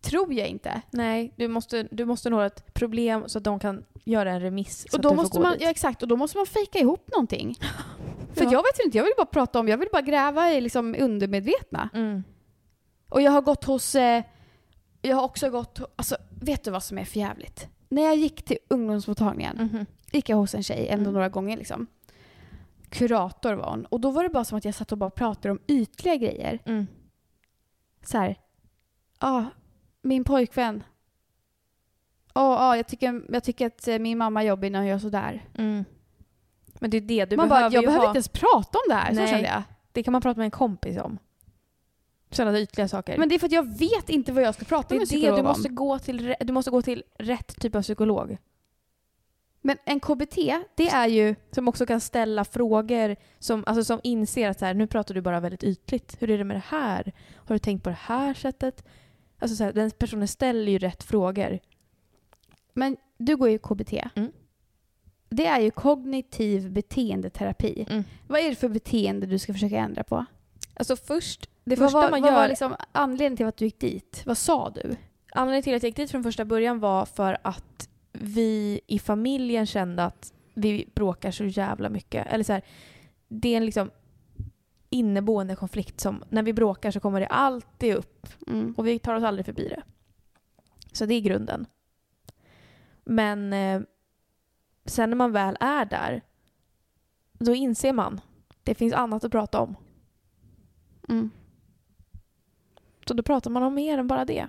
Tror 0.00 0.32
jag 0.34 0.48
inte. 0.48 0.82
Nej, 0.90 1.32
du 1.36 1.48
måste, 1.48 1.82
du 1.90 2.04
måste 2.04 2.30
nå 2.30 2.40
ett 2.40 2.74
problem 2.74 3.24
så 3.28 3.38
att 3.38 3.44
de 3.44 3.58
kan 3.58 3.84
göra 4.04 4.30
en 4.32 4.40
remiss. 4.40 4.86
Och 4.92 5.00
då 5.00 5.14
måste 5.14 5.40
man, 5.40 5.52
dit. 5.52 5.62
ja, 5.62 5.70
exakt, 5.70 6.02
och 6.02 6.08
då 6.08 6.16
måste 6.16 6.36
man 6.38 6.46
fejka 6.46 6.78
ihop 6.78 7.08
någonting. 7.12 7.54
För 8.34 8.44
Ja. 8.44 8.52
jag 8.52 8.62
vet 8.62 8.84
inte, 8.84 8.96
jag 8.98 9.04
vill 9.04 9.12
bara 9.16 9.26
prata 9.26 9.60
om, 9.60 9.68
jag 9.68 9.78
vill 9.78 9.88
bara 9.92 10.02
gräva 10.02 10.52
i 10.52 10.60
liksom 10.60 10.96
undermedvetna. 10.98 11.88
Mm. 11.94 12.24
Och 13.08 13.22
jag 13.22 13.32
har 13.32 13.40
gått 13.42 13.64
hos, 13.64 13.94
eh, 13.94 14.22
jag 15.02 15.16
har 15.16 15.22
också 15.24 15.50
gått, 15.50 15.80
alltså 15.96 16.16
vet 16.40 16.64
du 16.64 16.70
vad 16.70 16.82
som 16.82 16.98
är 16.98 17.04
för 17.04 17.18
jävligt? 17.20 17.68
När 17.88 18.02
jag 18.02 18.16
gick 18.16 18.42
till 18.44 18.58
ungdomsmottagningen 18.68 19.56
Mhm. 19.72 19.86
gick 20.12 20.28
jag 20.28 20.36
hos 20.36 20.54
en 20.54 20.62
tjej 20.62 20.88
ändå 20.88 21.10
några 21.10 21.28
gånger 21.28 21.56
liksom. 21.56 21.86
Kurator 22.88 23.54
var 23.54 23.70
hon. 23.70 23.84
Och 23.86 24.00
då 24.00 24.10
var 24.10 24.22
det 24.22 24.28
bara 24.28 24.44
som 24.44 24.58
att 24.58 24.64
jag 24.64 24.74
satt 24.74 24.92
och 24.92 24.98
bara 24.98 25.10
pratade 25.10 25.50
om 25.52 25.58
ytliga 25.66 26.16
grejer. 26.16 26.58
Mm. 26.64 26.86
Så 28.04 28.18
här, 28.18 28.36
ja, 29.20 29.44
min 30.02 30.24
pojkvän. 30.24 30.82
Ja, 32.34 32.54
ja, 32.54 32.76
jag 32.76 32.86
tycker, 32.86 33.22
jag 33.28 33.44
tycker 33.44 33.66
att 33.66 33.88
eh, 33.88 33.98
min 33.98 34.18
mamma 34.18 34.42
är 34.42 34.46
jobbig 34.46 34.72
när 34.72 34.78
hon 34.78 34.88
gör 34.88 34.98
sådär. 34.98 35.48
Mm. 35.58 35.84
Men 36.80 36.90
det 36.90 36.96
är 36.96 37.00
det, 37.00 37.24
du 37.24 37.36
Man 37.36 37.48
bara, 37.48 37.58
behöver 37.58 37.74
jag 37.74 37.82
ju 37.82 37.86
behöver 37.86 38.04
ha... 38.04 38.10
inte 38.10 38.16
ens 38.16 38.28
prata 38.28 38.78
om 38.78 38.84
det 38.88 38.94
här, 38.94 39.12
Nej. 39.12 39.26
så 39.26 39.32
kände 39.32 39.48
jag. 39.48 39.62
Det 39.92 40.02
kan 40.02 40.12
man 40.12 40.22
prata 40.22 40.38
med 40.38 40.44
en 40.44 40.50
kompis 40.50 40.98
om. 40.98 41.18
Sådana 42.30 42.58
ytliga 42.58 42.88
saker. 42.88 43.18
Men 43.18 43.28
det 43.28 43.34
är 43.34 43.38
för 43.38 43.46
att 43.46 43.52
jag 43.52 43.78
vet 43.78 44.10
inte 44.10 44.32
vad 44.32 44.42
jag 44.42 44.54
ska 44.54 44.64
prata 44.64 44.94
det 44.94 44.98
med 44.98 45.08
det, 45.08 45.30
du 45.30 45.32
om. 45.32 45.44
måste, 45.44 45.68
gå 45.68 45.98
till, 45.98 46.34
du 46.40 46.52
måste 46.52 46.70
gå 46.70 46.82
till 46.82 47.02
rätt 47.18 47.60
typ 47.60 47.74
av 47.74 47.82
psykolog. 47.82 48.38
Men 49.62 49.76
en 49.84 50.00
KBT, 50.00 50.36
det 50.74 50.88
är 50.88 51.06
ju... 51.06 51.34
Som 51.50 51.68
också 51.68 51.86
kan 51.86 52.00
ställa 52.00 52.44
frågor 52.44 53.16
som, 53.38 53.64
alltså 53.66 53.84
som 53.84 54.00
inser 54.02 54.50
att 54.50 54.58
så 54.58 54.64
här, 54.64 54.74
nu 54.74 54.86
pratar 54.86 55.14
du 55.14 55.20
bara 55.20 55.40
väldigt 55.40 55.64
ytligt. 55.64 56.16
Hur 56.22 56.30
är 56.30 56.38
det 56.38 56.44
med 56.44 56.56
det 56.56 56.64
här? 56.66 57.12
Har 57.34 57.54
du 57.54 57.58
tänkt 57.58 57.84
på 57.84 57.90
det 57.90 57.98
här 58.00 58.34
sättet? 58.34 58.84
Alltså 59.40 59.56
så 59.56 59.64
här, 59.64 59.72
den 59.72 59.90
personen 59.90 60.28
ställer 60.28 60.72
ju 60.72 60.78
rätt 60.78 61.02
frågor. 61.02 61.58
Men 62.72 62.96
du 63.18 63.36
går 63.36 63.48
ju 63.48 63.58
KBT. 63.58 63.92
Mm. 64.14 64.32
Det 65.28 65.46
är 65.46 65.60
ju 65.60 65.70
kognitiv 65.70 66.70
beteendeterapi. 66.70 67.86
Mm. 67.90 68.04
Vad 68.28 68.40
är 68.40 68.48
det 68.48 68.56
för 68.56 68.68
beteende 68.68 69.26
du 69.26 69.38
ska 69.38 69.52
försöka 69.52 69.78
ändra 69.78 70.04
på? 70.04 70.24
Alltså 70.74 70.96
först, 70.96 71.50
det 71.64 71.76
vad 71.76 71.86
första 71.86 72.00
var, 72.00 72.10
man 72.10 72.22
vad 72.22 72.30
gör... 72.30 72.36
var 72.36 72.48
liksom 72.48 72.74
anledningen 72.92 73.36
till 73.36 73.46
att 73.46 73.56
du 73.56 73.64
gick 73.64 73.80
dit? 73.80 74.22
Vad 74.26 74.38
sa 74.38 74.70
du? 74.70 74.96
Anledningen 75.32 75.62
till 75.62 75.74
att 75.74 75.82
jag 75.82 75.88
gick 75.88 75.96
dit 75.96 76.10
från 76.10 76.22
första 76.22 76.44
början 76.44 76.80
var 76.80 77.04
för 77.04 77.38
att 77.42 77.88
vi 78.12 78.80
i 78.86 78.98
familjen 78.98 79.66
kände 79.66 80.04
att 80.04 80.32
vi 80.54 80.88
bråkar 80.94 81.30
så 81.30 81.44
jävla 81.44 81.88
mycket. 81.88 82.26
Eller 82.26 82.44
så 82.44 82.52
här, 82.52 82.62
det 83.28 83.54
är 83.54 83.60
liksom 83.60 83.90
inneboende 84.90 85.56
konflikt 85.56 86.00
som 86.00 86.24
när 86.28 86.42
vi 86.42 86.52
bråkar 86.52 86.90
så 86.90 87.00
kommer 87.00 87.20
det 87.20 87.26
alltid 87.26 87.94
upp 87.94 88.26
Mm. 88.46 88.74
och 88.76 88.86
vi 88.86 88.98
tar 88.98 89.14
oss 89.14 89.24
aldrig 89.24 89.46
förbi 89.46 89.68
det. 89.68 89.82
Så 90.92 91.06
det 91.06 91.14
är 91.14 91.20
grunden. 91.20 91.66
Men 93.04 93.52
eh, 93.52 93.80
sen 94.84 95.10
när 95.10 95.16
man 95.16 95.32
väl 95.32 95.56
är 95.60 95.84
där 95.84 96.22
då 97.32 97.54
inser 97.54 97.92
man 97.92 98.20
det 98.62 98.74
finns 98.74 98.94
annat 98.94 99.24
att 99.24 99.32
prata 99.32 99.60
om. 99.60 99.76
Mm. 101.08 101.30
Så 103.06 103.14
då 103.14 103.22
pratar 103.22 103.50
man 103.50 103.62
om 103.62 103.74
mer 103.74 103.98
än 103.98 104.06
bara 104.06 104.24
det. 104.24 104.48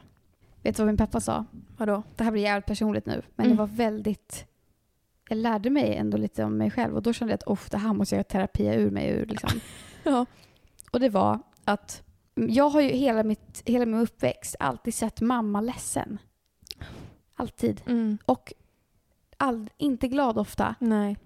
Vet 0.63 0.75
du 0.77 0.81
vad 0.83 0.87
min 0.87 0.97
pappa 0.97 1.19
sa? 1.19 1.45
Vadå? 1.77 2.03
Det 2.15 2.23
här 2.23 2.31
blir 2.31 2.41
jävligt 2.41 2.65
personligt 2.65 3.05
nu, 3.05 3.21
men 3.35 3.45
Mm. 3.45 3.57
det 3.57 3.59
var 3.61 3.67
väldigt... 3.67 4.45
Jag 5.29 5.37
lärde 5.37 5.69
mig 5.69 5.95
ändå 5.95 6.17
lite 6.17 6.43
om 6.43 6.57
mig 6.57 6.71
själv 6.71 6.95
och 6.95 7.01
då 7.01 7.13
kände 7.13 7.31
jag 7.31 7.35
att 7.37 7.47
oh, 7.47 7.59
det 7.71 7.77
här 7.77 7.93
måste 7.93 8.15
jag 8.15 8.27
terapia 8.27 8.75
ur 8.75 8.91
mig 8.91 9.09
ur. 9.09 9.25
Liksom. 9.25 9.49
Ja. 10.03 10.25
Och 10.91 10.99
det 10.99 11.09
var 11.09 11.39
att 11.65 12.03
jag 12.33 12.69
har 12.69 12.81
ju 12.81 12.89
hela, 12.89 13.23
mitt, 13.23 13.61
hela 13.65 13.85
min 13.85 13.99
uppväxt 13.99 14.55
alltid 14.59 14.93
sett 14.93 15.21
mamma 15.21 15.61
ledsen. 15.61 16.17
Alltid. 17.35 17.81
Mm. 17.85 18.17
Och 18.25 18.53
all, 19.37 19.69
inte 19.77 20.07
glad 20.07 20.37
ofta. 20.37 20.75
Nej. 20.79 21.17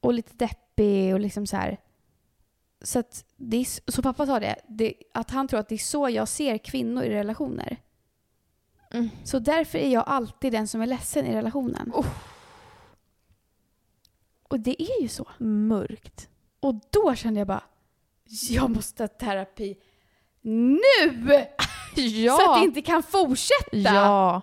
Och 0.00 0.14
lite 0.14 0.36
deppig 0.36 1.14
och 1.14 1.20
liksom 1.20 1.46
så 1.46 1.56
här. 1.56 1.80
Så, 2.82 2.98
att 2.98 3.24
det 3.36 3.56
är, 3.56 3.90
så 3.90 4.02
pappa 4.02 4.26
sa 4.26 4.40
det, 4.40 4.56
det, 4.68 4.94
att 5.14 5.30
han 5.30 5.48
tror 5.48 5.60
att 5.60 5.68
det 5.68 5.74
är 5.74 5.78
så 5.78 6.08
jag 6.08 6.28
ser 6.28 6.58
kvinnor 6.58 7.02
i 7.02 7.10
relationer. 7.10 7.76
Mm. 8.90 9.08
Så 9.24 9.38
därför 9.38 9.78
är 9.78 9.92
jag 9.92 10.04
alltid 10.06 10.52
den 10.52 10.68
som 10.68 10.82
är 10.82 10.86
ledsen 10.86 11.26
i 11.26 11.34
relationen. 11.34 11.92
Och 14.42 14.60
det 14.60 14.82
är 14.82 15.02
ju 15.02 15.08
så. 15.08 15.28
Mörkt. 15.38 16.29
Och 16.60 16.74
då 16.90 17.14
kände 17.14 17.40
jag 17.40 17.46
bara, 17.46 17.62
jag 18.50 18.70
måste 18.70 19.02
ha 19.02 19.08
terapi 19.08 19.76
nu! 20.42 20.80
Ja! 21.96 22.36
Så 22.36 22.50
att 22.52 22.60
det 22.60 22.64
inte 22.64 22.82
kan 22.82 23.02
fortsätta! 23.02 23.70
Ja, 23.72 24.42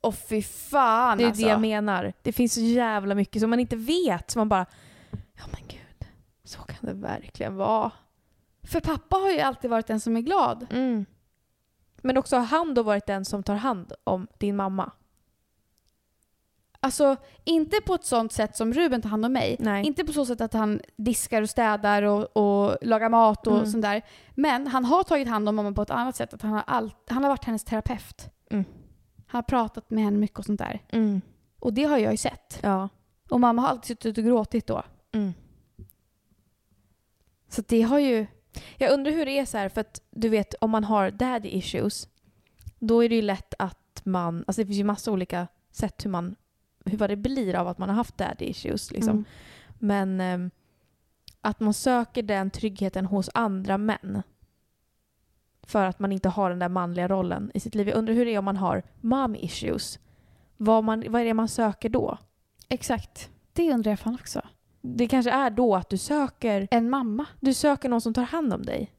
Och 0.00 0.14
fy 0.14 0.42
fan 0.42 1.18
det 1.18 1.24
är 1.24 1.28
alltså. 1.28 1.42
det 1.42 1.48
jag 1.48 1.60
menar. 1.60 2.12
Det 2.22 2.32
finns 2.32 2.54
så 2.54 2.60
jävla 2.60 3.14
mycket 3.14 3.40
som 3.40 3.50
man 3.50 3.60
inte 3.60 3.76
vet. 3.76 4.30
Som 4.30 4.40
man 4.40 4.48
bara, 4.48 4.66
ja 5.10 5.42
men 5.52 5.60
gud, 5.68 6.08
så 6.44 6.58
kan 6.58 6.76
det 6.80 6.92
verkligen 6.92 7.56
vara. 7.56 7.90
För 8.62 8.80
pappa 8.80 9.16
har 9.16 9.30
ju 9.30 9.40
alltid 9.40 9.70
varit 9.70 9.86
den 9.86 10.00
som 10.00 10.16
är 10.16 10.20
glad. 10.20 10.66
Mm. 10.70 11.06
Men 12.02 12.16
också 12.16 12.36
har 12.36 12.44
han 12.44 12.74
då 12.74 12.82
varit 12.82 13.06
den 13.06 13.24
som 13.24 13.42
tar 13.42 13.54
hand 13.54 13.92
om 14.04 14.26
din 14.38 14.56
mamma? 14.56 14.90
Alltså, 16.82 17.16
inte 17.44 17.76
på 17.80 17.94
ett 17.94 18.04
sånt 18.04 18.32
sätt 18.32 18.56
som 18.56 18.72
Ruben 18.72 19.02
tar 19.02 19.08
hand 19.10 19.24
om 19.24 19.32
mig. 19.32 19.56
Nej. 19.58 19.86
Inte 19.86 20.04
på 20.04 20.12
så 20.12 20.26
sätt 20.26 20.40
att 20.40 20.52
han 20.52 20.80
diskar 20.96 21.42
och 21.42 21.50
städar 21.50 22.02
och, 22.02 22.36
och 22.36 22.76
lagar 22.82 23.08
mat 23.08 23.46
och 23.46 23.56
Mm. 23.56 23.66
sånt 23.70 23.82
där. 23.82 24.02
Men 24.34 24.66
han 24.66 24.84
har 24.84 25.02
tagit 25.02 25.28
hand 25.28 25.48
om 25.48 25.56
mamma 25.56 25.72
på 25.72 25.82
ett 25.82 25.90
annat 25.90 26.16
sätt. 26.16 26.34
Att 26.34 26.42
han, 26.42 26.52
har 26.52 26.62
all, 26.66 26.92
han 27.08 27.22
har 27.24 27.30
varit 27.30 27.44
hennes 27.44 27.64
terapeut. 27.64 28.28
Mm. 28.50 28.64
Han 29.26 29.38
har 29.38 29.42
pratat 29.42 29.90
med 29.90 30.04
henne 30.04 30.18
mycket 30.18 30.38
och 30.38 30.44
sånt 30.44 30.58
där. 30.60 30.82
Mm. 30.88 31.20
Och 31.58 31.72
det 31.72 31.84
har 31.84 31.98
jag 31.98 32.12
ju 32.12 32.16
sett. 32.16 32.58
Ja. 32.62 32.88
Och 33.30 33.40
mamma 33.40 33.62
har 33.62 33.68
alltid 33.68 33.86
suttit 33.86 34.18
och 34.18 34.24
gråtit 34.24 34.66
då. 34.66 34.82
Mm. 35.12 35.32
Så 37.48 37.62
det 37.68 37.82
har 37.82 37.98
ju... 37.98 38.26
Jag 38.76 38.92
undrar 38.92 39.12
hur 39.12 39.26
det 39.26 39.38
är 39.38 39.44
så 39.44 39.58
här, 39.58 39.68
för 39.68 39.80
att 39.80 40.02
du 40.10 40.28
vet 40.28 40.54
om 40.60 40.70
man 40.70 40.84
har 40.84 41.10
daddy 41.10 41.48
issues, 41.48 42.08
då 42.78 43.04
är 43.04 43.08
det 43.08 43.14
ju 43.14 43.22
lätt 43.22 43.54
att 43.58 44.02
man, 44.04 44.44
alltså 44.46 44.62
det 44.62 44.66
finns 44.66 44.78
ju 44.78 44.84
massa 44.84 45.10
olika 45.12 45.46
sätt 45.72 46.04
hur 46.04 46.10
man, 46.10 46.36
vad 46.84 47.10
det 47.10 47.16
blir 47.16 47.54
av 47.54 47.68
att 47.68 47.78
man 47.78 47.88
har 47.88 47.96
haft 47.96 48.18
daddy 48.18 48.44
issues 48.44 48.90
liksom. 48.90 49.10
Mm. 49.10 49.24
Men 49.78 50.20
ehm, 50.20 50.50
att 51.40 51.60
man 51.60 51.74
söker 51.74 52.22
den 52.22 52.50
tryggheten 52.50 53.06
hos 53.06 53.30
andra 53.34 53.78
män. 53.78 54.22
För 55.62 55.86
att 55.86 55.98
man 55.98 56.12
inte 56.12 56.28
har 56.28 56.50
den 56.50 56.58
där 56.58 56.68
manliga 56.68 57.08
rollen 57.08 57.50
i 57.54 57.60
sitt 57.60 57.74
liv. 57.74 57.88
Jag 57.88 57.98
undrar 57.98 58.14
hur 58.14 58.24
det 58.24 58.34
är 58.34 58.38
om 58.38 58.44
man 58.44 58.56
har 58.56 58.82
mom 59.00 59.34
issues. 59.34 59.98
Vad, 60.56 60.84
man, 60.84 61.04
vad 61.08 61.20
är 61.20 61.24
det 61.24 61.34
man 61.34 61.48
söker 61.48 61.88
då? 61.88 62.18
Exakt. 62.68 63.30
Det 63.52 63.72
undrar 63.72 63.92
jag 63.92 63.98
fan 63.98 64.14
också. 64.14 64.42
Det 64.80 65.08
kanske 65.08 65.30
är 65.30 65.50
då 65.50 65.76
att 65.76 65.88
du 65.88 65.98
söker, 65.98 66.68
En 66.70 66.90
mamma. 66.90 67.26
du 67.40 67.54
söker 67.54 67.88
någon 67.88 68.00
som 68.00 68.14
tar 68.14 68.22
hand 68.22 68.54
om 68.54 68.62
dig. 68.62 68.92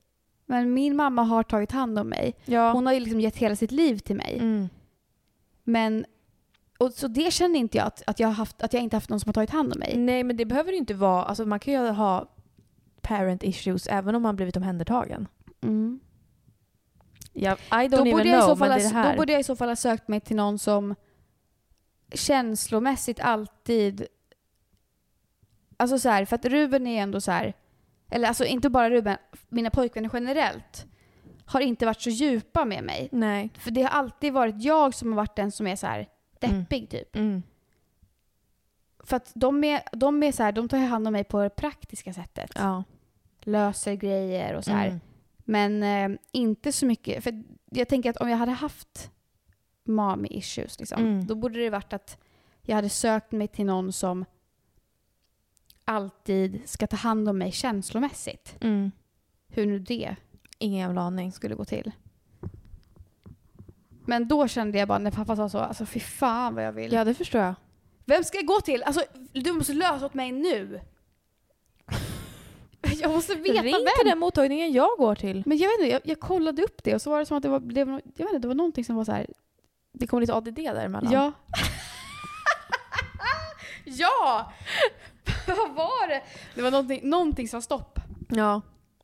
Men 0.46 0.74
min 0.74 0.96
mamma 0.96 1.24
har 1.24 1.44
tagit 1.44 1.72
hand 1.72 2.00
om 2.00 2.08
mig. 2.08 2.34
Ja. 2.46 2.72
Hon 2.72 2.86
har 2.86 2.94
ju 2.94 3.00
liksom 3.00 3.22
gett 3.22 3.38
hela 3.38 3.56
sitt 3.56 3.72
liv 3.72 3.98
till 3.98 4.16
mig. 4.16 4.38
Mm. 4.40 4.70
Men... 5.64 6.06
Och 6.82 6.94
så 6.94 7.08
det 7.08 7.34
känner 7.34 7.60
inte 7.60 7.78
jag 7.78 7.88
att, 7.88 8.04
att, 8.08 8.20
jag 8.20 8.28
har 8.28 8.34
haft, 8.34 8.62
att 8.62 8.74
jag 8.74 8.84
inte 8.84 8.96
haft 8.96 9.10
någon 9.10 9.20
som 9.20 9.30
har 9.30 9.34
tagit 9.34 9.50
hand 9.50 9.74
om 9.74 9.80
mig. 9.80 9.98
Nej, 9.98 10.24
men 10.24 10.38
det 10.38 10.46
behöver 10.46 10.72
ju 10.72 10.78
inte 10.78 10.94
vara... 10.94 11.24
Alltså 11.24 11.46
man 11.46 11.60
kan 11.60 11.74
ju 11.74 11.90
ha 11.90 12.32
parent 13.02 13.44
issues 13.44 13.88
även 13.88 14.16
om 14.16 14.22
man 14.22 14.36
blivit 14.36 14.58
omhändertagen. 14.58 15.28
Mm. 15.62 16.00
Ja, 17.34 17.54
I 17.54 17.74
don't 17.74 17.90
Då, 17.90 17.98
even 17.98 18.12
borde 18.12 18.24
know, 18.24 18.56
fall 18.56 18.70
men 18.70 18.78
det 18.78 18.84
det 18.84 18.94
här. 18.94 19.12
då 19.12 19.18
borde 19.18 19.32
jag 19.32 19.40
i 19.40 19.44
så 19.44 19.56
fall 19.56 19.70
ha 19.70 19.76
sökt 19.76 20.08
mig 20.08 20.20
till 20.20 20.36
någon 20.36 20.60
som 20.60 20.96
känslomässigt 22.14 23.20
alltid... 23.20 24.08
Alltså 25.78 26.00
så 26.00 26.10
här, 26.10 26.26
för 26.26 26.36
att 26.36 26.46
Ruben 26.46 26.88
är 26.88 27.04
ändå 27.04 27.22
så 27.22 27.32
här... 27.32 27.54
Eller 28.10 28.28
alltså 28.28 28.46
inte 28.46 28.70
bara 28.70 28.90
Ruben, 28.90 29.18
mina 29.50 29.70
pojkvänner 29.70 30.10
generellt 30.14 30.86
har 31.46 31.62
inte 31.62 31.86
varit 31.86 32.02
så 32.02 32.10
djupa 32.10 32.66
med 32.66 32.84
mig. 32.84 33.10
Nej. 33.12 33.50
För 33.60 33.72
det 33.72 33.82
har 33.82 33.90
alltid 33.90 34.34
varit 34.34 34.64
jag 34.64 34.94
som 34.94 35.10
har 35.10 35.16
varit 35.16 35.36
den 35.36 35.52
som 35.52 35.68
är 35.68 35.76
så 35.76 35.88
här 35.88 36.08
deppig 36.42 36.90
typ. 36.90 37.16
Mm. 37.16 37.44
För 39.04 39.18
att 39.18 39.32
de 39.36 39.64
är, 39.64 39.82
de 39.92 40.24
är 40.24 40.32
så 40.32 40.44
här, 40.44 40.52
de 40.52 40.70
tar 40.70 40.78
hand 40.78 41.08
om 41.08 41.14
mig 41.14 41.24
på 41.24 41.42
det 41.44 41.50
praktiska 41.50 42.14
sättet. 42.14 42.52
Ja. 42.56 42.84
Löser 43.40 43.94
grejer 43.96 44.54
och 44.56 44.64
så 44.66 44.72
här. 44.72 44.88
Mm. 44.88 45.00
Men 45.38 45.84
eh, 46.14 46.20
inte 46.32 46.72
så 46.72 46.86
mycket. 46.86 47.24
För 47.24 47.44
jag 47.72 47.88
tänker 47.88 48.10
att 48.10 48.18
om 48.18 48.30
jag 48.30 48.38
hade 48.38 48.52
haft 48.52 49.12
mommy 49.84 50.28
issues, 50.32 50.80
liksom, 50.80 51.02
Mm. 51.02 51.28
då 51.28 51.36
borde 51.36 51.60
det 51.60 51.70
varit 51.70 51.94
att 51.94 52.18
jag 52.62 52.76
hade 52.76 52.90
sökt 52.90 53.32
mig 53.32 53.48
till 53.48 53.66
någon 53.66 53.94
som 53.94 54.26
alltid 55.86 56.62
ska 56.70 56.88
ta 56.88 56.96
hand 56.96 57.30
om 57.30 57.38
mig 57.38 57.52
känslomässigt. 57.52 58.58
Mm. 58.62 58.92
Hur 59.48 59.66
nu 59.66 59.80
det 59.80 60.16
Ingen 60.58 60.80
jävla 60.80 61.02
aning. 61.02 61.32
skulle 61.32 61.56
gå 61.56 61.66
till. 61.66 61.92
Men 64.06 64.28
då 64.28 64.48
kände 64.48 64.78
jag 64.78 64.88
bara 64.88 64.98
när 65.00 65.12
pappa 65.12 65.36
sa 65.36 65.50
så, 65.50 65.58
alltså 65.60 65.86
fy 65.86 66.00
fan 66.00 66.56
vad 66.56 66.64
jag 66.66 66.72
vill. 66.72 66.94
Ja, 66.94 67.04
det 67.04 67.14
förstår 67.14 67.42
jag. 67.42 67.54
Vem 68.06 68.24
ska 68.24 68.38
jag 68.38 68.46
gå 68.46 68.62
till? 68.62 68.84
Alltså 68.84 69.04
du 69.34 69.52
måste 69.52 69.74
lösa 69.74 70.06
åt 70.06 70.14
mig 70.14 70.32
nu. 70.32 70.82
Jag 73.02 73.12
måste 73.12 73.36
veta 73.36 73.62
Ring 73.62 73.74
vem. 73.74 73.86
till 74.00 74.10
den 74.10 74.20
mottagningen 74.20 74.74
jag 74.74 74.90
går 74.98 75.16
till. 75.16 75.44
Men 75.46 75.58
jag 75.58 75.70
vet 75.70 75.80
inte, 75.80 75.92
jag, 75.92 76.02
jag 76.04 76.20
kollade 76.20 76.64
upp 76.64 76.84
det 76.84 76.96
och 76.96 77.02
så 77.02 77.10
var 77.10 77.20
det 77.20 77.26
som 77.26 77.38
att 77.38 77.44
det 77.44 77.50
var, 77.50 77.60
det 77.60 77.84
var, 77.84 78.02
jag 78.16 78.26
vet 78.26 78.34
inte, 78.34 78.40
det 78.40 78.48
var 78.48 78.56
någonting 78.56 78.86
som 78.86 78.96
var 78.96 79.06
så 79.06 79.12
här. 79.12 79.28
Det 79.94 80.08
kommer 80.08 80.22
lite 80.22 80.34
ADD 80.34 80.56
däremellan. 80.56 81.12
Ja. 81.12 81.32
ja! 83.86 84.52
Vad 85.48 85.76
var 85.76 86.08
det? 86.08 86.22
Det 86.56 86.62
var 86.62 86.72
någonting, 86.72 87.10
någonting 87.10 87.48
som 87.48 87.58
var 87.58 87.62
stopp. 87.62 88.00
Ja. 88.30 88.62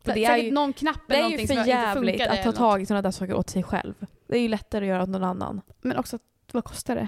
För 0.08 0.14
det, 0.14 0.26
är 0.26 0.38
ju, 0.38 0.52
någon 0.52 0.74
knapp 0.74 1.02
det 1.08 1.16
eller 1.16 1.26
är 1.26 1.30
ju 1.30 1.56
någonting 1.56 1.94
som 1.94 2.10
inte 2.10 2.30
att 2.30 2.44
ta 2.44 2.52
tag 2.52 2.82
i 2.82 2.86
sådana 2.86 3.02
där 3.02 3.12
saker 3.12 3.34
åt 3.34 3.50
sig 3.50 3.64
själv. 3.64 3.94
Det 4.28 4.38
är 4.38 4.42
ju 4.42 4.48
lättare 4.48 4.86
att 4.86 4.90
göra 4.90 5.04
åt 5.04 5.10
någon 5.10 5.24
annan. 5.24 5.62
Men 5.82 5.98
också, 5.98 6.20
vad 6.52 6.64
kostar 6.64 6.96
det? 6.96 7.08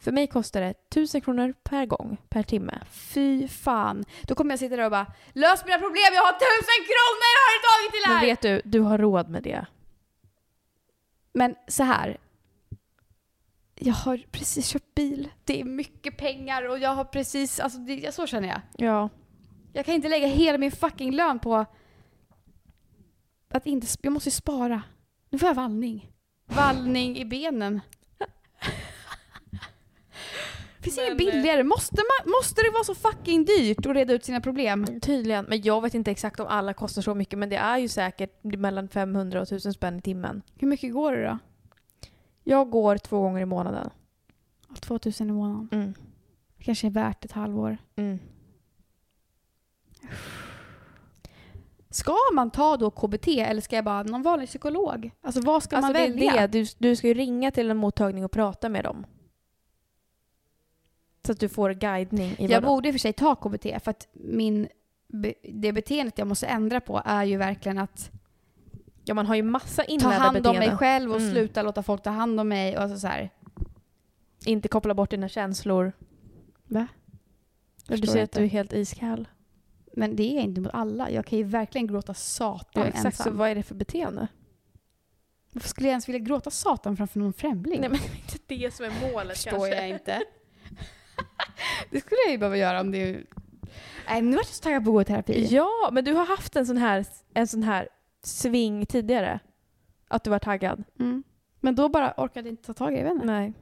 För 0.00 0.12
mig 0.12 0.26
kostar 0.26 0.60
det 0.60 0.70
1000 0.70 1.20
kronor 1.20 1.54
per 1.62 1.86
gång, 1.86 2.16
per 2.28 2.42
timme. 2.42 2.78
Fy 2.90 3.48
fan. 3.48 4.04
Då 4.22 4.34
kommer 4.34 4.52
jag 4.52 4.58
sitta 4.58 4.76
där 4.76 4.84
och 4.84 4.90
bara 4.90 5.06
Lös 5.32 5.64
mina 5.64 5.78
problem, 5.78 6.14
jag 6.14 6.22
har 6.22 6.32
tusen 6.32 6.80
kronor 6.90 7.30
har 7.36 7.52
du 7.54 7.60
tagit 7.68 7.92
till 7.92 8.02
det 8.02 8.08
Men 8.08 8.18
här! 8.18 8.26
vet 8.26 8.64
du, 8.64 8.70
du 8.70 8.80
har 8.80 8.98
råd 8.98 9.28
med 9.28 9.42
det. 9.42 9.66
Men 11.32 11.54
så 11.68 11.82
här. 11.82 12.16
Jag 13.74 13.94
har 13.94 14.22
precis 14.30 14.66
köpt 14.66 14.94
bil. 14.94 15.28
Det 15.44 15.60
är 15.60 15.64
mycket 15.64 16.16
pengar 16.16 16.68
och 16.68 16.78
jag 16.78 16.90
har 16.90 17.04
precis, 17.04 17.60
alltså 17.60 17.78
det, 17.78 18.14
så 18.14 18.26
känner 18.26 18.48
jag. 18.48 18.60
Ja. 18.76 19.08
Jag 19.72 19.86
kan 19.86 19.94
inte 19.94 20.08
lägga 20.08 20.26
hela 20.26 20.58
min 20.58 20.72
fucking 20.72 21.12
lön 21.12 21.38
på 21.38 21.66
att 23.56 23.66
inte, 23.66 23.86
jag 24.02 24.12
måste 24.12 24.30
spara. 24.30 24.82
Nu 25.30 25.38
får 25.38 25.48
jag 25.48 25.54
vallning. 25.54 26.12
Vallning 26.46 27.16
i 27.16 27.24
benen. 27.24 27.80
Finns 30.80 30.98
inget 30.98 31.18
billigare. 31.18 31.62
Måste, 31.62 31.96
man, 31.96 32.32
måste 32.32 32.62
det 32.62 32.70
vara 32.70 32.84
så 32.84 32.94
fucking 32.94 33.44
dyrt 33.44 33.86
att 33.86 33.94
reda 33.94 34.12
ut 34.12 34.24
sina 34.24 34.40
problem? 34.40 35.00
Tydligen. 35.00 35.44
Men 35.44 35.62
jag 35.62 35.82
vet 35.82 35.94
inte 35.94 36.10
exakt 36.10 36.40
om 36.40 36.46
alla 36.46 36.74
kostar 36.74 37.02
så 37.02 37.14
mycket 37.14 37.38
men 37.38 37.48
det 37.48 37.56
är 37.56 37.78
ju 37.78 37.88
säkert 37.88 38.44
mellan 38.44 38.88
500 38.88 39.40
och 39.40 39.46
1000 39.46 39.74
spänn 39.74 39.98
i 39.98 40.02
timmen. 40.02 40.42
Hur 40.54 40.68
mycket 40.68 40.92
går 40.92 41.12
det 41.12 41.24
då? 41.24 41.38
Jag 42.44 42.70
går 42.70 42.98
två 42.98 43.20
gånger 43.20 43.40
i 43.40 43.46
månaden. 43.46 43.90
2000 44.80 45.30
i 45.30 45.32
månaden. 45.32 45.68
Mm. 45.72 45.94
Det 46.56 46.64
kanske 46.64 46.86
är 46.86 46.90
värt 46.90 47.24
ett 47.24 47.32
halvår. 47.32 47.78
Mm. 47.96 48.18
Ska 51.90 52.16
man 52.34 52.50
ta 52.50 52.76
då 52.76 52.90
KBT 52.90 53.28
eller 53.28 53.60
ska 53.60 53.76
jag 53.76 53.84
bara 53.84 54.02
någon 54.02 54.22
vanlig 54.22 54.48
psykolog? 54.48 55.10
Alltså 55.22 55.40
vad 55.40 55.62
ska 55.62 55.76
Alltså 55.76 55.92
man 55.92 56.02
välja? 56.02 56.46
det. 56.46 56.46
Du, 56.46 56.66
du 56.78 56.96
ska 56.96 57.06
ju 57.08 57.14
ringa 57.14 57.50
till 57.50 57.70
en 57.70 57.76
mottagning 57.76 58.24
och 58.24 58.30
prata 58.30 58.68
med 58.68 58.84
dem. 58.84 59.06
Så 61.26 61.32
att 61.32 61.40
du 61.40 61.48
får 61.48 61.70
guidning 61.70 62.34
i 62.38 62.46
Jag 62.46 62.62
borde 62.62 62.88
i 62.88 62.90
och 62.90 62.94
för 62.94 62.98
sig 62.98 63.12
ta 63.12 63.34
KBT 63.34 63.62
för 63.84 63.90
att 63.90 64.08
min, 64.12 64.68
det 65.52 65.72
beteendet 65.72 66.18
jag 66.18 66.26
måste 66.28 66.46
ändra 66.46 66.80
på 66.80 67.02
är 67.04 67.24
ju 67.24 67.36
verkligen 67.36 67.78
att 67.78 68.10
Ja, 69.04 69.14
man 69.14 69.26
har 69.26 69.34
ju 69.34 69.42
massa 69.42 69.82
ta 69.82 69.88
inlärda 69.88 70.14
hand 70.14 70.36
om 70.36 70.42
beteenden. 70.42 70.68
mig 70.68 70.78
själv 70.78 71.10
och 71.10 71.16
Mm. 71.20 71.30
sluta 71.32 71.62
låta 71.62 71.82
folk 71.82 72.02
ta 72.02 72.10
hand 72.10 72.40
om 72.40 72.48
mig. 72.48 72.76
Och 72.76 72.82
alltså 72.82 72.98
så 72.98 73.06
här. 73.06 73.30
Inte 74.46 74.68
koppla 74.68 74.94
bort 74.94 75.10
dina 75.10 75.28
känslor. 75.28 75.92
Va? 76.66 76.86
Du 77.86 78.06
säger 78.06 78.24
att 78.24 78.32
du 78.32 78.42
är 78.44 78.48
helt 78.48 78.72
iskall. 78.72 79.28
Men 79.92 80.16
det 80.16 80.22
är 80.22 80.34
jag 80.34 80.44
inte 80.44 80.60
mot 80.60 80.74
alla. 80.74 81.10
Jag 81.10 81.26
kan 81.26 81.38
ju 81.38 81.44
verkligen 81.44 81.86
gråta 81.86 82.14
satan 82.14 82.82
Ja, 82.82 82.84
exakt. 82.84 83.04
ensam. 83.06 83.24
Så 83.24 83.30
vad 83.38 83.48
är 83.50 83.54
det 83.54 83.62
för 83.62 83.74
beteende? 83.74 84.28
Varför 85.52 85.68
skulle 85.68 85.88
jag 85.88 85.92
ens 85.92 86.08
vilja 86.08 86.18
gråta 86.18 86.50
satan 86.50 86.96
framför 86.96 87.18
någon 87.20 87.32
främling? 87.32 87.80
Nej 87.80 87.88
men 87.90 87.98
det 87.98 88.06
är 88.12 88.16
inte 88.16 88.38
det 88.46 88.74
som 88.74 88.84
är 88.86 89.12
målet 89.12 89.36
förstår 89.36 89.50
kanske. 89.50 89.74
jag 89.76 89.88
inte. 89.88 90.22
det 91.90 92.00
skulle 92.00 92.20
jag 92.26 92.32
ju 92.32 92.38
behöva 92.38 92.56
göra 92.56 92.80
om 92.80 92.90
det... 92.90 93.20
Nej, 94.08 94.22
nu 94.22 94.36
vart 94.36 94.46
jag 94.46 94.54
så 94.54 94.62
taggad 94.62 94.84
på 94.84 94.90
att 94.90 94.94
gå 94.94 95.00
i 95.02 95.04
terapi. 95.04 95.46
Ja, 95.50 95.88
men 95.92 96.04
du 96.04 96.12
har 96.12 96.26
haft 96.26 96.56
en 96.56 96.66
sån 96.66 96.76
här, 96.76 97.06
en 97.34 97.46
sån 97.48 97.62
här 97.62 97.88
sving 98.22 98.86
tidigare. 98.86 99.40
Att 100.08 100.24
du 100.24 100.30
var 100.30 100.38
taggad. 100.38 100.84
Mm. 100.98 101.22
Men 101.60 101.74
då 101.74 101.88
bara 101.88 102.14
orkade 102.16 102.48
inte 102.48 102.62
ta 102.62 102.72
tag 102.74 102.94
i 102.98 103.02
det. 103.02 103.14
Nej. 103.14 103.52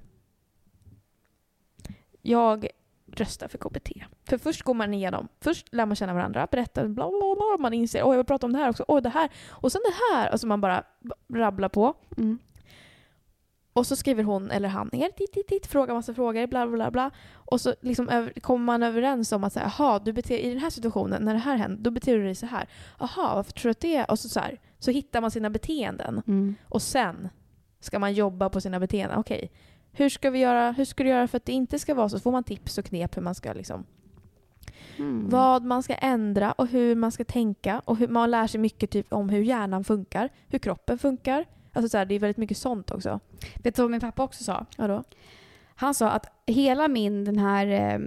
Jag 2.22 2.66
röstar 3.12 3.48
för 3.48 3.58
KBT. 3.58 3.88
För 4.28 4.38
först 4.38 4.62
går 4.62 4.74
man 4.74 4.94
igenom. 4.94 5.28
Först 5.40 5.74
lär 5.74 5.86
man 5.86 5.96
känna 5.96 6.14
varandra, 6.14 6.48
berättar 6.50 6.88
bla 6.88 7.08
bla 7.08 7.34
bla. 7.36 7.56
Man 7.58 7.74
inser 7.74 8.02
åh 8.02 8.12
jag 8.12 8.16
vill 8.16 8.26
prata 8.26 8.46
om 8.46 8.52
det 8.52 8.58
här 8.58 8.70
också. 8.70 8.84
Åh 8.88 9.02
det 9.02 9.08
här. 9.08 9.30
Och 9.48 9.72
sen 9.72 9.80
det 9.84 10.14
här. 10.14 10.28
Alltså 10.28 10.46
man 10.46 10.60
bara 10.60 10.84
rabblar 11.34 11.68
på. 11.68 11.94
Mm. 12.16 12.38
Och 13.78 13.86
så 13.86 13.96
skriver 13.96 14.22
hon 14.22 14.50
eller 14.50 14.68
han 14.68 14.90
ner, 14.92 15.10
titt, 15.10 15.32
titt, 15.32 15.46
titt, 15.46 15.66
frågar 15.66 15.94
massa 15.94 16.14
frågor, 16.14 16.46
bla 16.46 16.66
bla 16.66 16.90
bla. 16.90 17.10
Och 17.34 17.60
så 17.60 17.74
liksom 17.80 18.08
över, 18.08 18.40
kommer 18.40 18.64
man 18.64 18.82
överens 18.82 19.32
om 19.32 19.44
att 19.44 19.52
säga, 19.52 19.72
jaha, 19.78 19.98
du 19.98 20.12
beter, 20.12 20.38
i 20.38 20.48
den 20.48 20.58
här 20.58 20.70
situationen, 20.70 21.22
när 21.22 21.34
det 21.34 21.40
här 21.40 21.56
händer, 21.56 21.82
då 21.82 21.90
beter 21.90 22.16
du 22.16 22.24
dig 22.24 22.34
så 22.34 22.46
här. 22.46 22.68
Jaha, 22.98 23.34
varför 23.34 23.52
tror 23.52 23.68
du 23.68 23.70
att 23.70 23.80
det 23.80 23.96
är? 23.96 24.10
Och 24.10 24.18
så, 24.18 24.28
så, 24.28 24.40
här, 24.40 24.60
så 24.78 24.90
hittar 24.90 25.20
man 25.20 25.30
sina 25.30 25.50
beteenden. 25.50 26.22
Mm. 26.26 26.54
Och 26.64 26.82
sen 26.82 27.28
ska 27.80 27.98
man 27.98 28.14
jobba 28.14 28.48
på 28.48 28.60
sina 28.60 28.80
beteenden. 28.80 29.18
Okej, 29.18 29.52
hur 29.98 30.08
ska 30.08 30.30
vi 30.30 30.38
göra, 30.38 30.72
hur 30.72 30.84
ska 30.84 31.02
du 31.04 31.10
göra 31.10 31.28
för 31.28 31.36
att 31.36 31.44
det 31.44 31.52
inte 31.52 31.78
ska 31.78 31.94
vara 31.94 32.08
så? 32.08 32.18
Så 32.18 32.22
får 32.22 32.32
man 32.32 32.44
tips 32.44 32.78
och 32.78 32.84
knep 32.84 33.16
hur 33.16 33.22
man 33.22 33.34
ska 33.34 33.52
liksom, 33.52 33.84
Mm. 34.98 35.28
vad 35.30 35.64
man 35.64 35.82
ska 35.82 35.94
ändra 35.94 36.52
och 36.52 36.66
hur 36.66 36.94
man 36.94 37.12
ska 37.12 37.24
tänka. 37.24 37.82
Och 37.84 37.96
hur, 37.96 38.08
man 38.08 38.30
lär 38.30 38.46
sig 38.46 38.60
mycket 38.60 38.90
typ 38.90 39.12
om 39.12 39.28
hur 39.28 39.42
hjärnan 39.42 39.84
funkar, 39.84 40.28
hur 40.48 40.58
kroppen 40.58 40.98
funkar. 40.98 41.44
Alltså 41.72 41.88
så 41.88 41.98
här, 41.98 42.04
det 42.04 42.14
är 42.14 42.18
väldigt 42.18 42.36
mycket 42.36 42.56
sånt 42.58 42.90
också. 42.90 43.20
Vet 43.62 43.76
du 43.76 43.82
vad 43.82 43.90
min 43.90 44.00
pappa 44.00 44.22
också 44.22 44.44
sa? 44.44 44.66
Vadå? 44.76 45.04
Han 45.74 45.94
sa 45.94 46.10
att 46.10 46.26
hela 46.46 46.88
min 46.88 47.24
den 47.24 47.38
här... 47.38 47.66
eh, 47.66 48.00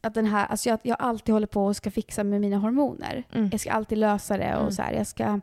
Att 0.00 0.14
den 0.14 0.26
här 0.26 0.46
alltså 0.46 0.68
jag, 0.68 0.78
jag 0.82 0.96
alltid 1.00 1.32
håller 1.32 1.46
på 1.46 1.66
och 1.66 1.76
ska 1.76 1.90
fixa 1.90 2.24
med 2.24 2.40
mina 2.40 2.56
hormoner. 2.56 3.24
Mm. 3.32 3.48
Jag 3.52 3.60
ska 3.60 3.72
alltid 3.72 3.98
lösa 3.98 4.36
det 4.36 4.54
och 4.54 4.60
Mm. 4.60 4.72
så 4.72 4.82
här, 4.82 4.92
jag 4.92 5.06
ska... 5.06 5.40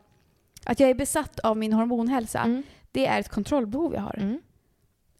Att 0.66 0.80
jag 0.80 0.90
är 0.90 0.94
besatt 0.94 1.38
av 1.38 1.56
min 1.56 1.72
hormonhälsa, 1.72 2.40
Mm. 2.40 2.62
det 2.92 3.06
är 3.06 3.20
ett 3.20 3.28
kontrollbehov 3.28 3.94
jag 3.94 4.00
har. 4.00 4.38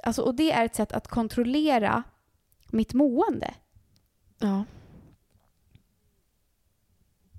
Mm. 0.07 0.09
Alltså, 0.09 0.23
och 0.23 0.35
det 0.35 0.53
är 0.53 0.65
ett 0.65 0.75
sätt 0.75 0.93
att 0.93 1.09
kontrollera 1.09 2.03
mitt 2.71 2.95
mående. 2.95 3.55
Ja. 4.39 4.65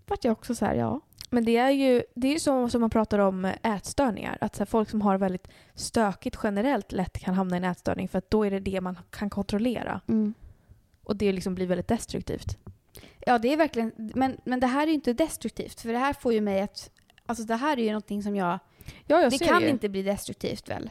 Vart 0.07 0.23
jag 0.23 0.31
också 0.31 0.55
så 0.55 0.65
här, 0.65 0.75
ja. 0.75 1.01
Men 1.29 1.45
det 1.45 1.57
är 1.57 1.71
ju 1.71 2.03
det 2.15 2.27
är 2.27 2.33
ju 2.33 2.39
så 2.39 2.69
som 2.69 2.81
man 2.81 2.89
pratar 2.89 3.19
om 3.19 3.45
ätstörningar. 3.63 4.37
Att 4.41 4.55
så 4.55 4.59
här, 4.59 4.65
folk 4.65 4.89
som 4.89 5.01
har 5.01 5.17
väldigt 5.17 5.47
stökigt 5.75 6.39
generellt 6.43 6.91
lätt 6.91 7.19
kan 7.19 7.33
hamna 7.33 7.55
i 7.55 7.57
en 7.57 7.63
ätstörning 7.63 8.07
för 8.07 8.17
att 8.17 8.31
då 8.31 8.45
är 8.45 8.51
det 8.51 8.59
det 8.59 8.81
man 8.81 8.97
kan 9.09 9.29
kontrollera. 9.29 10.01
Och 11.03 11.15
det 11.15 11.31
liksom 11.31 11.55
blir 11.55 11.67
väldigt 11.67 11.87
destruktivt. 11.87 12.57
Ja, 13.25 13.37
det 13.37 13.53
är 13.53 13.57
verkligen... 13.57 13.91
Men, 13.97 14.37
men 14.43 14.59
det 14.59 14.67
här 14.67 14.83
är 14.83 14.87
ju 14.87 14.93
inte 14.93 15.13
destruktivt, 15.13 15.81
för 15.81 15.89
det 15.89 15.99
här 15.99 16.13
får 16.13 16.33
ju 16.33 16.41
mig 16.41 16.61
att... 16.61 16.91
Alltså 17.25 17.43
det 17.43 17.55
här 17.55 17.77
är 17.77 17.83
ju 17.83 17.89
någonting 17.89 18.23
som 18.23 18.35
jag... 18.35 18.59
Ja, 19.05 19.21
jag 19.21 19.31
det 19.31 19.37
kan 19.37 19.61
ju. 19.61 19.69
inte 19.69 19.89
bli 19.89 20.03
destruktivt 20.03 20.69
väl? 20.69 20.89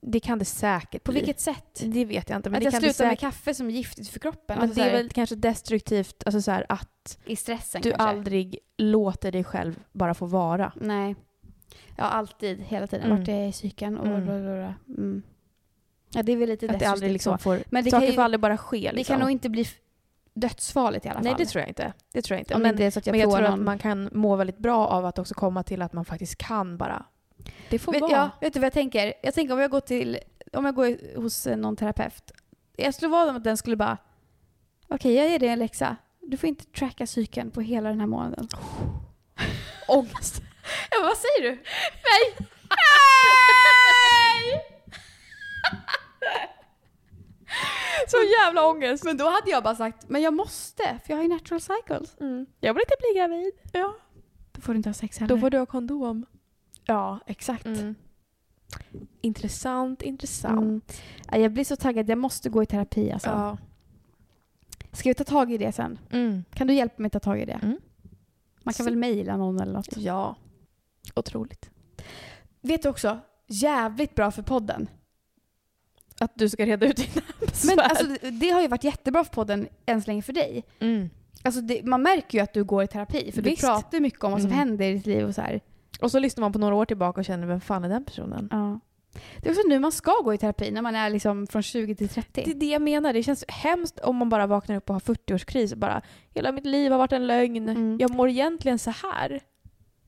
Det 0.00 0.20
kan 0.20 0.38
det 0.38 0.44
säkert 0.44 1.04
På 1.04 1.12
bli. 1.12 1.20
vilket 1.20 1.40
sätt? 1.40 1.80
Det 1.84 2.04
vet 2.04 2.28
jag 2.30 2.36
inte. 2.38 2.50
Men 2.50 2.56
att 2.56 2.60
det 2.60 2.64
jag 2.64 2.72
kan 2.72 2.82
det 2.82 2.92
slutar 2.94 3.04
med 3.04 3.10
säkert. 3.18 3.20
kaffe 3.20 3.54
som 3.54 3.66
är 3.66 3.70
giftigt 3.70 4.08
för 4.08 4.18
kroppen? 4.20 4.44
Men 4.58 4.58
Alltså 4.58 4.80
det 4.80 4.88
är 4.88 4.92
väl 4.92 5.08
kanske 5.10 5.34
destruktivt 5.36 6.22
alltså 6.26 6.42
så 6.42 6.50
här, 6.50 6.66
att 6.68 7.18
I 7.24 7.36
stressen 7.36 7.82
du 7.82 7.90
kanske? 7.90 8.08
aldrig 8.08 8.58
låter 8.78 9.32
dig 9.32 9.44
själv 9.44 9.80
bara 9.92 10.14
få 10.14 10.26
vara. 10.26 10.72
Nej. 10.76 11.16
Ja, 11.96 12.04
alltid. 12.04 12.60
Hela 12.62 12.86
tiden. 12.86 13.06
Mm. 13.06 13.18
Vart 13.18 13.28
jag 13.28 13.36
är 13.36 13.48
i 13.48 13.52
psyken. 13.52 13.98
Och 13.98 14.06
Mm. 14.06 14.28
mm. 14.28 14.72
Mm. 14.88 15.22
Ja, 16.10 16.22
det 16.22 16.32
är 16.32 16.36
väl 16.36 16.48
lite 16.48 16.66
Att 16.66 16.72
det 16.72 16.78
destruktivt 16.78 16.92
aldrig 16.92 17.12
liksom 17.12 17.38
får, 17.38 17.58
Men 17.70 17.84
det 17.84 17.90
saker 17.90 18.00
kan 18.00 18.10
ju, 18.10 18.14
får 18.16 18.22
aldrig 18.22 18.40
bara 18.40 18.56
ske. 18.58 18.76
Liksom. 18.80 18.96
Det 18.96 19.04
kan 19.04 19.20
nog 19.20 19.30
inte 19.30 19.48
bli 19.48 19.66
dödsfarligt 20.34 21.06
i 21.06 21.08
alla 21.08 21.20
Nej, 21.20 21.30
fall. 21.32 21.38
det 21.38 21.46
tror 21.46 21.60
jag 21.60 21.68
inte. 21.68 21.92
Det 22.12 22.22
tror 22.22 22.34
jag 22.36 22.40
inte. 22.40 22.54
Om 22.54 22.62
men 22.62 22.76
det 22.76 22.84
är 22.84 22.90
så 22.90 22.98
att 22.98 23.06
jag 23.06 23.12
men 23.12 23.20
jag 23.20 23.30
tror 23.30 23.40
någon- 23.42 23.52
att 23.60 23.64
man 23.64 23.78
kan 23.78 24.08
må 24.12 24.36
väldigt 24.36 24.58
bra 24.58 24.86
av 24.86 25.06
att 25.06 25.18
också 25.18 25.34
komma 25.34 25.62
till 25.62 25.82
att 25.82 25.92
man 25.92 26.04
faktiskt 26.04 26.36
kan 26.38 26.76
bara. 26.78 27.04
Det 27.70 27.78
får 27.78 27.92
Vet, 27.92 28.00
vara. 28.00 28.12
ja, 28.12 28.30
vet 28.40 28.52
du 28.52 28.60
vad 28.60 28.66
jag 28.66 28.72
tänker? 28.72 29.14
Jag 29.22 29.34
tänker 29.34 29.54
om 29.54 29.60
jag 29.60 29.70
går 29.70 29.80
till, 29.80 30.18
om 30.52 30.64
jag 30.64 30.74
går 30.74 31.16
hos 31.20 31.46
eh, 31.46 31.56
någon 31.56 31.76
terapeut. 31.76 32.32
Jag 32.76 32.94
skulle 32.94 33.08
vara 33.08 33.30
att 33.30 33.44
den 33.44 33.56
skulle 33.56 33.76
bara, 33.76 33.98
okej 34.88 35.14
jag 35.14 35.28
ger 35.28 35.38
dig 35.38 35.48
en 35.48 35.58
läxa. 35.58 35.96
Du 36.20 36.36
får 36.36 36.48
inte 36.48 36.64
tracka 36.64 37.06
psyken 37.06 37.50
på 37.50 37.60
hela 37.60 37.88
den 37.88 38.00
här 38.00 38.06
månaden. 38.06 38.48
Ångest. 39.88 40.42
Ja, 40.90 40.96
vad 41.02 41.16
säger 41.16 41.50
du? 41.50 41.56
Nej! 42.04 42.48
Nej! 42.70 44.62
Så 48.08 48.16
jävla 48.16 48.66
ångest. 48.66 49.04
Men 49.04 49.16
då 49.16 49.24
hade 49.24 49.50
jag 49.50 49.62
bara 49.62 49.74
sagt, 49.74 50.08
men 50.08 50.22
jag 50.22 50.34
måste, 50.34 50.82
för 50.82 51.12
jag 51.12 51.16
har 51.16 51.22
ju 51.22 51.28
natural 51.28 51.60
cycles. 51.60 52.16
Mm. 52.20 52.46
Jag 52.60 52.74
vill 52.74 52.82
inte 52.82 52.96
bli 52.98 53.20
gravid. 53.20 53.52
Ja. 53.72 53.94
Då 54.52 54.60
får 54.60 54.72
du 54.72 54.76
inte 54.76 54.88
ha 54.88 54.94
sex 54.94 55.18
heller. 55.18 55.34
Då 55.34 55.40
får 55.40 55.50
du 55.50 55.58
ha 55.58 55.66
kondom. 55.66 56.26
Ja, 56.88 57.18
exakt. 57.26 57.66
Mm. 57.66 57.94
Intressant, 59.20 60.02
intressant. 60.02 60.60
Mm. 60.60 60.80
Ja, 61.30 61.38
Jag 61.38 61.52
blir 61.52 61.64
så 61.64 61.76
taggad, 61.76 62.08
jag 62.10 62.18
måste 62.18 62.48
gå 62.50 62.62
i 62.62 62.66
terapi 62.66 63.12
alltså. 63.12 63.28
Ja. 63.28 63.58
Ska 64.92 65.08
vi 65.08 65.14
ta 65.14 65.24
tag 65.24 65.52
i 65.52 65.58
det 65.58 65.72
sen? 65.72 65.98
Mm. 66.10 66.44
Kan 66.54 66.66
du 66.66 66.74
hjälpa 66.74 67.02
mig 67.02 67.10
ta 67.10 67.20
tag 67.20 67.40
i 67.40 67.44
det? 67.44 67.52
Mm. 67.62 67.78
Man 68.62 68.74
kan 68.74 68.84
Så- 68.84 68.90
väl 68.90 68.96
mejla 68.96 69.36
någon 69.36 69.60
eller 69.60 69.72
något? 69.72 69.96
ja. 69.96 70.36
Otroligt. 71.16 71.70
Vet 72.60 72.82
du 72.82 72.88
också, 72.88 73.18
jävligt 73.46 74.14
bra 74.14 74.30
för 74.30 74.42
podden. 74.42 74.88
Att 76.20 76.32
du 76.34 76.48
ska 76.48 76.66
reda 76.66 76.86
ut 76.86 76.96
dina 76.96 77.08
Men 77.40 77.46
besvär. 77.48 77.78
alltså, 77.78 78.06
det- 78.30 78.50
har 78.50 78.60
ju 78.62 78.68
varit 78.68 78.84
jättebra 78.84 79.24
för 79.24 79.32
podden 79.34 79.68
än 79.86 80.02
så 80.02 80.06
länge 80.06 80.22
för 80.22 80.32
dig. 80.32 80.64
mm. 80.80 81.10
Alltså 81.42 81.60
det, 81.60 81.82
man 81.84 82.02
märker 82.02 82.38
ju 82.38 82.44
att 82.44 82.54
du 82.54 82.64
går 82.64 82.82
i 82.82 82.86
terapi 82.86 83.32
för 83.32 83.42
Visst. 83.42 83.60
du 83.60 83.66
pratar 83.66 84.00
mycket 84.00 84.24
om 84.24 84.30
vad 84.32 84.40
som 84.40 84.50
Mm. 84.50 84.58
händer 84.58 84.84
i 84.90 84.92
ditt 84.94 85.06
liv 85.06 85.26
och 85.26 85.34
så 85.34 85.40
här. 85.40 85.60
Och 86.00 86.10
så 86.10 86.18
lyssnar 86.18 86.40
man 86.40 86.52
på 86.52 86.58
några 86.58 86.74
år 86.74 86.84
tillbaka 86.84 87.20
och 87.20 87.24
känner, 87.24 87.46
vem 87.46 87.60
fan 87.60 87.84
är 87.84 87.88
den 87.88 88.04
personen? 88.04 88.48
Ja. 88.50 88.80
Det 89.40 89.48
är 89.48 89.52
också 89.52 89.68
nu 89.68 89.78
man 89.78 89.92
ska 89.92 90.12
gå 90.24 90.34
i 90.34 90.38
terapi, 90.38 90.70
när 90.70 90.82
man 90.82 90.94
är 90.94 91.10
liksom 91.10 91.46
från 91.46 91.62
20 91.62 91.94
till 91.94 92.08
30. 92.08 92.42
Det 92.44 92.50
är 92.50 92.54
det 92.54 92.66
jag 92.66 92.82
menar. 92.82 93.12
Det 93.12 93.22
känns 93.22 93.44
hemskt 93.48 94.00
om 94.00 94.16
man 94.16 94.28
bara 94.28 94.46
vaknar 94.46 94.76
upp 94.76 94.90
och 94.90 94.94
har 94.94 95.00
40-årskris 95.00 95.72
och 95.72 95.78
bara 95.78 96.02
hela 96.30 96.52
mitt 96.52 96.66
liv 96.66 96.92
har 96.92 96.98
varit 96.98 97.12
en 97.12 97.26
lögn. 97.26 97.68
Mm. 97.68 97.98
Jag 98.00 98.10
mår 98.10 98.28
egentligen 98.28 98.78
så 98.78 98.90
här. 98.90 99.40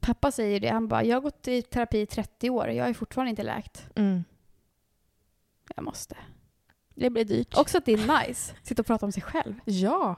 Pappa 0.00 0.30
säger 0.30 0.60
det, 0.60 0.68
han 0.68 0.88
bara, 0.88 1.04
jag 1.04 1.16
har 1.16 1.20
gått 1.20 1.48
i 1.48 1.62
terapi 1.62 2.00
i 2.00 2.06
30 2.06 2.50
år, 2.50 2.68
jag 2.68 2.88
är 2.88 2.94
fortfarande 2.94 3.30
inte 3.30 3.42
läkt. 3.42 3.86
Jag 5.76 5.84
måste. 5.84 6.16
Det 6.94 7.10
blir 7.10 7.24
dyrt. 7.24 7.56
Också 7.56 7.78
att 7.78 7.84
det 7.84 7.92
är 7.92 8.26
nice, 8.26 8.54
sitta 8.62 8.82
och 8.82 8.86
prata 8.86 9.06
om 9.06 9.12
sig 9.12 9.22
själv. 9.22 9.54
Ja. 9.64 10.16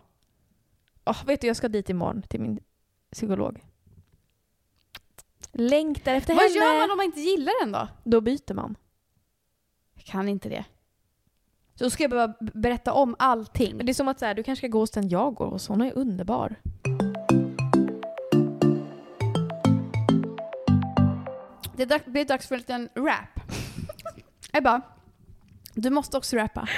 Åh, 1.04 1.24
vet 1.26 1.40
du, 1.40 1.46
jag 1.46 1.56
ska 1.56 1.68
dit 1.68 1.90
imorgon 1.90 2.22
till 2.22 2.40
min 2.40 2.60
psykolog. 3.12 3.60
Längtar 5.52 6.14
efter 6.14 6.34
Vad 6.34 6.42
henne. 6.42 6.54
gör 6.54 6.78
man 6.80 6.90
om 6.90 6.96
man 6.96 7.06
inte 7.06 7.20
gillar 7.20 7.64
den 7.64 7.72
då? 7.72 7.88
Då 8.04 8.20
byter 8.20 8.54
man. 8.54 8.76
Jag 9.94 10.04
kan 10.04 10.28
inte 10.28 10.48
det. 10.48 10.64
Så 11.74 11.90
ska 11.90 12.02
jag 12.02 12.10
behöva 12.10 12.34
berätta 12.40 12.92
om 12.92 13.16
allting. 13.18 13.76
Men 13.76 13.86
det 13.86 13.92
är 13.92 13.94
som 13.94 14.08
att 14.08 14.18
så 14.18 14.24
här, 14.26 14.34
du 14.34 14.42
kanske 14.42 14.60
ska 14.60 14.68
gå 14.68 14.78
hos 14.78 14.90
den 14.90 15.08
jag 15.08 15.34
går 15.34 15.46
hos. 15.46 15.68
Hon 15.68 15.80
är 15.80 15.92
underbar. 15.92 16.56
Det 21.76 21.82
är 21.82 22.10
blir 22.10 22.24
dags 22.24 22.46
för 22.46 22.54
en 22.54 22.58
liten 22.58 22.88
rap. 22.96 23.40
Ebba, 24.52 24.80
du 25.74 25.90
måste 25.90 26.16
också 26.16 26.36
rappa. 26.36 26.68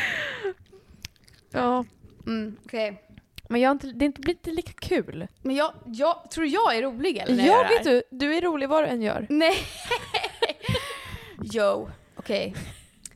Ja. 1.51 1.85
Mm, 2.27 2.57
okej. 2.64 3.04
Men 3.49 3.61
jag 3.61 3.70
inte, 3.72 3.86
det 3.86 4.09
blir 4.20 4.34
inte 4.34 4.51
lika 4.51 4.72
kul. 4.72 5.26
Men 5.42 5.57
jag, 5.57 5.72
jag 5.86 6.30
tror 6.30 6.47
jag 6.47 6.76
är 6.76 6.82
rolig 6.82 7.16
eller 7.18 7.36
när 7.36 7.47
jag 7.47 7.55
Ja, 7.64 7.68
det 7.68 7.74
vet 7.78 7.86
här? 7.86 7.92
du. 7.92 8.03
Du 8.11 8.34
är 8.36 8.40
rolig 8.40 8.68
vad 8.68 8.84
du 8.84 8.88
än 8.88 9.03
gör. 9.03 9.26
Nej. 9.30 9.55
Yo, 11.55 11.88
okej. 12.16 12.55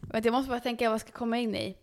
Vänta, 0.00 0.26
jag 0.26 0.32
måste 0.32 0.50
bara 0.50 0.60
tänka 0.60 0.88
vad 0.88 0.94
jag 0.94 1.00
ska 1.00 1.12
komma 1.12 1.38
in 1.38 1.54
i. 1.54 1.76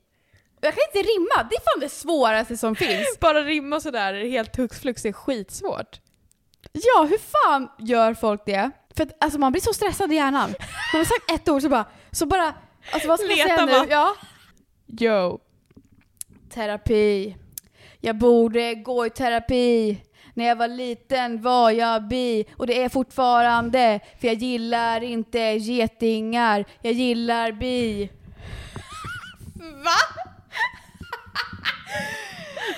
Jag 0.62 0.74
kan 0.74 0.84
inte 0.94 1.10
rimma, 1.10 1.50
det 1.50 1.56
är 1.56 1.60
fan 1.60 1.80
det 1.80 1.90
svåraste 1.90 2.58
som 2.58 2.76
finns. 2.76 3.08
Bara 3.20 3.44
rimma 3.44 3.80
sådär 3.80 4.14
helt 4.14 4.56
hux 4.58 4.80
flux 4.80 5.06
är 5.06 5.12
skitsvårt. 5.12 6.00
Ja, 6.72 7.08
hur 7.10 7.18
fan 7.18 7.70
gör 7.80 8.14
folk 8.14 8.46
det? 8.46 8.72
För 8.96 9.04
att 9.04 9.24
alltså, 9.24 9.40
man 9.40 9.52
blir 9.52 9.62
så 9.62 9.74
stressad 9.74 10.12
i 10.12 10.16
hjärnan. 10.16 10.54
Man 10.94 11.00
har 11.00 11.06
sagt 11.06 11.32
ett 11.32 11.50
ord 11.50 11.62
så 11.62 11.70
bara, 11.70 11.86
så 12.12 12.26
bara, 12.26 12.54
alltså 12.92 13.08
vad 13.08 13.20
ska 13.20 13.30
jag 13.30 13.38
Leta 13.38 13.56
säga 13.56 13.66
nu? 13.66 13.72
bara. 13.72 13.88
Ja. 13.90 14.16
Yo. 15.00 15.40
Terapi. 16.50 17.36
Jag 18.06 18.16
borde 18.16 18.76
gå 18.76 19.06
i 19.06 19.10
terapi. 19.10 19.98
När 20.34 20.46
jag 20.46 20.56
var 20.56 20.68
liten 20.68 21.42
var 21.42 21.72
jag 21.72 22.08
bi 22.08 22.46
och 22.58 22.68
det 22.68 22.84
är 22.84 22.90
fortfarande 22.90 24.00
för 24.22 24.28
jag 24.28 24.36
gillar 24.36 25.04
inte 25.04 25.40
getingar. 25.40 26.66
Jag 26.82 26.94
gillar 26.94 27.52
bi. 27.52 28.10
Va? 29.84 30.24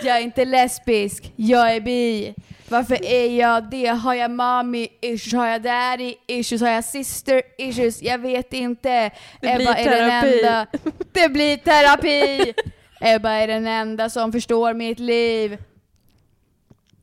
Jag 0.03 0.17
är 0.17 0.21
inte 0.21 0.45
lesbisk, 0.45 1.31
jag 1.35 1.75
är 1.75 1.81
bi. 1.81 2.33
Varför 2.69 3.05
är 3.05 3.39
jag 3.39 3.69
det? 3.69 3.87
Har 3.87 4.13
jag 4.13 4.31
mommy 4.31 4.87
issues? 5.01 5.33
Har 5.33 5.47
jag 5.47 5.61
daddy 5.61 6.15
issues? 6.27 6.61
Har 6.61 6.69
jag 6.69 6.83
sister 6.83 7.41
issues? 7.57 8.01
Jag 8.01 8.17
vet 8.17 8.53
inte. 8.53 9.11
Det 9.41 9.55
blir 9.55 9.61
Ebba 9.61 9.75
är 9.75 9.89
den 9.89 10.09
terapi. 10.09 10.39
enda. 10.39 10.67
Det 11.11 11.29
blir 11.29 11.57
terapi! 11.57 12.53
Ebba 12.99 13.29
är 13.31 13.47
den 13.47 13.67
enda 13.67 14.09
som 14.09 14.31
förstår 14.31 14.73
mitt 14.73 14.99
liv. 14.99 15.57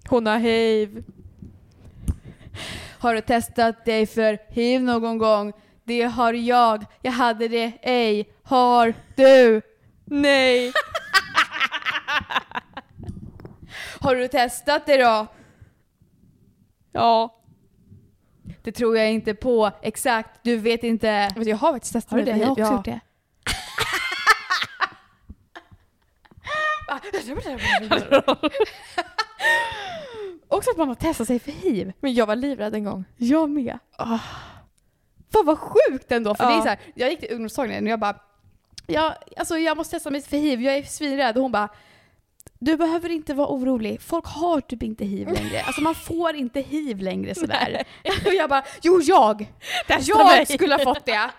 Hon 0.09 0.27
har 0.27 0.39
hiv. 0.39 1.05
Har 2.99 3.15
du 3.15 3.21
testat 3.21 3.85
dig 3.85 4.07
för 4.07 4.39
hiv 4.49 4.83
någon 4.83 5.19
gång? 5.19 5.53
Det 5.85 6.03
har 6.03 6.33
jag. 6.33 6.85
Jag 7.03 7.13
hade 7.13 7.49
det 7.49 7.73
ej. 7.83 8.29
Har 8.43 8.95
du? 9.17 9.63
Nej. 10.05 10.73
Har 14.01 14.15
du 14.15 14.29
testat 14.29 14.87
det 14.87 14.97
då? 14.97 15.27
Ja. 16.93 17.41
Det 18.63 18.73
tror 18.73 18.97
jag 18.99 19.13
inte 19.13 19.35
på. 19.35 19.71
Exakt, 19.83 20.41
du 20.43 20.57
vet 20.57 20.85
inte. 20.85 21.29
Jag 21.37 21.57
har 21.57 21.73
faktiskt 21.73 21.93
testat 21.93 22.13
Har 22.13 22.23
det? 22.23 22.33
mig 22.33 22.41
Jag 22.41 22.47
har 22.47 22.53
också 22.53 22.65
hiv. 22.65 22.73
gjort 22.73 22.85
det. 22.85 23.01
Också 30.49 30.71
att 30.71 30.77
man 30.77 30.89
har 30.89 30.95
testat 30.95 31.27
sig 31.27 31.39
för 31.39 31.53
hiv. 31.53 31.93
Men 32.01 32.15
jag 32.15 32.27
var 32.27 32.37
livrädd 32.37 32.75
en 32.75 32.85
gång. 32.85 33.05
Jag 33.17 33.51
med. 33.51 33.79
Oh. 33.99 34.21
Fan 35.33 35.47
vad 35.47 35.59
sjukt 35.59 36.13
ändå. 36.13 36.35
För 36.35 36.45
Ja. 36.45 36.51
det 36.51 36.57
är 36.57 36.61
så 36.63 36.69
här, 36.69 36.79
jag 36.95 37.11
gick 37.11 37.21
till 37.21 37.31
ungdomsmottagningen 37.33 37.85
och 37.85 37.91
jag 37.91 38.01
bara, 38.01 38.17
ja, 38.87 39.15
alltså 39.37 39.59
jag 39.59 39.77
måste 39.77 39.97
testa 39.97 40.11
mig 40.11 40.23
för 40.23 40.37
hiv, 40.37 40.63
jag 40.63 40.77
är 40.77 40.83
svinrädd. 40.83 41.37
Och 41.37 41.43
hon 41.43 41.53
bara, 41.53 41.69
du 42.59 42.77
behöver 42.77 43.09
inte 43.09 43.35
vara 43.35 43.49
orolig, 43.49 44.01
folk 44.03 44.27
har 44.27 44.61
typ 44.61 44.83
inte 44.83 45.05
hiv 45.05 45.29
längre. 45.29 45.63
Alltså 45.63 45.81
man 45.81 45.95
får 45.95 46.35
inte 46.35 46.61
hiv 46.61 47.01
längre 47.01 47.35
sådär. 47.35 47.83
och 48.27 48.35
jag 48.35 48.51
bara, 48.51 48.65
jo 48.83 49.01
jag! 49.03 49.53
Testa 49.87 50.13
jag 50.19 50.27
mig. 50.27 50.47
skulle 50.47 50.75
ha 50.75 50.85
fått 50.85 51.07
det! 51.07 51.31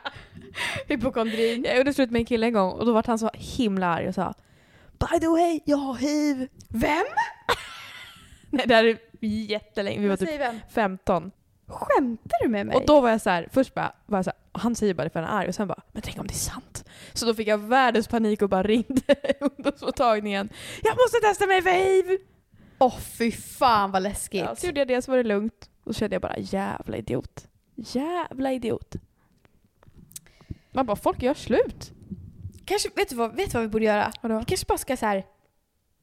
Hypokondrin. 0.87 1.63
Jag 1.63 1.77
gjorde 1.77 1.93
slut 1.93 2.11
med 2.11 2.19
en 2.19 2.25
kille 2.25 2.45
en 2.47 2.53
gång 2.53 2.71
och 2.71 2.85
då 2.85 2.93
var 2.93 3.03
han 3.07 3.19
så 3.19 3.29
himla 3.33 3.87
arg 3.87 4.07
och 4.07 4.15
sa 4.15 4.33
By 4.99 5.19
the 5.19 5.27
way, 5.27 5.59
jag 5.65 5.77
har 5.77 5.95
hiv. 5.95 6.47
Vem? 6.69 7.05
Nej, 8.49 8.67
det 8.67 8.75
här 8.75 8.83
är 8.83 8.97
jättelänge. 9.21 9.99
Vi 9.99 10.07
var 10.07 10.17
typ 10.17 10.39
vem? 10.39 10.59
15. 10.69 11.31
Skämtar 11.67 12.43
du 12.43 12.49
med 12.49 12.65
mig? 12.65 12.75
Och 12.75 12.85
då 12.85 13.01
var 13.01 13.09
jag 13.09 13.21
så 13.21 13.29
här, 13.29 13.49
först 13.51 13.73
bara, 13.73 13.95
var 14.05 14.17
jag 14.17 14.25
så 14.25 14.31
här, 14.31 14.61
han 14.61 14.75
säger 14.75 14.93
bara 14.93 15.03
det 15.03 15.09
för 15.09 15.19
att 15.19 15.29
han 15.29 15.37
är 15.37 15.41
arg 15.41 15.47
och 15.47 15.55
sen 15.55 15.67
bara, 15.67 15.81
men 15.91 16.01
tänk 16.01 16.19
om 16.19 16.27
det 16.27 16.33
är 16.33 16.35
sant? 16.35 16.85
Så 17.13 17.25
då 17.25 17.33
fick 17.33 17.47
jag 17.47 17.57
världens 17.57 18.07
panik 18.07 18.41
och 18.41 18.49
bara 18.49 18.63
ringde 18.63 19.15
ungdomsmottagningen. 19.39 20.49
Jag 20.83 20.95
måste 20.97 21.19
testa 21.27 21.47
mig 21.47 21.61
för 21.61 21.69
hiv! 21.71 22.17
Åh 22.79 22.97
fy 22.99 23.31
fan 23.31 23.91
vad 23.91 24.03
läskigt. 24.03 24.41
Ja, 24.41 24.55
så 24.55 24.65
gjorde 24.67 24.79
jag 24.79 24.87
det 24.87 25.01
så 25.01 25.11
var 25.11 25.17
det 25.17 25.23
lugnt. 25.23 25.69
Och 25.83 25.95
så 25.95 25.99
kände 25.99 26.15
jag 26.15 26.21
bara, 26.21 26.37
jävla 26.37 26.97
idiot. 26.97 27.47
Jävla 27.75 28.51
idiot. 28.53 28.95
Man 30.71 30.85
bara, 30.85 30.95
folk 30.95 31.21
gör 31.21 31.33
slut. 31.33 31.91
Kanske, 32.65 32.89
vet 32.95 33.09
du 33.09 33.15
vad, 33.15 33.35
vet 33.35 33.51
du 33.51 33.57
vad 33.57 33.63
vi 33.63 33.69
borde 33.69 33.85
göra? 33.85 34.11
Vadå? 34.21 34.39
Vi 34.39 34.45
kanske 34.45 34.65
bara 34.65 34.77
ska 34.77 34.97
så 34.97 35.05
här. 35.05 35.23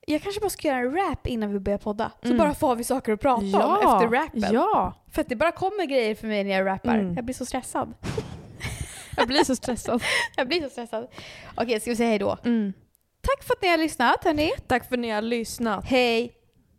Jag 0.07 0.23
kanske 0.23 0.41
bara 0.41 0.51
ska 0.51 0.69
göra 0.69 0.79
en 0.79 0.95
rap 0.95 1.27
innan 1.27 1.53
vi 1.53 1.59
börjar 1.61 1.79
podda. 1.79 2.13
Så 2.23 2.27
Mm. 2.27 2.39
bara 2.39 2.55
får 2.55 2.77
vi 2.77 2.85
saker 2.85 3.13
att 3.13 3.21
prata 3.21 3.41
om 3.43 3.49
Ja, 3.51 3.97
efter 3.97 4.09
rappen. 4.17 4.53
ja. 4.55 4.93
För 5.13 5.21
att 5.21 5.29
det 5.29 5.37
bara 5.37 5.53
kommer 5.53 5.87
grejer 5.87 6.15
för 6.15 6.27
mig 6.27 6.45
när 6.45 6.51
jag 6.51 6.67
rappar. 6.67 6.99
Mm. 6.99 7.15
Jag 7.15 7.25
blir 7.25 7.35
så 7.35 7.47
stressad. 7.47 7.95
Jag 9.17 9.27
blir 9.29 9.45
så 9.45 9.57
stressad. 9.57 10.03
jag 10.37 10.49
blir 10.49 10.63
så 10.63 10.69
stressad. 10.69 11.09
Okej, 11.55 11.81
ska 11.81 11.91
vi 11.91 11.97
säga 11.97 12.09
hej 12.09 12.19
då? 12.19 12.39
Mm. 12.45 12.73
Tack 13.21 13.45
för 13.45 13.55
att 13.55 13.63
ni 13.63 13.69
har 13.69 13.77
lyssnat 13.79 14.25
hörni. 14.25 14.51
Tack 14.67 14.89
för 14.89 14.95
att 14.97 15.01
ni 15.01 15.11
har 15.11 15.23
lyssnat. 15.23 15.85
Hej. 15.85 16.33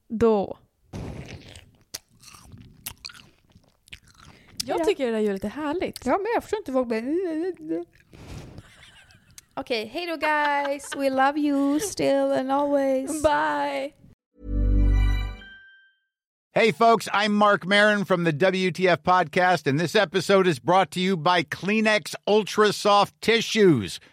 Då. 0.10 0.58
Jag 4.66 4.76
Hejdå. 4.76 4.86
tycker 4.86 5.06
det 5.06 5.12
där 5.12 5.20
ljudet 5.20 5.44
är 5.44 5.50
härligt. 5.50 6.06
Ja, 6.06 6.12
men 6.18 6.28
jag 6.34 6.44
förstår 6.44 6.60
inte 6.60 6.72
vad 6.72 6.88
Okej, 9.56 9.86
hej 9.88 10.08
då 10.08 10.18
guys. 10.18 10.96
We 10.96 11.10
love 11.10 11.38
you 11.38 11.80
still 11.80 12.32
and 12.32 12.52
always. 12.52 13.22
Bye! 13.22 13.94
Hey, 16.56 16.72
folks, 16.72 17.08
I'm 17.14 17.34
Mark 17.34 17.66
Marin 17.66 18.06
from 18.06 18.24
the 18.26 18.34
WTF 18.34 18.98
Podcast, 19.04 19.68
and 19.68 19.80
this 19.80 19.96
episode 19.96 20.48
is 20.48 20.60
brought 20.60 20.92
to 20.92 21.00
you 21.00 21.18
by 21.18 21.44
Kleenex 21.44 22.14
Ultra 22.28 22.72
Soft 22.74 23.14
Tissues, 23.22 24.00